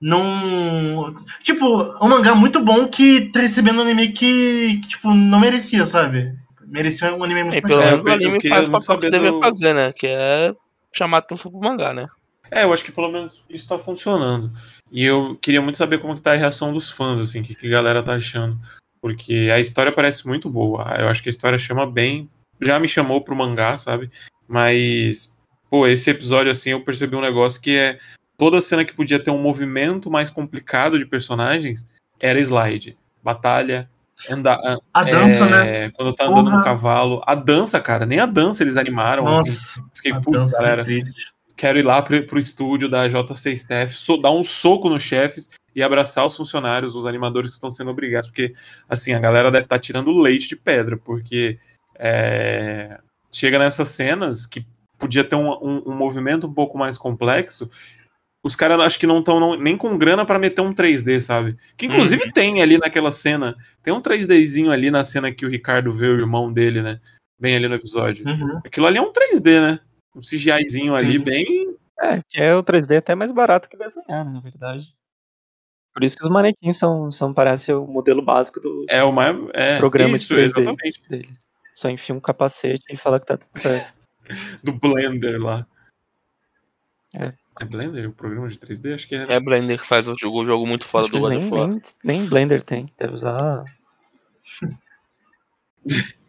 Não. 0.00 1.14
Tipo, 1.42 1.82
é 1.82 2.04
um 2.04 2.08
mangá 2.08 2.34
muito 2.34 2.60
bom 2.60 2.88
que 2.88 3.30
tá 3.32 3.40
recebendo 3.40 3.78
um 3.78 3.82
anime 3.82 4.08
que, 4.12 4.78
que, 4.82 4.88
tipo, 4.88 5.12
não 5.14 5.38
merecia, 5.40 5.84
sabe? 5.86 6.34
Merecia 6.70 7.12
um 7.14 7.22
anime 7.24 7.44
muito 7.44 7.58
E 7.58 7.62
pelo 7.62 7.78
melhor. 7.80 7.90
menos 7.90 8.04
o 8.04 8.08
eu 8.08 8.14
anime 8.14 8.48
faz 8.48 8.68
o 8.68 8.70
papel 8.70 8.98
que 9.00 9.10
devia 9.10 9.32
do- 9.32 9.40
fazer, 9.40 9.74
né? 9.74 9.92
Que 9.92 10.06
é 10.06 10.54
chamar 10.92 11.18
atenção 11.18 11.50
pro 11.50 11.60
mangá, 11.60 11.92
né? 11.92 12.06
É, 12.50 12.64
eu 12.64 12.72
acho 12.72 12.84
que 12.84 12.92
pelo 12.92 13.10
menos 13.10 13.44
isso 13.50 13.68
tá 13.68 13.78
funcionando. 13.78 14.50
E 14.90 15.04
eu 15.04 15.36
queria 15.40 15.60
muito 15.62 15.78
saber 15.78 15.98
como 15.98 16.14
que 16.16 16.22
tá 16.22 16.32
a 16.32 16.36
reação 16.36 16.72
dos 16.72 16.90
fãs, 16.90 17.20
assim, 17.20 17.40
o 17.40 17.42
que, 17.44 17.54
que 17.54 17.66
a 17.66 17.70
galera 17.70 18.02
tá 18.02 18.14
achando. 18.14 18.58
Porque 19.00 19.50
a 19.54 19.58
história 19.60 19.92
parece 19.92 20.26
muito 20.26 20.48
boa. 20.50 20.82
Eu 20.98 21.08
acho 21.08 21.22
que 21.22 21.28
a 21.28 21.30
história 21.30 21.58
chama 21.58 21.90
bem. 21.90 22.28
Já 22.60 22.78
me 22.78 22.88
chamou 22.88 23.20
pro 23.20 23.34
mangá, 23.36 23.76
sabe? 23.76 24.10
Mas, 24.48 25.34
pô, 25.70 25.86
esse 25.86 26.10
episódio, 26.10 26.50
assim, 26.50 26.70
eu 26.70 26.82
percebi 26.84 27.16
um 27.16 27.20
negócio 27.20 27.60
que 27.60 27.76
é. 27.76 27.98
Toda 28.36 28.60
cena 28.60 28.84
que 28.84 28.94
podia 28.94 29.22
ter 29.22 29.30
um 29.30 29.40
movimento 29.40 30.10
mais 30.10 30.28
complicado 30.30 30.98
de 30.98 31.04
personagens 31.06 31.86
era 32.20 32.40
slide. 32.40 32.96
Batalha, 33.22 33.88
andar. 34.28 34.58
A 34.92 35.04
dança, 35.04 35.44
é, 35.44 35.48
né? 35.86 35.90
Quando 35.90 36.12
tá 36.14 36.24
andando 36.26 36.44
no 36.44 36.50
Porra. 36.52 36.64
cavalo. 36.64 37.22
A 37.26 37.34
dança, 37.34 37.80
cara, 37.80 38.04
nem 38.04 38.18
a 38.20 38.26
dança 38.26 38.62
eles 38.62 38.76
animaram, 38.76 39.26
assim. 39.28 39.48
Nossa, 39.50 39.84
Fiquei, 39.94 40.12
a 40.12 40.20
putz, 40.20 40.46
é 40.48 40.50
galera, 40.50 40.84
quero 41.56 41.78
ir 41.78 41.82
lá 41.84 42.00
pro, 42.02 42.22
pro 42.26 42.38
estúdio 42.38 42.88
da 42.88 43.06
JC 43.08 43.52
Staff, 43.52 43.92
so- 43.94 44.16
dar 44.20 44.30
um 44.30 44.42
soco 44.44 44.88
nos 44.88 45.02
chefes 45.02 45.48
e 45.76 45.82
abraçar 45.82 46.26
os 46.26 46.36
funcionários, 46.36 46.96
os 46.96 47.06
animadores 47.06 47.50
que 47.50 47.54
estão 47.54 47.70
sendo 47.70 47.90
obrigados, 47.90 48.26
porque, 48.28 48.52
assim, 48.88 49.12
a 49.12 49.18
galera 49.20 49.50
deve 49.50 49.64
estar 49.64 49.78
tirando 49.78 50.10
leite 50.10 50.48
de 50.48 50.56
pedra, 50.56 50.96
porque 50.96 51.58
é, 51.98 52.98
chega 53.32 53.58
nessas 53.58 53.88
cenas 53.88 54.46
que 54.46 54.64
podia 54.98 55.22
ter 55.22 55.36
um, 55.36 55.50
um- 55.50 55.82
um 55.86 55.94
movimento 55.94 56.46
um 56.46 56.52
pouco 56.52 56.76
mais 56.78 56.96
complexo, 56.98 57.70
os 58.42 58.56
caras 58.56 58.80
acho 58.80 58.98
que 58.98 59.06
não 59.06 59.18
estão 59.18 59.56
nem 59.56 59.76
com 59.76 59.98
grana 59.98 60.24
pra 60.24 60.38
meter 60.38 60.62
um 60.62 60.74
3D, 60.74 61.20
sabe? 61.20 61.56
Que 61.76 61.86
inclusive 61.86 62.32
tem 62.32 62.62
ali 62.62 62.78
naquela 62.78 63.12
cena, 63.12 63.56
tem 63.82 63.92
um 63.92 64.00
3Dzinho 64.00 64.70
ali 64.70 64.90
na 64.90 65.04
cena 65.04 65.32
que 65.32 65.44
o 65.44 65.48
Ricardo 65.48 65.92
vê 65.92 66.06
o 66.06 66.18
irmão 66.18 66.52
dele, 66.52 66.82
né? 66.82 67.00
Bem 67.38 67.56
ali 67.56 67.68
no 67.68 67.74
episódio. 67.74 68.26
Uhum. 68.26 68.60
Aquilo 68.64 68.86
ali 68.86 68.98
é 68.98 69.02
um 69.02 69.12
3D, 69.12 69.60
né? 69.60 69.80
Um 70.14 70.20
CGIzinho 70.20 70.94
ali, 70.94 71.12
Sim. 71.12 71.18
bem. 71.20 71.76
É, 72.00 72.20
que 72.26 72.40
é 72.40 72.54
o 72.56 72.62
3D 72.62 72.96
até 72.96 73.14
mais 73.14 73.30
barato 73.30 73.68
que 73.68 73.76
desenhar, 73.76 74.24
né, 74.24 74.32
na 74.32 74.40
verdade. 74.40 74.94
Por 75.92 76.04
isso 76.04 76.16
que 76.16 76.22
os 76.22 76.30
manequins 76.30 76.78
são, 76.78 77.10
são 77.10 77.34
parece 77.34 77.72
o 77.72 77.86
modelo 77.86 78.22
básico 78.22 78.60
do, 78.60 78.86
É 78.88 79.02
o 79.02 79.12
mais. 79.12 79.36
É, 79.52 79.76
Programa 79.76 80.10
de 80.10 80.16
isso, 80.16 80.34
3D. 80.34 80.42
exatamente. 80.44 81.02
deles. 81.08 81.50
Só 81.74 81.90
enfia 81.90 82.14
um 82.14 82.20
capacete 82.20 82.84
e 82.90 82.96
fala 82.96 83.20
que 83.20 83.26
tá 83.26 83.36
tudo 83.36 83.50
certo. 83.58 83.98
Do 84.62 84.72
Blender 84.72 85.40
lá. 85.40 85.66
É. 87.14 87.32
É 87.60 87.64
Blender 87.64 88.08
o 88.08 88.12
programa 88.12 88.48
de 88.48 88.58
3D? 88.58 88.94
Acho 88.94 89.06
que 89.06 89.14
é. 89.14 89.34
É 89.34 89.38
Blender 89.38 89.78
que 89.78 89.86
faz 89.86 90.08
o 90.08 90.16
jogo, 90.18 90.40
o 90.42 90.46
jogo 90.46 90.66
muito 90.66 90.86
fora 90.86 91.06
do 91.06 91.18
of 91.18 91.28
nem, 91.28 91.48
War. 91.50 91.68
nem, 91.68 91.80
nem 92.02 92.26
Blender 92.26 92.62
tem. 92.62 92.86
Deve 92.98 93.12
usar. 93.12 93.64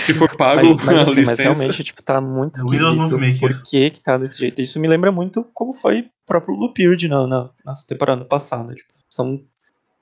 Se 0.00 0.14
for 0.14 0.34
pago 0.36 0.62
Mas, 0.62 0.84
mas, 0.84 0.98
a 0.98 1.02
assim, 1.02 1.24
mas 1.24 1.38
realmente, 1.38 1.84
tipo, 1.84 2.02
tá 2.02 2.20
muito 2.20 2.56
É 2.56 2.62
esquisito. 2.62 3.40
Por 3.40 3.62
que 3.62 3.90
que 3.90 4.00
tá 4.00 4.16
desse 4.16 4.38
jeito? 4.38 4.62
Isso 4.62 4.80
me 4.80 4.88
lembra 4.88 5.12
muito 5.12 5.44
como 5.52 5.74
foi 5.74 6.00
o 6.00 6.10
próprio 6.24 6.56
Bluebeard 6.56 7.08
na, 7.08 7.26
na, 7.26 7.50
na 7.64 7.74
temporada 7.86 8.24
passada. 8.24 8.74
Tipo, 8.74 8.92
são... 9.08 9.44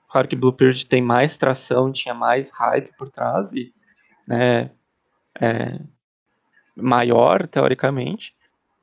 Claro 0.09 0.27
que 0.27 0.35
Bluebeard 0.35 0.85
tem 0.85 1.01
mais 1.01 1.35
tração, 1.35 1.91
tinha 1.91 2.13
mais 2.13 2.51
hype 2.51 2.95
por 2.97 3.11
trás 3.11 3.51
e, 3.53 3.73
né, 4.27 4.71
é, 5.39 5.79
maior, 6.75 7.45
teoricamente. 7.47 8.33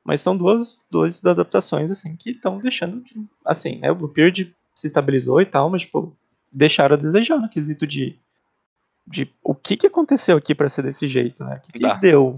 Mas 0.07 0.21
são 0.21 0.37
duas, 0.37 0.85
duas 0.89 1.23
adaptações, 1.25 1.91
assim, 1.91 2.15
que 2.15 2.29
estão 2.31 2.59
deixando, 2.59 3.01
de- 3.03 3.27
assim, 3.45 3.77
né, 3.79 3.91
o 3.91 3.95
Bluebeard 3.95 4.55
se 4.73 4.87
estabilizou 4.87 5.41
e 5.41 5.45
tal, 5.45 5.69
mas, 5.69 5.81
tipo, 5.81 6.15
deixaram 6.49 6.95
a 6.95 6.97
desejar 6.99 7.37
no 7.37 7.49
quesito 7.49 7.85
de 7.85 8.17
de 9.09 9.33
o 9.41 9.55
que, 9.55 9.77
que 9.77 9.87
aconteceu 9.87 10.35
aqui 10.35 10.53
pra 10.53 10.67
ser 10.67 10.81
desse 10.81 11.07
jeito, 11.07 11.41
né? 11.45 11.55
O 11.55 11.61
que, 11.61 11.71
que 11.71 11.79
Dá. 11.79 11.93
deu? 11.93 12.37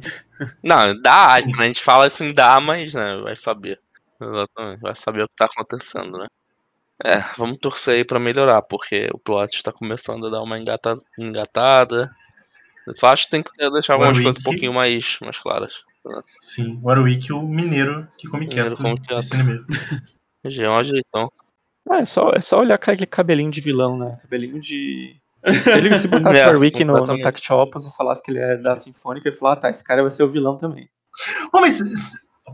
Não, 0.64 1.02
dá, 1.02 1.40
né? 1.44 1.52
a 1.58 1.68
gente 1.68 1.82
fala 1.82 2.06
assim, 2.06 2.32
dá, 2.32 2.60
mas 2.60 2.94
né, 2.94 3.18
vai 3.24 3.36
saber. 3.36 3.80
Exatamente, 4.22 4.80
vai 4.80 4.96
saber 4.96 5.24
o 5.24 5.28
que 5.28 5.36
tá 5.36 5.46
acontecendo, 5.46 6.20
né? 6.20 6.28
É, 7.04 7.24
vamos 7.38 7.58
torcer 7.58 7.96
aí 7.96 8.06
pra 8.06 8.20
melhorar, 8.20 8.62
porque 8.62 9.10
o 9.12 9.18
plot 9.18 9.64
tá 9.64 9.72
começando 9.72 10.28
a 10.28 10.30
dar 10.30 10.44
uma 10.44 10.60
engata- 10.60 11.00
engatada. 11.18 12.16
Eu 12.86 12.96
só 12.96 13.08
acho 13.08 13.26
que 13.26 13.32
tem 13.32 13.42
que 13.42 13.52
deixar 13.72 13.94
algumas 13.94 14.20
coisas 14.20 14.40
um 14.40 14.44
pouquinho 14.44 14.74
mais, 14.74 15.18
mais 15.22 15.40
claras. 15.40 15.84
Sim, 16.42 16.80
o 16.82 16.88
Warwick, 16.88 17.32
o 17.34 17.42
mineiro 17.42 18.08
que 18.18 18.28
come 18.28 18.48
Mineiro 18.48 18.76
quieto. 18.76 18.82
come 18.82 19.00
quieto. 19.00 19.66
Jean, 20.46 20.72
um 20.78 20.84
jeitão. 20.84 21.32
Ah, 21.90 21.98
é 22.00 22.06
só, 22.06 22.32
é 22.32 22.42
só 22.42 22.60
olhar 22.60 22.76
aquele 22.76 23.06
cabelinho 23.06 23.52
de 23.52 23.62
vilão, 23.62 23.98
né? 23.98 24.18
Cabelinho 24.22 24.60
de. 24.62 25.16
Se 25.64 25.70
ele 25.72 25.96
se 25.98 26.08
botasse 26.08 26.38
É, 26.40 26.46
o 26.46 26.48
Warwick 26.52 26.84
no, 26.84 26.94
no 26.94 27.00
completamente. 27.00 27.24
Tact 27.24 27.54
Opus 27.54 27.86
e 27.88 27.96
falasse 27.96 28.24
que 28.24 28.32
ele 28.32 28.40
é 28.40 28.58
da 28.58 28.76
Sinfônica, 28.76 29.28
ele 29.28 29.36
falou, 29.36 29.54
ah 29.54 29.56
tá, 29.56 29.70
esse 29.70 29.84
cara 29.84 30.02
vai 30.02 30.12
ser 30.12 30.24
o 30.24 30.30
vilão 30.30 30.58
também. 30.58 30.90
Oh, 31.52 31.60
mas 31.60 31.80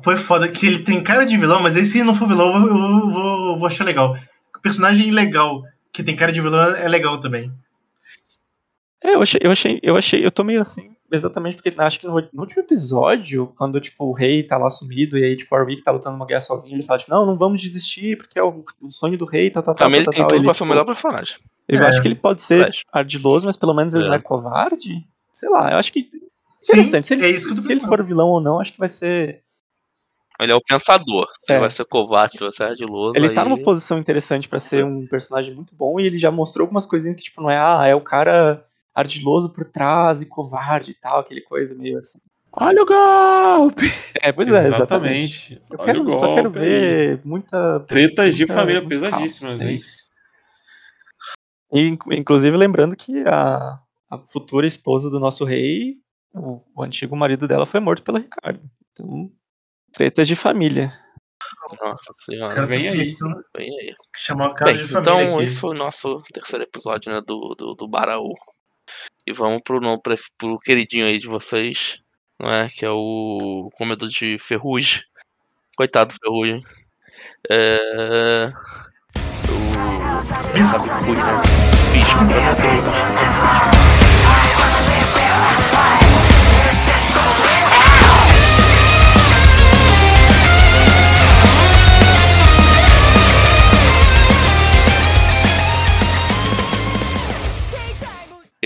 foi 0.04 0.18
foda 0.18 0.48
que 0.50 0.66
ele 0.66 0.84
tem 0.84 1.04
cara 1.04 1.26
de 1.26 1.38
vilão, 1.38 1.62
mas 1.62 1.76
aí 1.76 1.86
se 1.86 1.98
ele 1.98 2.06
não 2.06 2.16
for 2.16 2.28
vilão, 2.28 2.54
eu 2.56 2.74
vou, 2.74 2.90
eu 2.90 3.10
vou- 3.12 3.58
vou 3.60 3.68
achar 3.68 3.84
legal. 3.84 4.16
O 4.56 4.60
personagem 4.62 5.12
legal 5.12 5.62
que 5.94 6.04
tem 6.04 6.16
cara 6.16 6.32
de 6.32 6.42
vilão 6.42 6.62
é 6.76 6.88
legal 6.88 7.20
também. 7.20 7.52
É, 9.04 9.14
eu 9.16 9.22
achei, 9.22 9.40
eu 9.44 9.52
achei, 9.52 9.80
eu 9.84 9.98
achei, 9.98 10.26
eu 10.26 10.32
tô 10.32 10.44
meio 10.44 10.62
assim, 10.62 10.95
exatamente 11.16 11.56
porque 11.56 11.74
acho 11.78 12.00
que 12.00 12.08
no, 12.08 12.14
no 12.34 12.42
último 12.42 12.62
episódio, 12.62 13.52
quando, 13.58 13.80
tipo, 13.82 14.06
o 14.06 14.14
rei 14.14 14.44
tá 14.44 14.58
lá 14.58 14.70
sumido, 14.70 15.18
e 15.18 15.24
aí, 15.24 15.36
tipo, 15.36 15.54
o 15.54 15.58
Warwick 15.58 15.82
tá 15.84 15.92
lutando 15.92 16.16
uma 16.16 16.26
guerra 16.26 16.42
sozinho, 16.42 16.76
ele 16.76 16.84
fala, 16.84 17.00
tipo, 17.00 17.12
não, 17.12 17.26
não 17.26 17.38
vamos 17.38 17.62
desistir, 17.62 18.18
porque 18.18 18.38
é 18.38 18.44
o, 18.44 18.64
o 18.82 18.92
sonho 18.92 19.18
do 19.18 19.26
rei, 19.26 19.50
tal, 19.50 19.64
tal, 19.64 19.74
tal, 19.76 19.88
Também 19.88 20.00
ele 20.00 20.06
tal, 20.06 20.14
tem 20.14 20.22
tal. 20.22 20.28
tudo 20.30 20.38
Ele, 20.38 20.46
pra 20.46 20.54
ser 20.54 20.64
o 20.64 20.66
tipo, 20.66 20.70
melhor 20.74 20.86
personagem. 20.86 21.36
Eu 21.68 21.82
É. 21.82 21.88
acho 21.88 22.02
que 22.02 22.08
ele 22.08 22.16
pode 22.16 22.42
ser 22.44 22.70
ardiloso, 22.94 23.46
mas 23.46 23.58
pelo 23.58 23.74
menos 23.74 23.94
ele 23.94 24.04
É. 24.04 24.08
não 24.08 24.14
é 24.16 24.20
covarde. 24.20 25.04
Sei 25.34 25.50
lá, 25.50 25.72
eu 25.72 25.78
acho 25.78 25.92
que. 25.92 26.02
Sim, 26.62 26.74
Interessante. 26.74 27.08
se 27.08 27.14
ele, 27.14 27.30
é 27.32 27.38
se 27.38 27.72
ele 27.72 27.82
for 27.82 28.04
vilão 28.04 28.30
ou 28.30 28.40
não, 28.42 28.60
acho 28.60 28.72
que 28.74 28.80
vai 28.80 28.90
ser. 28.90 29.42
Ele 30.40 30.52
é 30.52 30.56
o 30.56 30.62
pensador. 30.62 31.28
Se 31.46 31.52
É. 31.52 31.56
ele 31.56 31.62
vai 31.62 31.70
ser 31.70 31.86
covarde, 31.86 32.34
se 32.34 32.40
vai 32.40 32.52
ser 32.52 32.64
ardiloso. 32.64 33.18
Ele 33.18 33.28
aí... 33.28 33.34
tá 33.34 33.44
numa 33.44 33.62
posição 33.62 33.98
interessante 33.98 34.50
pra 34.50 34.60
ser 34.60 34.84
um 34.84 35.06
personagem 35.08 35.54
muito 35.56 35.76
bom 35.76 36.00
e 36.00 36.06
ele 36.06 36.18
já 36.18 36.30
mostrou 36.30 36.66
algumas 36.66 36.86
coisinhas 36.86 37.16
que, 37.18 37.24
tipo, 37.24 37.42
não 37.42 37.50
é, 37.50 37.58
ah, 37.58 37.86
é 37.88 37.96
o 37.96 38.02
cara 38.02 38.66
ardiloso 38.96 39.52
por 39.52 39.66
trás 39.66 40.22
e 40.22 40.26
covarde 40.26 40.92
e 40.92 40.96
tal, 40.96 41.20
aquele 41.20 41.42
coisa 41.42 41.76
meio 41.76 41.98
assim. 41.98 42.20
Olha 42.58 42.82
o 42.82 42.86
golpe! 42.86 43.84
É, 44.22 44.32
pois 44.32 44.48
é, 44.48 44.68
exatamente. 44.68 45.62
Eu 45.70 45.78
Olha 45.78 45.86
quero, 45.86 46.10
o 46.10 46.14
só 46.16 46.34
quero 46.36 46.44
golpe 46.50 46.60
aí. 46.60 46.66
ver 46.70 47.22
muita. 47.26 47.82
Tretas 47.82 48.38
de 48.38 48.46
família 48.48 48.88
pesadíssimas, 48.88 49.62
é 49.62 49.66
hein? 49.68 49.76
isso. 49.76 50.06
E, 51.74 51.82
inc- 51.90 52.08
inclusive, 52.12 52.56
lembrando 52.56 52.96
que 52.96 53.24
a, 53.28 53.78
a 54.10 54.18
futura 54.32 54.66
esposa 54.66 55.10
do 55.10 55.20
nosso 55.20 55.44
rei, 55.44 55.98
o, 56.34 56.62
o 56.74 56.82
antigo 56.84 57.16
marido 57.18 57.46
dela, 57.48 57.66
foi 57.66 57.82
morto 57.82 58.04
pela 58.04 58.20
Ricardo. 58.20 58.62
Então, 58.94 59.30
tretas 59.92 60.26
de 60.28 60.36
família. 60.36 60.98
Nossa 61.82 62.14
senhora, 62.22 62.66
Vem 62.66 62.88
aí. 62.88 63.14
vem 63.56 63.80
aí. 63.80 63.94
Chamar 64.16 64.52
o 64.52 64.54
cara 64.54 64.72
Bem, 64.74 64.82
de 64.86 64.88
família 64.94 65.12
então 65.24 65.36
aqui. 65.36 65.44
esse 65.44 65.60
foi 65.60 65.72
o 65.72 65.78
nosso 65.78 66.22
terceiro 66.34 66.64
episódio 66.64 67.12
né, 67.12 67.22
do, 67.26 67.54
do, 67.58 67.74
do 67.76 67.88
Baraú. 67.88 68.32
E 69.28 69.34
vamos 69.34 69.62
pro, 69.64 69.80
pre- 70.00 70.16
pro 70.38 70.58
queridinho 70.60 71.06
aí 71.06 71.18
de 71.20 71.28
vocês, 71.28 72.00
não 72.40 72.52
é? 72.52 72.68
Que 72.70 72.86
é 72.86 72.90
o 72.92 73.70
comedor 73.76 74.08
de 74.10 74.38
ferrugem. 74.40 75.02
Coitado 75.76 76.14
do 76.14 76.20
ferrugem. 76.20 76.62
É. 77.50 78.52
O. 79.50 80.66
Sabe, 80.70 80.88
cui, 81.06 81.16
né? 81.16 81.42
Bicho, 81.92 82.18
pra 85.78 86.05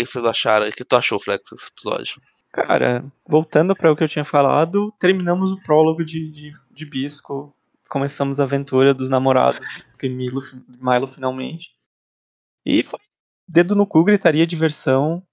que 0.05 0.12
vocês 0.12 0.25
acharam? 0.25 0.67
O 0.67 0.71
que 0.71 0.83
tu 0.83 0.95
achou, 0.95 1.19
Flex, 1.19 1.49
desse 1.51 1.67
episódio? 1.67 2.21
Cara, 2.51 3.05
voltando 3.27 3.75
para 3.75 3.91
o 3.91 3.95
que 3.95 4.03
eu 4.03 4.07
tinha 4.07 4.25
falado, 4.25 4.91
terminamos 4.99 5.51
o 5.51 5.62
prólogo 5.62 6.04
de, 6.04 6.31
de, 6.31 6.54
de 6.71 6.85
Bisco. 6.85 7.56
Começamos 7.87 8.39
a 8.39 8.43
aventura 8.43 8.93
dos 8.93 9.10
namorados 9.10 9.83
de 10.00 10.10
Milo, 10.10 10.41
Milo 10.81 11.08
finalmente. 11.08 11.69
E 12.65 12.83
foi 12.83 13.00
dedo 13.47 13.75
no 13.75 13.85
cu, 13.85 14.04
gritaria, 14.04 14.45
diversão. 14.45 15.23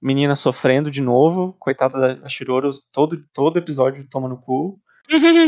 Menina 0.00 0.34
sofrendo 0.34 0.90
de 0.90 1.00
novo. 1.00 1.54
Coitada 1.58 2.16
da, 2.16 2.28
Shiroro, 2.28 2.70
todo, 2.92 3.24
todo 3.32 3.58
episódio 3.58 4.06
toma 4.10 4.28
no 4.28 4.36
cu. 4.36 4.80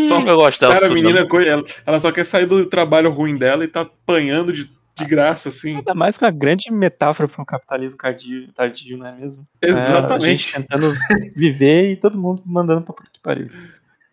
Só- 0.02 0.20
eu 0.20 0.36
gosto 0.36 0.60
dela. 0.60 0.74
Cara, 0.74 0.86
a 0.86 0.90
menina, 0.94 1.20
ela, 1.20 1.64
ela 1.86 2.00
só 2.00 2.12
quer 2.12 2.24
sair 2.24 2.46
do 2.46 2.66
trabalho 2.66 3.10
ruim 3.10 3.36
dela 3.36 3.64
e 3.64 3.68
tá 3.68 3.80
apanhando 3.80 4.52
de, 4.52 4.70
de 4.96 5.04
graça, 5.04 5.48
assim. 5.48 5.76
Ainda 5.76 5.94
mais 5.94 6.16
com 6.16 6.24
a 6.24 6.30
grande 6.30 6.70
metáfora 6.72 7.28
para 7.28 7.42
o 7.42 7.46
capitalismo 7.46 7.98
tardio, 7.98 8.52
tardio, 8.52 8.96
não 8.96 9.06
é 9.06 9.12
mesmo? 9.12 9.46
É, 9.60 9.66
a 9.66 9.70
gente 9.70 9.78
Exatamente. 9.88 10.52
tentando 10.52 10.92
viver 11.36 11.92
e 11.92 11.96
todo 11.96 12.18
mundo 12.18 12.42
mandando 12.46 12.82
pra 12.82 12.94
puta 12.94 13.10
que 13.12 13.20
pariu. 13.20 13.50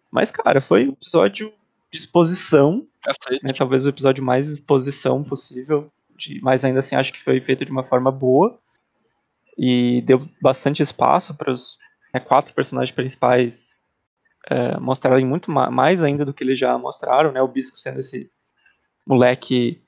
Mas, 0.09 0.31
cara, 0.31 0.59
foi 0.59 0.87
um 0.87 0.93
episódio 0.93 1.53
de 1.91 1.97
exposição, 1.97 2.85
Cacete. 3.03 3.43
né? 3.43 3.53
Talvez 3.53 3.85
o 3.85 3.89
episódio 3.89 4.23
mais 4.23 4.49
exposição 4.49 5.23
possível. 5.23 5.91
De, 6.17 6.39
mas 6.41 6.65
ainda 6.65 6.79
assim 6.79 6.95
acho 6.95 7.13
que 7.13 7.21
foi 7.21 7.39
feito 7.41 7.63
de 7.65 7.71
uma 7.71 7.83
forma 7.83 8.11
boa. 8.11 8.59
E 9.57 10.01
deu 10.01 10.27
bastante 10.41 10.81
espaço 10.81 11.35
para 11.35 11.51
os 11.51 11.77
quatro 12.25 12.53
personagens 12.53 12.93
principais 12.95 13.75
é, 14.49 14.77
mostrarem 14.79 15.25
muito 15.25 15.51
ma- 15.51 15.69
mais 15.69 16.01
ainda 16.01 16.25
do 16.25 16.33
que 16.33 16.43
eles 16.43 16.57
já 16.57 16.75
mostraram, 16.77 17.31
né? 17.31 17.41
O 17.41 17.47
Bisco 17.47 17.77
sendo 17.77 17.99
esse 17.99 18.29
moleque 19.05 19.81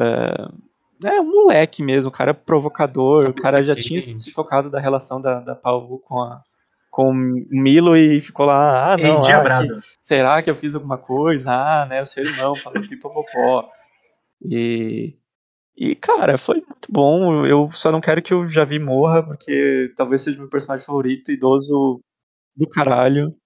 é, 0.00 1.08
é 1.08 1.20
um 1.20 1.30
moleque 1.44 1.82
mesmo, 1.82 2.08
o 2.08 2.12
cara 2.12 2.30
é 2.30 2.34
provocador, 2.34 3.28
o 3.28 3.34
cara 3.34 3.62
já 3.62 3.74
tinha 3.74 4.18
se 4.18 4.32
tocado 4.32 4.70
da 4.70 4.80
relação 4.80 5.20
da, 5.20 5.40
da 5.40 5.54
Paul 5.54 5.98
com 6.00 6.20
a 6.20 6.42
com 6.90 7.10
o 7.10 7.14
Milo 7.14 7.96
e 7.96 8.20
ficou 8.20 8.46
lá, 8.46 8.92
ah, 8.92 8.96
não, 8.96 9.20
ah, 9.24 9.62
que- 9.62 9.68
será 10.02 10.42
que 10.42 10.50
eu 10.50 10.56
fiz 10.56 10.74
alguma 10.74 10.98
coisa? 10.98 11.52
Ah, 11.52 11.86
né, 11.86 12.02
o 12.02 12.06
seu 12.06 12.24
irmão 12.24 12.56
falou 12.56 12.82
pipopopó. 12.82 13.70
E, 14.44 15.16
e, 15.76 15.94
cara, 15.94 16.36
foi 16.36 16.56
muito 16.56 16.90
bom. 16.90 17.46
Eu 17.46 17.70
só 17.70 17.92
não 17.92 18.00
quero 18.00 18.20
que 18.20 18.34
o 18.34 18.48
Javi 18.48 18.80
morra, 18.80 19.22
porque 19.22 19.92
talvez 19.96 20.22
seja 20.22 20.36
meu 20.36 20.48
personagem 20.48 20.84
favorito, 20.84 21.30
idoso 21.30 22.00
do 22.56 22.68
caralho. 22.68 23.36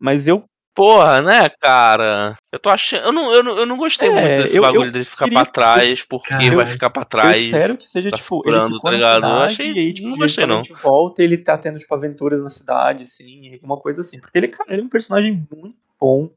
Mas 0.00 0.26
eu 0.26 0.44
Porra, 0.74 1.20
né, 1.20 1.50
cara? 1.60 2.34
Eu 2.52 2.58
tô 2.58 2.68
achando. 2.68 3.06
Eu 3.06 3.12
não, 3.12 3.32
eu 3.34 3.42
não, 3.42 3.52
eu 3.60 3.66
não 3.66 3.76
gostei 3.78 4.08
É, 4.08 4.12
muito 4.12 4.42
desse 4.42 4.56
eu- 4.58 4.62
bagulho 4.62 4.88
eu 4.88 4.92
dele 4.92 5.04
ficar 5.06 5.24
queria- 5.24 5.42
pra 5.42 5.50
trás, 5.50 6.02
porque 6.04 6.28
Cara, 6.28 6.54
vai 6.54 6.64
eu- 6.64 6.68
ficar 6.68 6.90
pra 6.90 7.00
Eu 7.02 7.06
trás. 7.06 7.36
espero 7.40 7.76
que 7.78 7.88
seja, 7.88 8.10
tá 8.10 8.16
tipo, 8.18 8.42
ele 8.46 8.60
ficou 8.60 8.80
tá 8.82 8.90
ligado? 8.90 9.22
Eu 9.24 9.28
cidade 9.30 9.52
achei- 9.54 9.72
e 9.72 9.78
aí, 9.78 9.92
tipo, 9.94 10.08
não 10.08 10.16
gostei, 10.18 10.44
não. 10.46 10.60
repente 10.62 10.82
volta 10.82 11.22
ele 11.22 11.38
tá 11.38 11.56
tendo, 11.56 11.78
tipo, 11.78 11.94
aventuras 11.94 12.42
na 12.42 12.50
cidade, 12.50 13.04
assim, 13.04 13.54
alguma 13.54 13.78
coisa 13.78 14.02
assim. 14.02 14.20
Porque 14.20 14.36
ele, 14.36 14.48
cara, 14.48 14.70
ele 14.72 14.82
é 14.82 14.84
um 14.84 14.88
personagem 14.88 15.32
muito 15.50 15.76
bom 15.98 16.28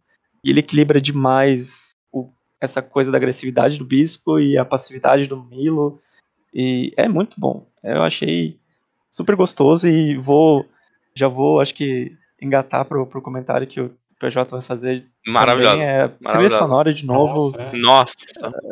e 0.42 0.50
ele 0.52 0.62
equilibra 0.62 1.02
demais 1.02 1.94
o- 2.14 2.30
essa 2.62 2.82
coisa 2.82 3.12
da 3.12 3.18
agressividade 3.18 3.78
do 3.78 3.84
Bispo 3.84 4.40
e 4.40 4.58
a 4.58 4.64
passividade 4.64 5.28
do 5.28 5.44
Milo. 5.44 6.00
E 6.54 6.94
é 6.96 7.10
muito 7.10 7.38
bom. 7.38 7.68
Eu 7.84 8.02
achei 8.04 8.58
super 9.10 9.36
gostoso 9.36 9.90
e 9.90 10.16
vou, 10.16 10.66
já 11.14 11.28
vou, 11.28 11.60
acho 11.60 11.74
que, 11.76 12.16
engatar 12.42 12.86
pro, 12.86 13.06
pro 13.06 13.22
comentário 13.22 13.68
que 13.68 13.82
o 13.82 13.92
PJ 14.20 14.50
vai 14.52 14.62
fazer. 14.62 15.06
Maravilhoso. 15.28 15.72
Também 15.74 15.86
é 15.88 16.08
trilha 16.08 16.50
sonora 16.50 16.94
de 16.94 17.06
novo. 17.06 17.52
Nossa, 17.58 17.62
é. 17.62 17.78
Nossa, 17.78 18.14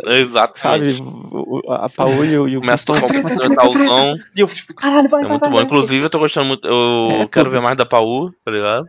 exato. 0.07 0.59
Sabe, 0.59 0.87
a 1.69 1.89
Paul 1.89 2.25
e 2.25 2.37
o, 2.37 2.47
e 2.47 2.57
o 2.57 2.61
Começa 2.61 2.83
a 2.91 2.93
Bispo 2.95 3.07
tocar 3.07 3.17
um 3.17 3.21
começam 3.21 3.45
a 3.45 3.49
metalzão. 3.49 4.15
e 4.35 4.39
eu 4.39 4.47
tipo, 4.47 4.73
caralho, 4.73 5.09
vai, 5.09 5.21
É 5.21 5.23
vai, 5.23 5.31
muito 5.31 5.41
vai, 5.41 5.49
bom. 5.49 5.55
vai. 5.57 5.65
Inclusive, 5.65 6.05
eu 6.05 6.09
tô 6.09 6.19
gostando 6.19 6.47
muito. 6.47 6.67
Eu 6.67 7.21
É, 7.23 7.27
quero 7.27 7.45
tudo. 7.45 7.49
ver 7.51 7.61
mais 7.61 7.75
da 7.77 7.85
Paul, 7.85 8.31
tá 8.45 8.51
ligado? 8.51 8.87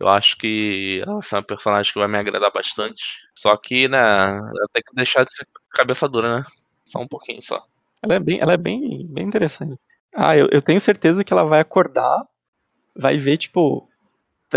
Eu 0.00 0.08
acho 0.08 0.36
que 0.36 1.00
ela 1.02 1.14
vai 1.14 1.22
ser 1.22 1.36
uma 1.36 1.42
personagem 1.42 1.92
que 1.92 1.98
vai 1.98 2.08
me 2.08 2.18
agradar 2.18 2.50
bastante. 2.52 3.02
Só 3.34 3.56
que, 3.56 3.86
né, 3.88 3.98
ela 3.98 4.68
tem 4.72 4.82
que 4.82 4.94
deixar 4.94 5.24
de 5.24 5.30
ser 5.32 5.46
cabeça 5.70 6.08
dura, 6.08 6.38
né? 6.38 6.44
Só 6.84 6.98
um 7.00 7.06
pouquinho 7.08 7.40
só. 7.42 7.62
Ela 8.02 8.16
é 8.16 8.20
bem, 8.20 8.38
ela 8.40 8.52
é 8.54 8.56
bem, 8.56 9.06
bem 9.08 9.24
interessante. 9.24 9.80
Ah, 10.14 10.36
eu, 10.36 10.48
eu 10.50 10.60
tenho 10.60 10.80
certeza 10.80 11.24
que 11.24 11.32
ela 11.32 11.44
vai 11.44 11.60
acordar, 11.60 12.22
vai 12.94 13.16
ver, 13.16 13.36
tipo, 13.38 13.88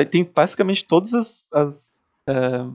tem- 0.06 0.24
tem 0.24 0.32
basicamente 0.34 0.86
todas 0.86 1.14
as, 1.14 1.46
as, 1.54 2.02
é, 2.28 2.66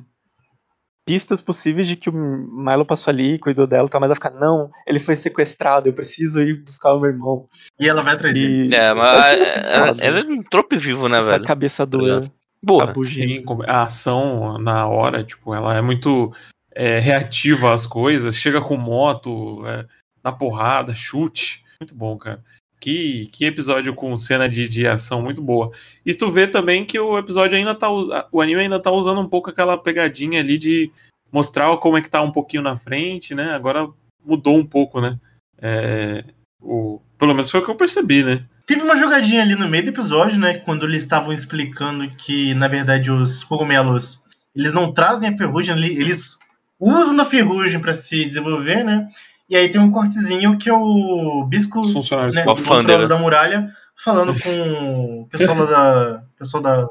pistas 1.05 1.41
possíveis 1.41 1.89
de 1.89 1.97
que 1.97 2.09
o 2.09 2.13
Milo 2.13 2.87
passou 2.87 3.11
ali, 3.11 3.39
cuidou 3.39 3.67
dela, 3.67 3.89
tá, 3.89 3.99
mas 3.99 4.09
vai 4.09 4.15
ficar, 4.15 4.31
não, 4.31 4.71
ele 4.87 4.99
foi 4.99 5.17
sequestrado, 5.17 5.89
eu 5.89 5.93
preciso 5.93 6.41
ir 6.43 6.63
buscar 6.63 6.93
o 6.93 7.01
meu 7.01 7.11
irmão. 7.11 7.47
E 7.79 7.89
ela 7.89 8.03
vai 8.03 8.15
atrás 8.15 8.33
dele. 8.33 8.75
É, 8.75 8.95
mas 8.95 9.25
é, 9.35 10.07
ela 10.07 10.21
é 10.21 10.23
um 10.23 10.43
trope 10.43 10.77
vivo, 10.77 11.09
né, 11.09 11.19
essa 11.19 11.31
velho? 11.31 11.45
cabeça 11.45 11.85
dura, 11.85 12.21
Porra. 12.65 12.87
rabugenta. 12.87 13.41
Sim, 13.41 13.63
a 13.67 13.83
ação 13.83 14.59
na 14.59 14.87
hora, 14.87 15.25
tipo, 15.25 15.53
ela 15.53 15.77
é 15.77 15.81
muito 15.81 16.33
é, 16.75 17.01
reativa 17.01 17.73
às 17.73 17.85
coisas, 17.85 18.37
chega 18.37 18.61
com 18.61 18.77
moto, 18.77 19.67
é, 19.67 19.85
na 20.23 20.31
porrada, 20.31 20.95
chute. 20.95 21.65
Muito 21.81 21.97
bom, 21.97 22.17
cara. 22.17 22.43
Que, 22.83 23.29
que 23.31 23.45
episódio 23.45 23.95
com 23.95 24.17
cena 24.17 24.49
de, 24.49 24.69
de 24.69 24.89
ação 24.89 25.23
muito 25.23 25.41
boa. 25.41 25.71
E 26.05 26.13
tu 26.13 26.33
vê 26.33 26.49
também 26.49 26.85
que 26.85 26.99
o 26.99 27.17
episódio 27.17 27.57
ainda 27.57 27.77
tá. 27.77 27.89
O 28.33 28.41
anime 28.41 28.63
ainda 28.63 28.81
tá 28.81 28.91
usando 28.91 29.21
um 29.21 29.29
pouco 29.29 29.51
aquela 29.51 29.79
pegadinha 29.79 30.41
ali 30.41 30.59
de 30.59 30.91
mostrar 31.31 31.77
como 31.77 31.97
é 31.97 32.03
que 32.03 32.11
tá 32.11 32.21
um 32.21 32.33
pouquinho 32.33 32.61
na 32.61 32.77
frente, 32.77 33.37
né? 33.37 33.55
Agora 33.55 33.89
mudou 34.27 34.57
um 34.57 34.67
pouco, 34.67 35.01
né? 35.01 35.17
É, 35.61 36.25
o, 36.61 37.01
pelo 37.17 37.35
menos 37.35 37.53
foi 37.53 37.61
o 37.61 37.65
que 37.65 37.71
eu 37.71 37.77
percebi, 37.77 38.25
né? 38.25 38.45
Teve 38.67 38.83
uma 38.83 38.97
jogadinha 38.97 39.43
ali 39.43 39.55
no 39.55 39.69
meio 39.69 39.85
do 39.85 39.91
episódio, 39.91 40.41
né? 40.41 40.59
Quando 40.59 40.85
eles 40.85 41.05
estavam 41.05 41.33
explicando 41.33 42.11
que, 42.17 42.53
na 42.55 42.67
verdade, 42.67 43.13
os 43.13 43.45
cogumelos 43.45 44.21
eles 44.57 44.75
não 44.75 44.93
trazem 44.93 45.29
a 45.29 45.37
ferrugem, 45.37 45.73
ali, 45.73 45.97
eles 45.97 46.37
usam 46.81 47.21
a 47.21 47.25
ferrugem 47.25 47.81
pra 47.81 47.95
se 47.95 48.25
desenvolver, 48.25 48.83
né? 48.83 49.09
E 49.53 49.57
aí 49.57 49.71
tem 49.71 49.83
um 49.83 49.91
cortezinho 49.91 50.57
que 50.57 50.71
é 50.71 50.73
o 50.73 51.45
Bisco, 51.47 51.83
né, 51.83 52.43
da 52.43 52.55
do 53.03 53.09
da 53.09 53.19
muralha, 53.19 53.69
falando 54.03 54.33
com 54.33 55.21
o 55.21 55.29
pessoal 55.29 55.67
da. 55.67 56.23
pessoal 56.39 56.63
da. 56.63 56.87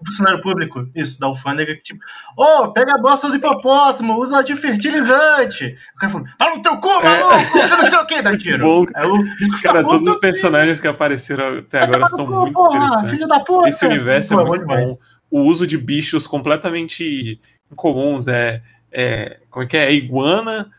O 0.00 0.06
funcionário 0.06 0.40
público, 0.40 0.88
isso, 0.94 1.20
da 1.20 1.26
alfândega, 1.26 1.74
que 1.74 1.82
tipo, 1.82 2.00
ô, 2.34 2.68
pega 2.72 2.94
a 2.94 2.98
bosta 2.98 3.28
do 3.28 3.34
hipopótamo, 3.34 4.16
usa 4.16 4.42
de 4.42 4.56
fertilizante. 4.56 5.76
O 5.96 5.98
cara 5.98 6.12
falou, 6.12 6.28
fala 6.38 6.54
no 6.54 6.62
teu 6.62 6.76
cu, 6.78 6.88
maluco, 6.88 7.52
que 7.52 7.76
não 7.76 7.90
sei 7.90 7.98
o 7.98 8.06
que, 8.06 8.22
dá 8.22 8.38
tiro. 8.38 8.64
bom. 8.64 8.86
Aí 8.94 9.06
o 9.06 9.62
Cara, 9.62 9.84
todos 9.84 10.08
os 10.08 10.18
personagens 10.18 10.80
que 10.80 10.88
apareceram 10.88 11.58
até 11.58 11.82
agora 11.82 12.06
são 12.06 12.26
Porra, 12.26 12.40
muito 12.40 12.54
porra, 12.54 12.76
interessantes. 12.76 13.28
Da 13.28 13.40
puta. 13.40 13.68
Esse 13.68 13.84
universo 13.84 14.34
Pô, 14.34 14.40
é 14.40 14.44
muito 14.44 14.64
bom. 14.64 14.96
O 15.30 15.40
uso 15.42 15.66
de 15.66 15.76
bichos 15.76 16.26
completamente 16.26 17.38
incomuns 17.70 18.28
é, 18.28 18.62
é 18.90 19.40
como 19.50 19.64
é 19.64 19.66
que 19.66 19.76
é? 19.76 19.86
É 19.86 19.92
iguana, 19.92 20.70
é 20.70 20.77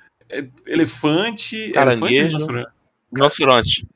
elefante, 0.65 1.71
Caranguejo. 1.71 2.37
elefante, 2.37 2.67
rinoceronte. 3.13 3.87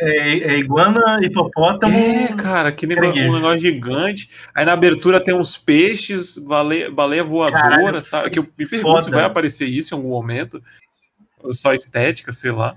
É, 0.00 0.54
é 0.54 0.58
iguana, 0.58 1.20
hipopótamo. 1.22 1.96
É, 1.96 2.34
cara, 2.34 2.72
que 2.72 2.86
negócio, 2.86 3.22
um 3.30 3.34
negócio 3.34 3.60
gigante. 3.60 4.28
Aí 4.54 4.64
na 4.64 4.72
abertura 4.72 5.22
tem 5.22 5.34
uns 5.34 5.56
peixes, 5.56 6.38
baleia, 6.38 6.90
baleia 6.90 7.22
voadora, 7.22 7.60
Caralho, 7.60 8.02
sabe? 8.02 8.30
Que 8.30 8.38
eu 8.38 8.48
me 8.58 8.66
pergunto 8.66 8.90
foda. 8.90 9.02
se 9.02 9.10
vai 9.10 9.24
aparecer 9.24 9.66
isso 9.66 9.94
em 9.94 9.96
algum 9.96 10.10
momento. 10.10 10.60
Ou 11.40 11.52
só 11.52 11.72
estética, 11.72 12.32
sei 12.32 12.50
lá. 12.50 12.74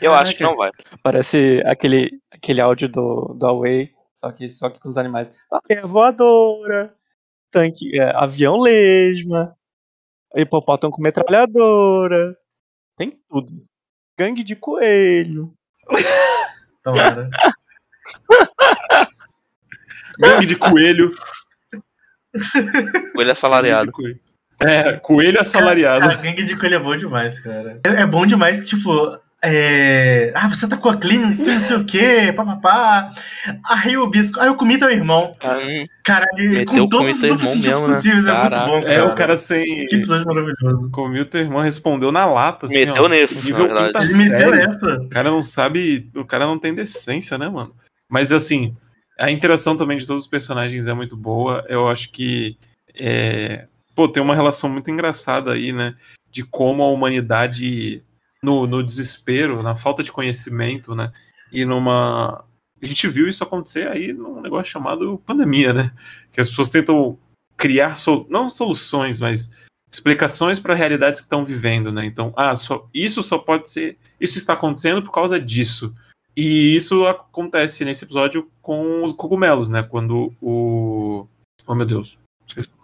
Eu 0.00 0.14
acho 0.14 0.32
que 0.32 0.38
Caraca, 0.38 0.44
não 0.44 0.56
vai. 0.56 0.70
Parece 1.02 1.60
aquele, 1.66 2.20
aquele 2.30 2.60
áudio 2.60 2.88
do, 2.88 3.34
do 3.36 3.46
Away, 3.46 3.90
só 4.14 4.30
que, 4.30 4.48
só 4.48 4.70
que 4.70 4.78
com 4.78 4.88
os 4.88 4.98
animais. 4.98 5.32
Baleia 5.50 5.84
voadora, 5.86 6.94
tanque, 7.50 7.98
é, 7.98 8.12
avião 8.14 8.58
lesma, 8.60 9.56
hipopótamo 10.34 10.92
com 10.92 11.02
metralhadora, 11.02 12.36
tem 12.96 13.18
tudo. 13.28 13.64
Gangue 14.18 14.42
de 14.42 14.56
coelho. 14.56 15.54
Tomara. 16.82 17.30
Gangue 20.18 20.46
de 20.46 20.56
coelho. 20.56 21.10
É 23.18 23.30
assalariado. 23.30 23.90
Coelho. 23.90 24.20
É, 24.60 24.92
coelho 24.98 25.40
assalariado. 25.40 26.00
Cara, 26.00 26.20
gangue 26.20 26.44
de 26.44 26.56
coelho 26.56 26.74
é 26.76 26.78
bom 26.78 26.96
demais, 26.96 27.40
cara. 27.40 27.80
É, 27.84 28.02
é 28.02 28.06
bom 28.06 28.26
demais 28.26 28.60
que, 28.60 28.66
tipo. 28.66 29.18
É... 29.42 30.32
Ah, 30.34 30.48
você 30.48 30.66
tá 30.66 30.76
com 30.76 30.88
a 30.88 30.96
clínica, 30.96 31.44
que 31.44 31.50
não 31.50 31.60
sei 31.60 31.76
o 31.76 31.84
quê, 31.84 32.32
papapá. 32.34 33.12
Aí 33.68 33.96
o 33.96 34.08
bisco. 34.08 34.40
Ah, 34.40 34.46
eu 34.46 34.56
comi 34.56 34.78
teu 34.78 34.90
irmão. 34.90 35.32
Caralho, 36.02 36.50
Meteu 36.50 36.66
com 36.66 36.80
o 36.80 36.88
todos 36.88 36.98
comi 36.98 37.12
os 37.12 37.20
duplos 37.20 37.40
irmão 37.42 37.52
sentidos 37.52 37.66
mesmo, 37.66 37.88
né? 37.88 37.94
possíveis, 37.94 38.26
é 38.26 38.32
muito 38.32 38.50
Caraca. 38.50 38.66
bom, 38.66 38.80
cara. 38.80 38.92
É, 38.92 39.02
o 39.04 39.14
cara 39.14 39.36
sem. 39.36 39.86
Que 39.86 39.96
episódio 39.96 40.26
maravilhoso. 40.26 40.90
Comiu 40.90 41.24
teu 41.24 41.40
irmão, 41.42 41.60
respondeu 41.60 42.10
na 42.10 42.26
lata. 42.26 42.66
Assim, 42.66 42.84
Meteu 42.84 43.04
ó, 43.04 43.08
nesse, 43.08 43.46
Nível 43.46 43.68
quinta 43.68 44.02
Ele 44.02 44.14
me 44.14 44.28
deu 44.28 44.50
série. 44.50 44.60
essa. 44.62 44.94
O 45.02 45.08
cara 45.08 45.30
não 45.30 45.42
sabe. 45.42 46.10
O 46.16 46.24
cara 46.24 46.44
não 46.44 46.58
tem 46.58 46.74
decência, 46.74 47.38
né, 47.38 47.48
mano? 47.48 47.70
Mas 48.08 48.32
assim, 48.32 48.74
a 49.16 49.30
interação 49.30 49.76
também 49.76 49.98
de 49.98 50.06
todos 50.06 50.24
os 50.24 50.28
personagens 50.28 50.88
é 50.88 50.94
muito 50.94 51.16
boa. 51.16 51.64
Eu 51.68 51.88
acho 51.88 52.10
que. 52.10 52.56
É, 52.92 53.66
pô, 53.94 54.08
tem 54.08 54.20
uma 54.20 54.34
relação 54.34 54.68
muito 54.68 54.90
engraçada 54.90 55.52
aí, 55.52 55.72
né? 55.72 55.94
De 56.28 56.42
como 56.42 56.82
a 56.82 56.90
humanidade, 56.90 58.02
no, 58.42 58.66
no 58.66 58.82
desespero, 58.82 59.62
na 59.62 59.74
falta 59.74 60.02
de 60.02 60.12
conhecimento, 60.12 60.94
né? 60.94 61.12
E 61.52 61.64
numa. 61.64 62.44
A 62.80 62.86
gente 62.86 63.08
viu 63.08 63.26
isso 63.26 63.42
acontecer 63.42 63.88
aí 63.88 64.12
num 64.12 64.40
negócio 64.40 64.70
chamado 64.72 65.20
pandemia, 65.26 65.72
né? 65.72 65.92
Que 66.30 66.40
as 66.40 66.48
pessoas 66.48 66.68
tentam 66.68 67.18
criar, 67.56 67.96
sol... 67.96 68.26
não 68.30 68.48
soluções, 68.48 69.20
mas 69.20 69.50
explicações 69.90 70.60
para 70.60 70.74
realidades 70.74 71.20
que 71.20 71.26
estão 71.26 71.44
vivendo, 71.44 71.90
né? 71.90 72.04
Então, 72.04 72.32
ah, 72.36 72.54
só, 72.54 72.86
isso 72.94 73.22
só 73.22 73.38
pode 73.38 73.70
ser, 73.70 73.98
isso 74.20 74.38
está 74.38 74.52
acontecendo 74.52 75.02
por 75.02 75.10
causa 75.10 75.40
disso. 75.40 75.94
E 76.36 76.76
isso 76.76 77.04
acontece 77.04 77.84
nesse 77.84 78.04
episódio 78.04 78.48
com 78.62 79.02
os 79.02 79.12
cogumelos, 79.12 79.68
né? 79.68 79.82
Quando 79.82 80.32
o, 80.40 81.26
oh 81.66 81.74
meu 81.74 81.86
Deus, 81.86 82.16
quando 82.38 82.66
o 82.66 82.78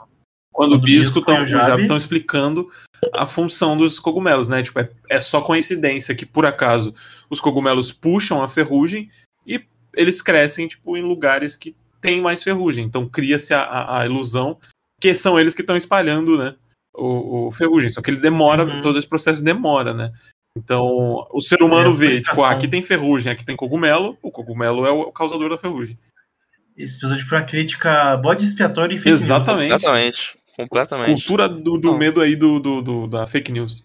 Quando 0.52 0.72
o 0.74 0.78
Bisco 0.78 1.20
estão 1.20 1.96
explicando 1.96 2.68
a 3.12 3.26
função 3.26 3.76
dos 3.76 3.98
cogumelos, 3.98 4.48
né? 4.48 4.62
Tipo, 4.62 4.80
é, 4.80 4.90
é 5.10 5.20
só 5.20 5.40
coincidência 5.40 6.14
que 6.14 6.24
por 6.26 6.46
acaso 6.46 6.94
os 7.28 7.40
cogumelos 7.40 7.92
puxam 7.92 8.42
a 8.42 8.48
ferrugem 8.48 9.10
e 9.46 9.62
eles 9.94 10.20
crescem 10.22 10.66
tipo 10.68 10.96
em 10.96 11.02
lugares 11.02 11.54
que 11.56 11.74
tem 12.00 12.20
mais 12.20 12.42
ferrugem. 12.42 12.84
Então 12.84 13.08
cria-se 13.08 13.52
a, 13.54 13.62
a, 13.62 14.00
a 14.00 14.06
ilusão 14.06 14.58
que 15.00 15.14
são 15.14 15.38
eles 15.38 15.54
que 15.54 15.60
estão 15.60 15.76
espalhando, 15.76 16.36
né? 16.38 16.54
O, 16.94 17.48
o 17.48 17.52
ferrugem. 17.52 17.88
Só 17.90 18.00
que 18.00 18.10
ele 18.10 18.20
demora, 18.20 18.64
Uhum. 18.64 18.80
todo 18.80 18.98
esse 18.98 19.06
processo 19.08 19.42
demora, 19.42 19.92
né? 19.92 20.12
Então, 20.56 21.26
o 21.32 21.40
ser 21.40 21.62
humano 21.62 21.90
É, 21.90 21.94
vê, 21.94 22.20
tipo, 22.20 22.40
ah, 22.44 22.50
aqui 22.52 22.68
tem 22.68 22.80
ferrugem, 22.80 23.32
aqui 23.32 23.44
tem 23.44 23.56
cogumelo, 23.56 24.16
o 24.22 24.30
cogumelo 24.30 24.86
é 24.86 24.90
o 24.90 25.10
causador 25.10 25.50
da 25.50 25.58
ferrugem. 25.58 25.98
Esse 26.76 26.98
episódio 26.98 27.26
foi 27.26 27.38
uma 27.38 27.44
crítica 27.44 28.16
bode 28.18 28.44
expiatória 28.44 28.94
e. 28.94 29.08
Exatamente. 29.08 29.74
Exatamente. 29.74 30.38
Completamente. 30.56 31.12
Cultura 31.12 31.48
do, 31.48 31.78
do 31.78 31.96
medo 31.96 32.20
aí 32.20 32.36
do, 32.36 32.58
do, 32.60 32.82
do- 32.82 33.06
da 33.08 33.26
fake 33.26 33.50
news. 33.52 33.84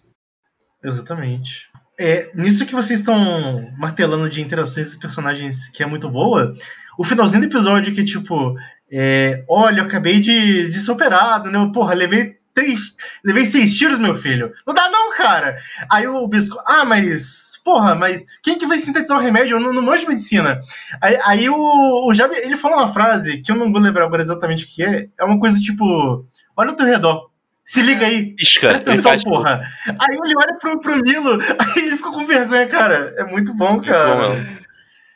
Exatamente. 0.84 1.68
É, 1.98 2.30
nisso 2.34 2.64
que 2.64 2.74
vocês 2.74 3.00
estão 3.00 3.70
martelando 3.78 4.28
de 4.30 4.40
interações 4.40 4.88
dos 4.88 4.96
personagens 4.96 5.68
que 5.70 5.82
é 5.82 5.86
muito 5.86 6.08
boa, 6.08 6.54
o 6.98 7.04
finalzinho 7.04 7.42
do 7.42 7.46
episódio 7.48 7.92
que, 7.94 8.02
tipo, 8.04 8.54
é, 8.90 9.44
olha, 9.48 9.80
eu 9.80 9.84
acabei 9.84 10.18
de, 10.18 10.68
de 10.68 10.80
ser 10.80 10.90
operado, 10.92 11.50
né? 11.50 11.70
Porra, 11.74 11.92
levei 11.94 12.36
três. 12.54 12.94
Levei 13.24 13.44
seis 13.46 13.74
tiros, 13.76 13.98
meu 13.98 14.14
filho. 14.14 14.52
Não 14.66 14.72
dá, 14.74 14.88
não, 14.88 15.14
cara. 15.14 15.56
Aí 15.90 16.06
o 16.06 16.26
bisco, 16.26 16.56
ah, 16.66 16.84
mas. 16.84 17.60
Porra, 17.62 17.94
mas 17.94 18.24
quem 18.42 18.56
que 18.56 18.66
vai 18.66 18.78
sintetizar 18.78 19.18
o 19.18 19.20
remédio? 19.20 19.56
Eu 19.56 19.60
não, 19.60 19.72
não 19.72 19.82
manjo 19.82 20.02
de 20.02 20.08
medicina. 20.08 20.60
Aí, 21.02 21.18
aí 21.22 21.48
o, 21.50 22.08
o 22.08 22.14
Jabi, 22.14 22.36
ele 22.36 22.56
falou 22.56 22.78
uma 22.78 22.92
frase 22.92 23.42
que 23.42 23.52
eu 23.52 23.56
não 23.56 23.70
vou 23.70 23.80
lembrar 23.80 24.06
agora 24.06 24.22
exatamente 24.22 24.64
o 24.64 24.68
que 24.68 24.82
é. 24.82 25.08
É 25.18 25.24
uma 25.24 25.38
coisa 25.38 25.60
tipo: 25.60 26.26
olha 26.60 26.70
ao 26.70 26.76
teu 26.76 26.86
redor. 26.86 27.30
Se 27.64 27.82
liga 27.82 28.06
aí. 28.06 28.34
Pisca. 28.34 28.68
Presta 28.68 28.92
atenção, 28.92 29.30
porra. 29.30 29.60
Aí 29.86 30.18
ele 30.24 30.34
olha 30.36 30.58
pro, 30.58 30.80
pro 30.80 31.00
Nilo, 31.00 31.38
aí 31.58 31.86
ele 31.86 31.96
fica 31.96 32.10
com 32.10 32.26
vergonha, 32.26 32.68
cara. 32.68 33.14
É 33.16 33.24
muito 33.24 33.54
bom, 33.54 33.72
Muito 33.74 33.86
cara. 33.88 34.16
bom, 34.16 34.34
mesmo. 34.34 34.58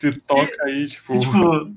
Se 0.01 0.13
toca 0.21 0.65
aí, 0.65 0.87
tipo. 0.87 1.19
Tipo, 1.19 1.75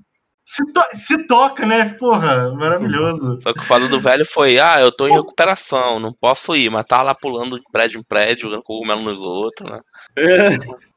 se, 0.49 0.63
to- 0.71 0.87
se 0.95 1.27
toca, 1.27 1.65
né? 1.65 1.89
Porra, 1.99 2.49
maravilhoso. 2.53 3.37
Só 3.41 3.51
que 3.53 3.59
o 3.59 3.63
falo 3.63 3.89
do 3.89 3.99
velho 3.99 4.25
foi, 4.25 4.57
ah, 4.59 4.77
eu 4.79 4.91
tô 4.93 5.05
em 5.05 5.11
recuperação, 5.13 5.99
não 5.99 6.13
posso 6.13 6.55
ir, 6.55 6.69
mas 6.69 6.85
tá 6.87 7.01
lá 7.03 7.13
pulando 7.13 7.57
de 7.57 7.63
prédio 7.69 7.99
em 7.99 8.03
prédio, 8.03 8.43
jogando 8.43 8.63
cogumelo 8.63 9.01
nos 9.01 9.19
outros, 9.19 9.69
né? 9.69 9.79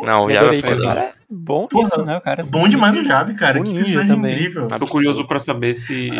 É, 0.00 0.04
Não, 0.04 0.26
o 0.26 0.30
adorei, 0.30 0.60
foi 0.60 0.82
cara. 0.82 1.14
O 1.30 1.34
bom 1.34 1.66
Porra, 1.66 1.84
nisso, 1.84 2.04
né? 2.04 2.16
O 2.18 2.20
cara 2.20 2.42
Bom 2.50 2.68
demais 2.68 2.94
o 2.94 3.02
Jabe, 3.02 3.34
cara. 3.34 3.58
Um 3.58 3.64
Que 3.64 4.04
também. 4.06 4.34
incrível. 4.34 4.68
Tô 4.68 4.86
curioso 4.86 5.26
pra 5.26 5.38
saber 5.38 5.72
se 5.72 6.10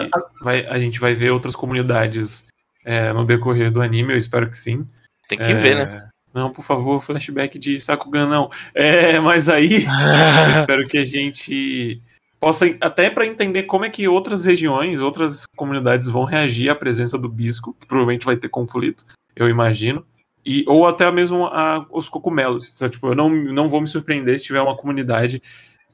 vai, 0.43 0.65
a 0.67 0.79
gente 0.79 0.99
vai 0.99 1.13
ver 1.13 1.33
outras 1.33 1.55
comunidades 1.55 2.47
é, 2.85 3.13
no 3.13 3.27
decorrer 3.27 3.71
do 3.71 3.83
anime, 3.83 4.13
eu 4.15 4.17
espero 4.17 4.49
que 4.49 4.57
sim. 4.57 4.87
Tem 5.29 5.39
que 5.39 5.45
É, 5.45 5.55
ver, 5.55 5.75
né? 5.75 6.10
Não, 6.33 6.51
por 6.53 6.63
favor, 6.63 7.03
flashback 7.03 7.59
de 7.59 7.81
Sakugan, 7.81 8.27
não. 8.27 8.51
É, 8.75 9.19
mas 9.19 9.49
aí 9.49 9.85
espero 10.51 10.87
que 10.87 10.99
a 10.99 11.05
gente 11.05 12.01
possa, 12.39 12.67
até 12.81 13.11
para 13.11 13.27
entender 13.27 13.65
como 13.65 13.85
é 13.85 13.91
que 13.91 14.09
outras 14.09 14.45
regiões, 14.45 15.01
outras 15.01 15.45
comunidades 15.57 16.09
vão 16.09 16.25
reagir 16.25 16.71
à 16.71 16.75
presença 16.75 17.19
do 17.19 17.29
Bisco, 17.29 17.77
que 17.79 17.87
provavelmente 17.87 18.25
vai 18.25 18.37
ter 18.37 18.49
conflito, 18.49 19.05
eu 19.37 19.49
imagino. 19.49 20.07
E, 20.45 20.65
ou 20.67 20.87
até 20.87 21.11
mesmo 21.11 21.47
a, 21.47 21.87
os 21.91 22.09
cogumelos. 22.09 22.75
Tipo, 22.91 23.09
eu 23.09 23.15
não, 23.15 23.29
não 23.29 23.69
vou 23.69 23.81
me 23.81 23.87
surpreender 23.87 24.39
se 24.39 24.47
tiver 24.47 24.63
uma 24.63 24.77
comunidade 24.77 25.43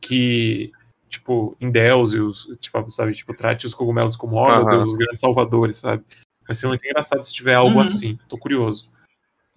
que, 0.01 0.70
tipo, 1.09 1.57
endeuse 1.61 2.20
os, 2.20 2.49
tipo, 2.61 2.89
sabe, 2.91 3.12
tipo, 3.12 3.34
trate 3.34 3.66
os 3.66 3.74
cogumelos 3.74 4.14
como, 4.14 4.37
ó, 4.37 4.47
meu 4.47 4.62
Aham. 4.62 4.70
Deus, 4.70 4.89
os 4.89 4.97
grandes 4.97 5.20
salvadores, 5.20 5.76
sabe? 5.76 6.05
Vai 6.47 6.55
ser 6.55 6.68
muito 6.68 6.84
engraçado 6.84 7.24
se 7.24 7.34
tiver 7.34 7.55
algo 7.55 7.78
Uhum. 7.78 7.84
assim. 7.84 8.16
Tô 8.28 8.39
curioso. 8.39 8.89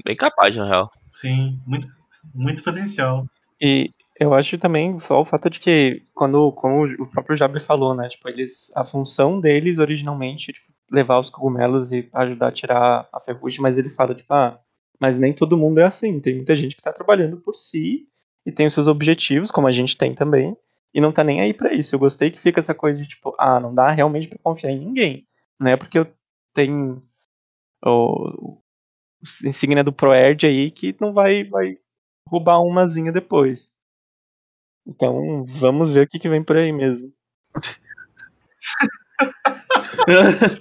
Bem 0.06 0.16
capaz, 0.16 0.56
na 0.56 0.66
real. 0.66 0.92
Sim, 1.10 1.60
muito, 1.66 1.88
muito 2.34 2.64
potencial. 2.64 3.26
E 3.62 3.90
eu 4.20 4.34
acho 4.34 4.58
também 4.58 4.98
só 5.00 5.22
o 5.22 5.26
fato 5.26 5.50
de 5.50 5.60
que, 5.60 6.04
quando, 6.14 6.52
como 6.54 6.84
o 6.86 7.08
próprio 7.08 7.36
Jabre 7.36 7.60
falou, 7.60 7.94
né? 7.94 8.08
Tipo, 8.08 8.30
eles. 8.30 8.72
A 8.76 8.84
função 8.84 9.40
deles 9.40 9.80
originalmente, 9.80 10.54
tipo, 10.54 10.72
levar 10.92 11.20
os 11.20 11.30
cogumelos 11.30 11.92
e 11.92 12.10
ajudar 12.14 12.48
a 12.48 12.52
tirar 12.52 13.10
a 13.14 13.20
ferrugem, 13.20 13.62
mas 13.62 13.78
ele 13.78 13.90
fala, 13.90 14.16
tipo, 14.16 14.34
ah, 14.34 14.60
mas 15.00 15.20
nem 15.20 15.34
todo 15.34 15.58
mundo 15.58 15.80
é 15.80 15.86
assim. 15.86 16.20
Tem 16.20 16.36
muita 16.36 16.56
gente 16.56 16.76
que 16.76 16.82
tá 16.82 16.92
trabalhando 16.92 17.38
por 17.38 17.56
si 17.56 18.08
e 18.46 18.52
tem 18.52 18.68
os 18.68 18.74
seus 18.74 18.88
objetivos, 18.88 19.52
como 19.52 19.68
a 19.68 19.72
gente 19.72 19.96
tem 19.98 20.16
também, 20.16 20.56
e 20.94 21.00
não 21.00 21.12
tá 21.12 21.24
nem 21.24 21.42
aí 21.42 21.54
pra 21.54 21.74
isso. 21.74 21.96
Eu 21.96 22.00
gostei 22.00 22.32
que 22.32 22.40
fica 22.40 22.60
essa 22.60 22.74
coisa 22.74 23.02
de, 23.02 23.08
tipo, 23.08 23.36
ah, 23.38 23.60
não 23.60 23.74
dá 23.74 23.92
realmente 23.92 24.28
pra 24.28 24.40
confiar 24.42 24.72
em 24.72 24.80
ninguém. 24.80 25.28
Não 25.60 25.72
é 25.72 25.78
porque 25.78 26.00
eu 26.00 26.08
tenho 26.54 27.04
o, 27.86 28.58
o 29.22 29.48
insígnia 29.48 29.84
do 29.84 29.94
Proerd 29.94 30.46
aí 30.46 30.72
que 30.72 30.96
não 31.00 31.14
vai, 31.14 31.44
vai 31.44 31.78
roubar 32.28 32.60
umazinha 32.62 33.12
depois. 33.12 33.72
Então, 34.88 35.44
vamos 35.46 35.94
ver 35.94 36.06
o 36.06 36.08
que, 36.08 36.20
que 36.20 36.30
vem 36.30 36.44
por 36.44 36.58
aí 36.58 36.72
mesmo. 36.72 37.12
É, 40.08 40.60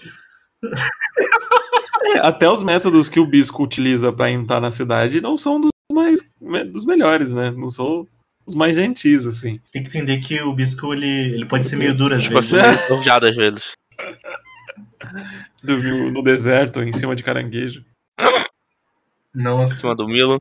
até 2.20 2.48
os 2.48 2.62
métodos 2.62 3.08
que 3.08 3.20
o 3.20 3.26
Bisco 3.26 3.62
utiliza 3.62 4.12
pra 4.12 4.30
entrar 4.30 4.60
na 4.60 4.70
cidade 4.70 5.20
não 5.20 5.36
são 5.38 5.60
dos 5.60 5.70
mais 5.92 6.20
dos 6.70 6.84
melhores, 6.84 7.32
né? 7.32 7.50
Não 7.50 7.68
são 7.68 8.06
os 8.46 8.54
mais 8.54 8.76
gentis, 8.76 9.26
assim. 9.26 9.60
Tem 9.72 9.82
que 9.82 9.88
entender 9.88 10.18
que 10.20 10.40
o 10.42 10.54
Bisco 10.54 10.92
ele, 10.92 11.34
ele 11.34 11.46
pode 11.46 11.66
ser 11.66 11.76
meio 11.76 11.94
duro 11.94 12.14
às 12.14 12.22
Tipo 12.22 12.40
vezes. 12.40 12.80
forjado 12.86 13.26
às 13.26 13.36
vezes. 13.36 13.72
Dormiu 15.62 16.10
no 16.10 16.22
deserto, 16.22 16.82
em 16.82 16.92
cima 16.92 17.16
de 17.16 17.22
caranguejo. 17.22 17.84
Em 19.38 19.42
Nossa. 19.42 19.74
cima 19.74 19.94
do 19.94 20.06
Milo. 20.06 20.40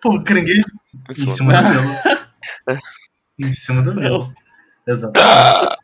Pô, 0.00 0.22
caranguejo 0.22 0.66
Em 1.10 1.12
em 1.22 1.26
cima. 1.28 1.52
cima 1.52 1.62
do 1.62 1.68
Milo. 1.68 1.94
em 3.38 3.52
cima 3.52 3.82
do 3.82 3.94
Milo. 3.94 4.32
Exatamente. 4.86 5.76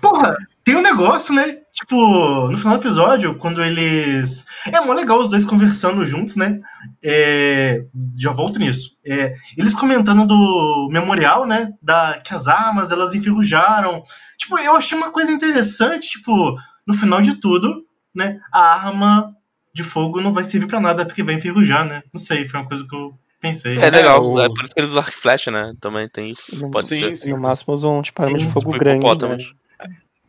Porra, 0.00 0.34
tem 0.64 0.76
um 0.76 0.82
negócio, 0.82 1.34
né? 1.34 1.58
Tipo, 1.72 2.48
no 2.50 2.56
final 2.56 2.76
do 2.78 2.82
episódio, 2.82 3.36
quando 3.38 3.62
eles. 3.62 4.44
É 4.66 4.80
mó 4.80 4.92
legal 4.94 5.20
os 5.20 5.28
dois 5.28 5.44
conversando 5.44 6.04
juntos, 6.04 6.36
né? 6.36 6.58
É, 7.04 7.84
Já 8.16 8.32
volto 8.32 8.58
nisso. 8.58 8.96
É, 9.06 9.34
Eles 9.56 9.74
comentando 9.74 10.26
do 10.26 10.88
memorial, 10.90 11.46
né? 11.46 11.72
Da... 11.82 12.18
Que 12.24 12.34
as 12.34 12.48
armas 12.48 12.90
elas 12.90 13.14
enferrujaram. 13.14 14.02
Tipo, 14.38 14.58
eu 14.58 14.74
achei 14.74 14.96
uma 14.96 15.10
coisa 15.10 15.30
interessante, 15.30 16.08
tipo, 16.08 16.56
no 16.86 16.94
final 16.94 17.20
de 17.20 17.34
tudo, 17.36 17.84
né? 18.14 18.40
A 18.52 18.74
arma 18.86 19.34
de 19.72 19.82
fogo 19.84 20.20
não 20.20 20.32
vai 20.32 20.44
servir 20.44 20.66
pra 20.66 20.80
nada 20.80 21.04
porque 21.04 21.22
vai 21.22 21.34
enferrujar, 21.34 21.84
né? 21.86 22.02
Não 22.12 22.20
sei, 22.20 22.44
foi 22.46 22.60
uma 22.60 22.68
coisa 22.68 22.86
que 22.88 22.94
eu 22.94 23.14
pensei. 23.40 23.72
É 23.78 23.90
legal, 23.90 24.24
o- 24.24 24.40
é 24.40 24.48
por 24.48 24.64
isso 24.64 24.74
que 24.74 24.80
eles 24.80 24.90
usam 24.90 25.02
arco 25.02 25.12
e 25.16 25.20
flecha, 25.20 25.50
né? 25.50 25.72
Também 25.80 26.08
tem 26.08 26.30
isso. 26.30 26.60
Não- 26.60 26.70
Pode 26.70 26.86
Sim, 26.86 27.00
ser. 27.00 27.16
sim. 27.16 27.30
No 27.30 27.38
máximo 27.38 27.74
usam 27.74 28.02
tipo 28.02 28.22
arma 28.22 28.38
de 28.38 28.46
fogo 28.46 28.70
tipo 28.72 28.78
grande. 28.78 29.26
Né? 29.26 29.38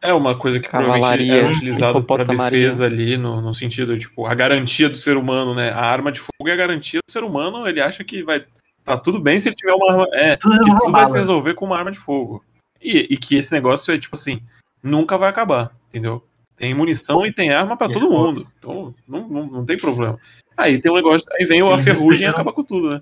É 0.02 0.14
uma 0.14 0.38
coisa 0.38 0.60
que 0.62 0.70
provavelmente 0.70 1.30
é 1.30 1.46
utilizado 1.46 2.02
para 2.04 2.24
hipopotamaria. 2.24 2.60
defesa 2.62 2.86
ali, 2.86 3.18
no, 3.18 3.42
no 3.42 3.54
sentido, 3.54 3.98
tipo, 4.00 4.26
a 4.26 4.34
garantia 4.34 4.88
do 4.90 4.96
ser 4.98 5.18
humano, 5.18 5.54
né? 5.54 5.72
A 5.72 5.82
arma 5.86 6.10
de 6.12 6.22
fogo 6.22 6.48
é 6.48 6.54
a 6.54 6.56
garantia 6.56 7.02
do 7.06 7.12
ser 7.12 7.22
humano, 7.24 7.68
ele 7.68 7.82
acha 7.82 8.02
que 8.04 8.24
vai. 8.24 8.46
Tá 8.86 8.96
tudo 8.98 9.20
bem 9.20 9.38
se 9.40 9.50
ele 9.50 9.56
tiver 9.58 9.74
uma 9.74 9.92
arma. 9.92 10.08
É, 10.14 10.36
Tudo 10.38 10.58
que 10.64 10.72
tudo 10.80 10.92
vai 10.92 11.06
se 11.06 11.18
resolver 11.18 11.54
com 11.54 11.66
uma 11.66 11.78
arma 11.78 11.92
de 11.92 12.00
fogo. 12.00 12.44
E, 12.82 13.08
e 13.10 13.18
que 13.18 13.36
esse 13.36 13.52
negócio 13.52 13.94
é, 13.94 13.98
tipo 13.98 14.16
assim, 14.16 14.40
nunca 14.82 15.18
vai 15.18 15.30
acabar, 15.30 15.72
entendeu? 15.90 16.24
Tem 16.60 16.74
munição 16.76 17.26
e 17.26 17.32
tem 17.32 17.51
arma 17.53 17.78
pra 17.78 17.88
E 17.88 17.93
todo 17.93 18.10
fogo. 18.10 18.16
mundo. 18.34 18.47
Então, 18.60 18.93
não, 19.07 19.28
não, 19.30 19.45
não 19.47 19.66
tem 19.66 19.78
problema. 19.78 20.20
Aí 20.57 20.78
tem 20.80 20.91
um 20.91 20.95
negócio. 20.95 21.26
Aí 21.39 21.45
vem 21.45 21.62
a 21.62 21.78
ferrugem 21.80 22.28
e 22.28 22.30
acaba 22.30 22.51
com 22.51 22.64
tudo, 22.64 22.89
né? 22.89 23.01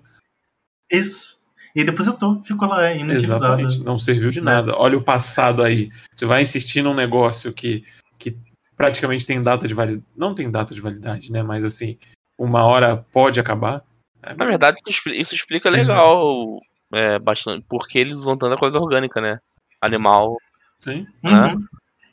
Isso. 0.91 1.37
E 1.75 1.83
depois 1.83 2.07
eu 2.07 2.13
tô, 2.13 2.41
ficou 2.43 2.67
lá 2.67 2.93
inutilizado. 2.93 3.43
Exatamente. 3.43 3.83
Não 3.83 3.97
serviu 3.97 4.29
de 4.29 4.41
nada. 4.41 4.75
Olha 4.77 4.95
o 4.97 5.03
passado 5.03 5.63
aí. 5.63 5.89
Você 6.15 6.25
vai 6.25 6.43
insistir 6.43 6.83
num 6.83 6.93
negócio 6.93 7.51
que, 7.51 7.83
que 8.19 8.37
praticamente 8.75 9.25
tem 9.25 9.41
data 9.41 9.67
de 9.67 9.73
validade. 9.73 10.05
Não 10.15 10.35
tem 10.35 10.49
data 10.51 10.73
de 10.75 10.81
validade, 10.81 11.31
né? 11.31 11.41
Mas 11.41 11.65
assim, 11.65 11.97
uma 12.37 12.63
hora 12.63 12.97
pode 13.11 13.39
acabar. 13.39 13.83
É, 14.21 14.35
Na 14.35 14.45
verdade, 14.45 14.77
isso 14.79 14.89
expli- 14.99 15.19
isso 15.19 15.33
explica 15.35 15.67
legal 15.69 16.59
é, 16.93 17.17
bastante. 17.17 17.65
Porque 17.67 17.97
eles 17.97 18.19
usam 18.19 18.37
tanta 18.37 18.55
coisa 18.57 18.77
orgânica, 18.79 19.19
né? 19.19 19.39
Animal, 19.81 20.37
sim, 20.79 21.05
Uhum. 21.23 21.65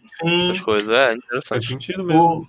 Sim. 0.06 0.44
essas 0.50 0.60
coisas. 0.60 0.88
É 0.88 1.06
faz 1.06 1.18
interessante. 1.18 1.66
sentido 1.66 2.04
mesmo. 2.04 2.22
O, 2.22 2.46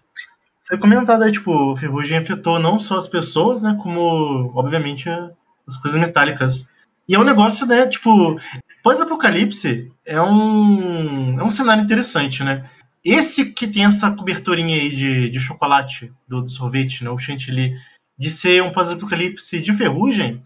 foi 0.67 0.77
comentado 0.77 1.23
aí, 1.23 1.31
tipo, 1.31 1.51
o 1.51 1.75
ferrugem 1.75 2.17
afetou 2.17 2.59
não 2.59 2.79
só 2.79 2.97
as 2.97 3.07
pessoas, 3.07 3.61
né, 3.61 3.77
como, 3.81 4.51
obviamente, 4.55 5.09
a- 5.09 5.29
as 5.67 5.77
coisas 5.77 5.99
metálicas. 5.99 6.69
E 7.07 7.13
é 7.15 7.19
um 7.19 7.23
negócio, 7.23 7.67
né, 7.67 7.85
tipo, 7.87 8.39
pós-apocalipse 8.81 9.91
é 10.05 10.19
um, 10.21 11.39
é 11.39 11.43
um 11.43 11.51
cenário 11.51 11.83
interessante, 11.83 12.43
né? 12.43 12.67
Esse 13.03 13.45
que 13.51 13.67
tem 13.67 13.85
essa 13.85 14.09
coberturinha 14.09 14.75
aí 14.75 14.89
de, 14.89 15.29
de 15.29 15.39
chocolate 15.39 16.11
do, 16.27 16.41
do 16.41 16.49
sorvete, 16.49 17.03
né, 17.03 17.09
o 17.11 17.17
chantilly, 17.19 17.75
de 18.17 18.29
ser 18.31 18.63
um 18.63 18.71
pós-apocalipse 18.71 19.59
de 19.61 19.73
ferrugem, 19.73 20.41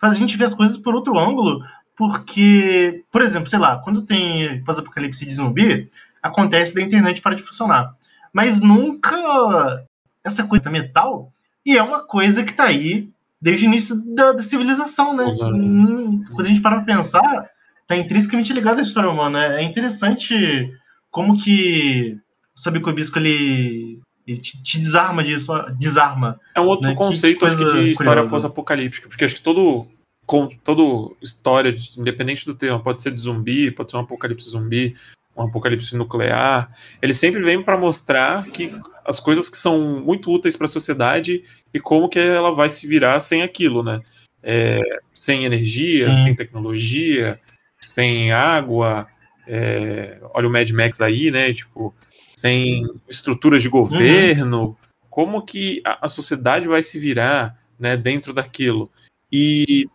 faz 0.00 0.14
a 0.14 0.16
gente 0.16 0.36
ver 0.36 0.44
as 0.46 0.54
coisas 0.54 0.76
por 0.76 0.94
outro 0.94 1.16
ângulo, 1.18 1.62
porque, 1.96 3.04
por 3.12 3.22
exemplo, 3.22 3.48
sei 3.48 3.58
lá, 3.58 3.78
quando 3.78 4.02
tem 4.02 4.62
pós-apocalipse 4.64 5.24
de 5.24 5.34
zumbi, 5.34 5.88
acontece 6.22 6.74
da 6.74 6.82
internet 6.82 7.20
parar 7.20 7.36
de 7.36 7.42
funcionar 7.42 7.94
mas 8.32 8.60
nunca 8.60 9.84
essa 10.24 10.44
coisa 10.44 10.70
metal 10.70 11.32
e 11.64 11.76
é 11.76 11.82
uma 11.82 12.00
coisa 12.00 12.44
que 12.44 12.52
tá 12.52 12.64
aí 12.64 13.08
desde 13.40 13.64
o 13.64 13.68
início 13.68 13.96
da, 14.14 14.32
da 14.32 14.42
civilização, 14.42 15.16
né? 15.16 15.24
Hum, 15.24 16.22
Quando 16.32 16.46
a 16.46 16.50
gente 16.50 16.60
para 16.60 16.76
pra 16.76 16.94
pensar, 16.94 17.50
tá 17.86 17.96
intrinsecamente 17.96 18.52
ligado 18.52 18.78
à 18.78 18.82
história 18.82 19.10
humana. 19.10 19.56
É 19.56 19.62
interessante 19.62 20.70
como 21.10 21.36
que 21.42 22.16
o 22.54 22.60
Sabicobisco 22.60 23.18
ele, 23.18 23.98
ele 24.26 24.38
te, 24.38 24.62
te 24.62 24.78
desarma 24.78 25.24
disso, 25.24 25.52
desarma. 25.78 26.38
É 26.54 26.60
um 26.60 26.66
outro 26.66 26.86
né, 26.88 26.92
que 26.92 26.98
conceito, 26.98 27.46
acho 27.46 27.56
que, 27.56 27.64
de 27.64 27.90
história 27.90 28.24
pós-apocalíptica. 28.28 29.08
Porque 29.08 29.24
acho 29.24 29.36
que 29.36 29.42
todo. 29.42 29.86
Com, 30.26 30.46
todo 30.62 31.16
história, 31.20 31.72
de- 31.72 31.98
independente 31.98 32.46
do 32.46 32.54
tema, 32.54 32.80
pode 32.80 33.02
ser 33.02 33.10
de 33.10 33.20
zumbi, 33.20 33.70
pode 33.72 33.90
ser 33.90 33.96
um 33.96 34.00
apocalipse 34.00 34.48
zumbi, 34.48 34.94
um 35.36 35.42
apocalipse 35.42 35.96
nuclear. 35.96 36.72
Ele 37.00 37.14
sempre 37.14 37.42
vem 37.42 37.62
para 37.62 37.78
mostrar 37.78 38.44
que 38.46 38.72
as 39.04 39.18
coisas 39.18 39.48
que 39.48 39.56
são 39.56 40.00
muito 40.00 40.30
úteis 40.30 40.56
para 40.56 40.66
a 40.66 40.68
sociedade 40.68 41.42
e 41.72 41.80
como 41.80 42.08
que 42.08 42.18
ela 42.18 42.54
vai 42.54 42.68
se 42.68 42.86
virar 42.86 43.20
sem 43.20 43.42
aquilo, 43.42 43.82
né? 43.82 44.00
É, 44.42 44.80
sem 45.12 45.44
energia, 45.44 46.12
Sim. 46.14 46.22
sem 46.22 46.34
tecnologia, 46.34 47.40
sem 47.80 48.32
água. 48.32 49.06
é, 49.46 50.18
olha 50.34 50.48
o 50.48 50.50
Mad 50.50 50.70
Max 50.70 51.00
aí, 51.00 51.30
né? 51.30 51.52
Tipo, 51.52 51.94
sem 52.36 52.86
estruturas 53.08 53.62
de 53.62 53.68
governo. 53.68 54.76
Como 55.08 55.42
que 55.42 55.82
a, 55.84 56.06
a 56.06 56.08
sociedade 56.08 56.68
vai 56.68 56.82
se 56.82 56.98
virar, 56.98 57.58
né? 57.78 57.96
Dentro 57.96 58.32
daquilo 58.32 58.90
e 59.32 59.88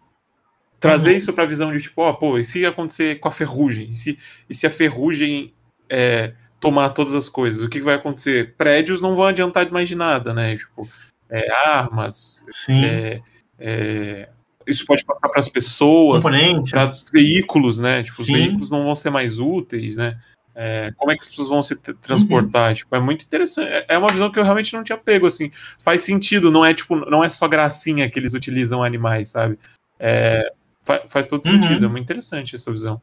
trazer 0.88 1.12
Uhum. 1.12 1.16
isso 1.18 1.34
para 1.34 1.44
a 1.44 1.48
visão 1.48 1.72
de 1.76 1.82
tipo, 1.82 2.02
ó, 2.02 2.14
pô, 2.14 2.38
e 2.38 2.44
se 2.44 2.66
acontecer 2.66 3.20
com 3.20 3.28
a 3.28 3.32
ferrugem? 3.32 3.92
E 3.92 3.96
se, 3.96 4.20
e 4.50 4.54
se 4.56 4.66
a 4.68 4.72
ferrugem 4.72 5.54
é, 5.90 6.34
tomar 6.60 6.90
todas 6.90 7.14
as 7.14 7.28
coisas? 7.30 7.64
O 7.66 7.70
que, 7.70 7.80
que 7.80 7.86
vai 7.86 7.96
acontecer? 7.96 8.54
Prédios 8.58 9.02
não 9.02 9.16
vão 9.16 9.26
adiantar 9.26 9.70
mais 9.72 9.88
de 9.90 9.96
nada, 9.96 10.34
né? 10.34 10.56
Tipo, 10.58 10.88
é, 11.30 11.52
armas, 11.52 12.44
Sim. 12.50 12.84
é, 12.86 13.22
é, 13.60 14.30
isso 14.68 14.86
pode 14.86 15.04
passar 15.06 15.30
para 15.30 15.40
as 15.40 15.50
pessoas, 15.50 16.24
para 16.24 16.92
veículos, 17.14 17.78
né? 17.78 18.04
Tipo, 18.04 18.22
os 18.22 18.28
Sim. 18.28 18.34
veículos 18.34 18.70
não 18.70 18.84
vão 18.84 18.96
ser 18.96 19.10
mais 19.10 19.40
úteis, 19.40 19.96
né? 19.98 20.18
É, 20.58 20.92
como 20.96 21.12
é 21.12 21.16
que 21.16 21.22
as 21.22 21.28
pessoas 21.28 21.50
vão 21.50 21.62
se 21.62 21.76
transportar? 21.76 22.74
Tipo, 22.74 22.96
é 22.96 23.00
muito 23.00 23.26
interessante. 23.26 23.68
É- 23.70 23.86
É 23.90 23.98
uma 23.98 24.10
visão 24.12 24.32
que 24.32 24.40
eu 24.40 24.44
realmente 24.44 24.74
não 24.74 24.84
tinha 24.84 24.98
pego, 24.98 25.28
assim. 25.28 25.52
Faz 25.78 26.02
sentido, 26.02 26.50
não 26.50 26.64
é 26.66 26.74
tipo, 26.74 26.96
não 26.96 27.22
é 27.24 27.28
só 27.30 27.46
gracinha 27.48 28.10
que 28.10 28.18
eles 28.18 28.34
utilizam 28.34 28.82
animais, 28.82 29.30
sabe? 29.30 29.60
É, 30.00 30.52
fa- 30.86 31.04
faz 31.08 31.28
todo 31.28 31.46
Uhum. 31.46 31.62
sentido. 31.62 31.86
É 31.86 31.90
muito 31.90 32.04
interessante 32.04 32.56
essa 32.56 32.72
visão. 32.72 33.02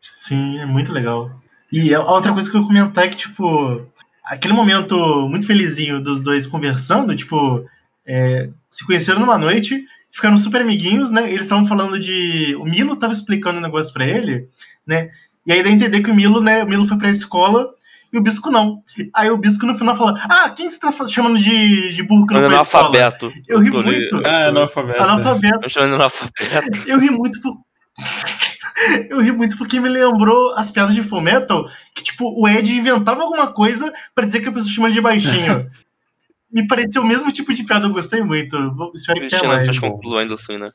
Sim, 0.00 0.58
é 0.58 0.66
muito 0.66 0.92
legal. 0.92 1.30
E 1.70 1.94
a 1.94 2.00
outra 2.02 2.32
coisa 2.32 2.50
que 2.50 2.56
eu 2.56 2.60
ia 2.62 2.66
comentar 2.66 3.04
é 3.04 3.08
que, 3.08 3.16
tipo, 3.16 3.84
aquele 4.24 4.54
momento 4.54 4.96
muito 5.28 5.46
felizinho 5.46 6.02
dos 6.02 6.20
dois 6.20 6.46
conversando, 6.46 7.14
tipo, 7.14 7.64
é, 8.06 8.48
se 8.70 8.86
conheceram 8.86 9.20
numa 9.20 9.36
noite, 9.36 9.84
ficaram 10.10 10.38
super 10.38 10.62
amiguinhos, 10.62 11.10
né? 11.10 11.28
Eles 11.30 11.42
estavam 11.42 11.66
falando 11.66 11.98
de. 11.98 12.54
O 12.56 12.64
Milo 12.64 12.96
tava 12.96 13.12
explicando 13.12 13.58
um 13.58 13.62
negócio 13.62 13.92
pra 13.92 14.06
ele, 14.06 14.48
né? 14.86 15.10
E 15.46 15.52
aí 15.52 15.62
dá 15.62 15.68
a 15.68 15.72
entender 15.72 16.00
que 16.02 16.10
o 16.10 16.14
Milo, 16.14 16.40
né? 16.40 16.62
O 16.64 16.68
Milo 16.68 16.86
foi 16.88 16.96
pra 16.96 17.10
escola 17.10 17.68
e 18.12 18.18
o 18.18 18.22
Bisco 18.22 18.50
não. 18.50 18.82
Aí 19.14 19.30
o 19.30 19.36
Bisco 19.36 19.66
no 19.66 19.74
final 19.74 19.96
fala: 19.96 20.20
Ah, 20.28 20.50
quem 20.50 20.68
você 20.68 20.78
tá 20.78 20.92
chamando 21.06 21.38
de, 21.38 21.92
de 21.92 22.02
burro 22.02 22.26
que 22.26 22.34
não? 22.34 22.44
Analfabeto. 22.44 23.32
Eu 23.46 23.58
ri 23.60 23.70
muito. 23.70 24.22
Ah, 24.24 24.46
analfabeto. 24.46 25.02
Analfabeto. 25.02 25.60
Eu 25.62 25.68
chamando 25.68 25.94
analfabeto. 25.94 26.84
Eu 26.88 26.98
ri 26.98 27.10
muito 27.10 27.40
por... 27.40 27.56
Eu 29.10 29.20
ri 29.20 29.32
muito 29.32 29.58
porque 29.58 29.80
me 29.80 29.88
lembrou 29.88 30.54
as 30.54 30.70
piadas 30.70 30.94
de 30.94 31.02
Fullmetal, 31.02 31.68
que 31.94 32.02
tipo, 32.02 32.32
o 32.40 32.48
Ed 32.48 32.72
inventava 32.72 33.22
alguma 33.22 33.48
coisa 33.48 33.92
pra 34.14 34.24
dizer 34.24 34.40
que 34.40 34.48
a 34.48 34.52
pessoa 34.52 34.72
chama 34.72 34.88
ele 34.88 34.94
de 34.94 35.00
baixinho. 35.00 35.66
me 36.50 36.66
pareceu 36.66 37.02
o 37.02 37.06
mesmo 37.06 37.30
tipo 37.30 37.52
de 37.52 37.64
piada, 37.64 37.86
eu 37.86 37.92
gostei 37.92 38.22
muito. 38.22 38.56
Espero 38.94 39.20
que 39.20 39.28
tenha 39.28 39.44
mais. 39.44 39.78
conclusões 39.78 40.30
assim, 40.30 40.56
né? 40.56 40.70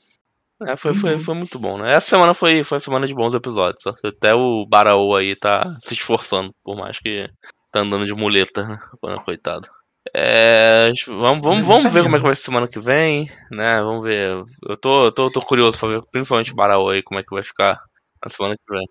É, 0.67 0.75
foi, 0.77 0.91
Uhum. 0.91 0.97
foi, 0.97 1.19
foi 1.19 1.35
muito 1.35 1.57
bom, 1.59 1.77
né? 1.77 1.93
Essa 1.93 2.09
semana 2.11 2.33
foi, 2.33 2.63
foi 2.63 2.77
a 2.77 2.79
semana 2.79 3.07
de 3.07 3.13
bons 3.13 3.33
episódios. 3.33 3.83
ó. 3.85 3.93
Até 4.07 4.33
o 4.35 4.65
Baraô 4.67 5.15
aí 5.15 5.35
tá 5.35 5.63
se 5.83 5.93
esforçando, 5.93 6.51
por 6.63 6.75
mais 6.77 6.99
que 6.99 7.27
tá 7.71 7.79
andando 7.81 8.05
de 8.05 8.13
muleta, 8.13 8.63
né? 8.67 8.79
Coitado. 9.25 9.67
É, 10.15 10.91
vamos 11.07 11.41
vamos, 11.41 11.65
vamos 11.65 11.91
ver 11.93 12.03
como 12.03 12.15
é 12.17 12.19
que 12.19 12.25
vai 12.25 12.35
ser 12.35 12.43
semana 12.43 12.67
que 12.67 12.79
vem, 12.79 13.29
né? 13.51 13.81
Vamos 13.81 14.05
ver. 14.05 14.43
Eu 14.67 14.77
tô, 14.77 15.05
eu 15.05 15.11
tô, 15.11 15.31
tô 15.31 15.41
curioso 15.41 15.79
pra 15.79 15.87
ver, 15.89 16.01
principalmente 16.11 16.51
o 16.51 16.55
Baraô 16.55 16.89
aí, 16.89 17.01
como 17.01 17.19
é 17.19 17.23
que 17.23 17.33
vai 17.33 17.41
ficar 17.43 17.79
na 18.23 18.29
semana 18.29 18.55
que 18.55 18.73
vem. 18.75 18.85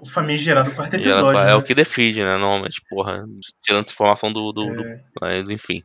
O 0.00 0.08
famigerado 0.08 0.74
quarto 0.74 0.94
episódio. 0.94 1.38
é 1.38 1.46
né? 1.46 1.54
o 1.54 1.62
que 1.62 1.74
define, 1.74 2.20
né? 2.20 2.36
Normalmente, 2.36 2.80
porra, 2.90 3.22
tirando 3.62 3.84
essa 3.84 3.92
informação 3.92 4.32
do, 4.32 4.52
do, 4.52 4.74
do 4.74 4.82
É. 4.84 5.00
mas 5.20 5.48
enfim. 5.50 5.82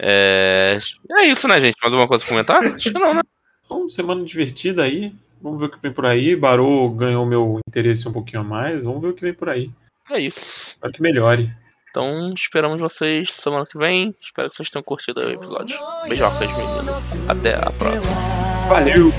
É, 0.00 0.78
é 1.12 1.26
isso, 1.28 1.46
né, 1.46 1.60
gente? 1.60 1.76
Mais 1.80 1.92
alguma 1.92 2.08
coisa 2.08 2.24
pra 2.24 2.32
comentar? 2.32 2.58
Acho 2.74 2.90
que 2.90 2.98
não, 2.98 3.14
né? 3.14 3.20
Então, 3.66 3.88
semana 3.88 4.24
divertida 4.24 4.84
aí. 4.84 5.12
Vamos 5.42 5.58
ver 5.58 5.66
o 5.66 5.70
que 5.70 5.82
vem 5.82 5.92
por 5.92 6.06
aí. 6.06 6.34
Barô 6.34 6.88
ganhou 6.88 7.26
meu 7.26 7.58
interesse 7.68 8.08
um 8.08 8.12
pouquinho 8.12 8.40
a 8.40 8.44
mais. 8.44 8.84
Vamos 8.84 9.02
ver 9.02 9.08
o 9.08 9.12
que 9.12 9.22
vem 9.22 9.34
por 9.34 9.50
aí. 9.50 9.70
É 10.10 10.18
isso. 10.20 10.68
Espero 10.68 10.92
que 10.92 11.02
melhore. 11.02 11.52
Então, 11.90 12.32
esperamos 12.34 12.80
vocês 12.80 13.32
semana 13.34 13.66
que 13.66 13.76
vem. 13.76 14.14
Espero 14.20 14.48
que 14.48 14.56
vocês 14.56 14.70
tenham 14.70 14.82
curtido 14.82 15.20
o 15.20 15.30
episódio. 15.30 15.76
Beijo, 16.06 16.08
Beijocas, 16.08 16.50
meninas. 16.56 17.28
Até 17.28 17.54
a 17.54 17.70
próxima. 17.72 18.14
Valeu! 18.68 19.12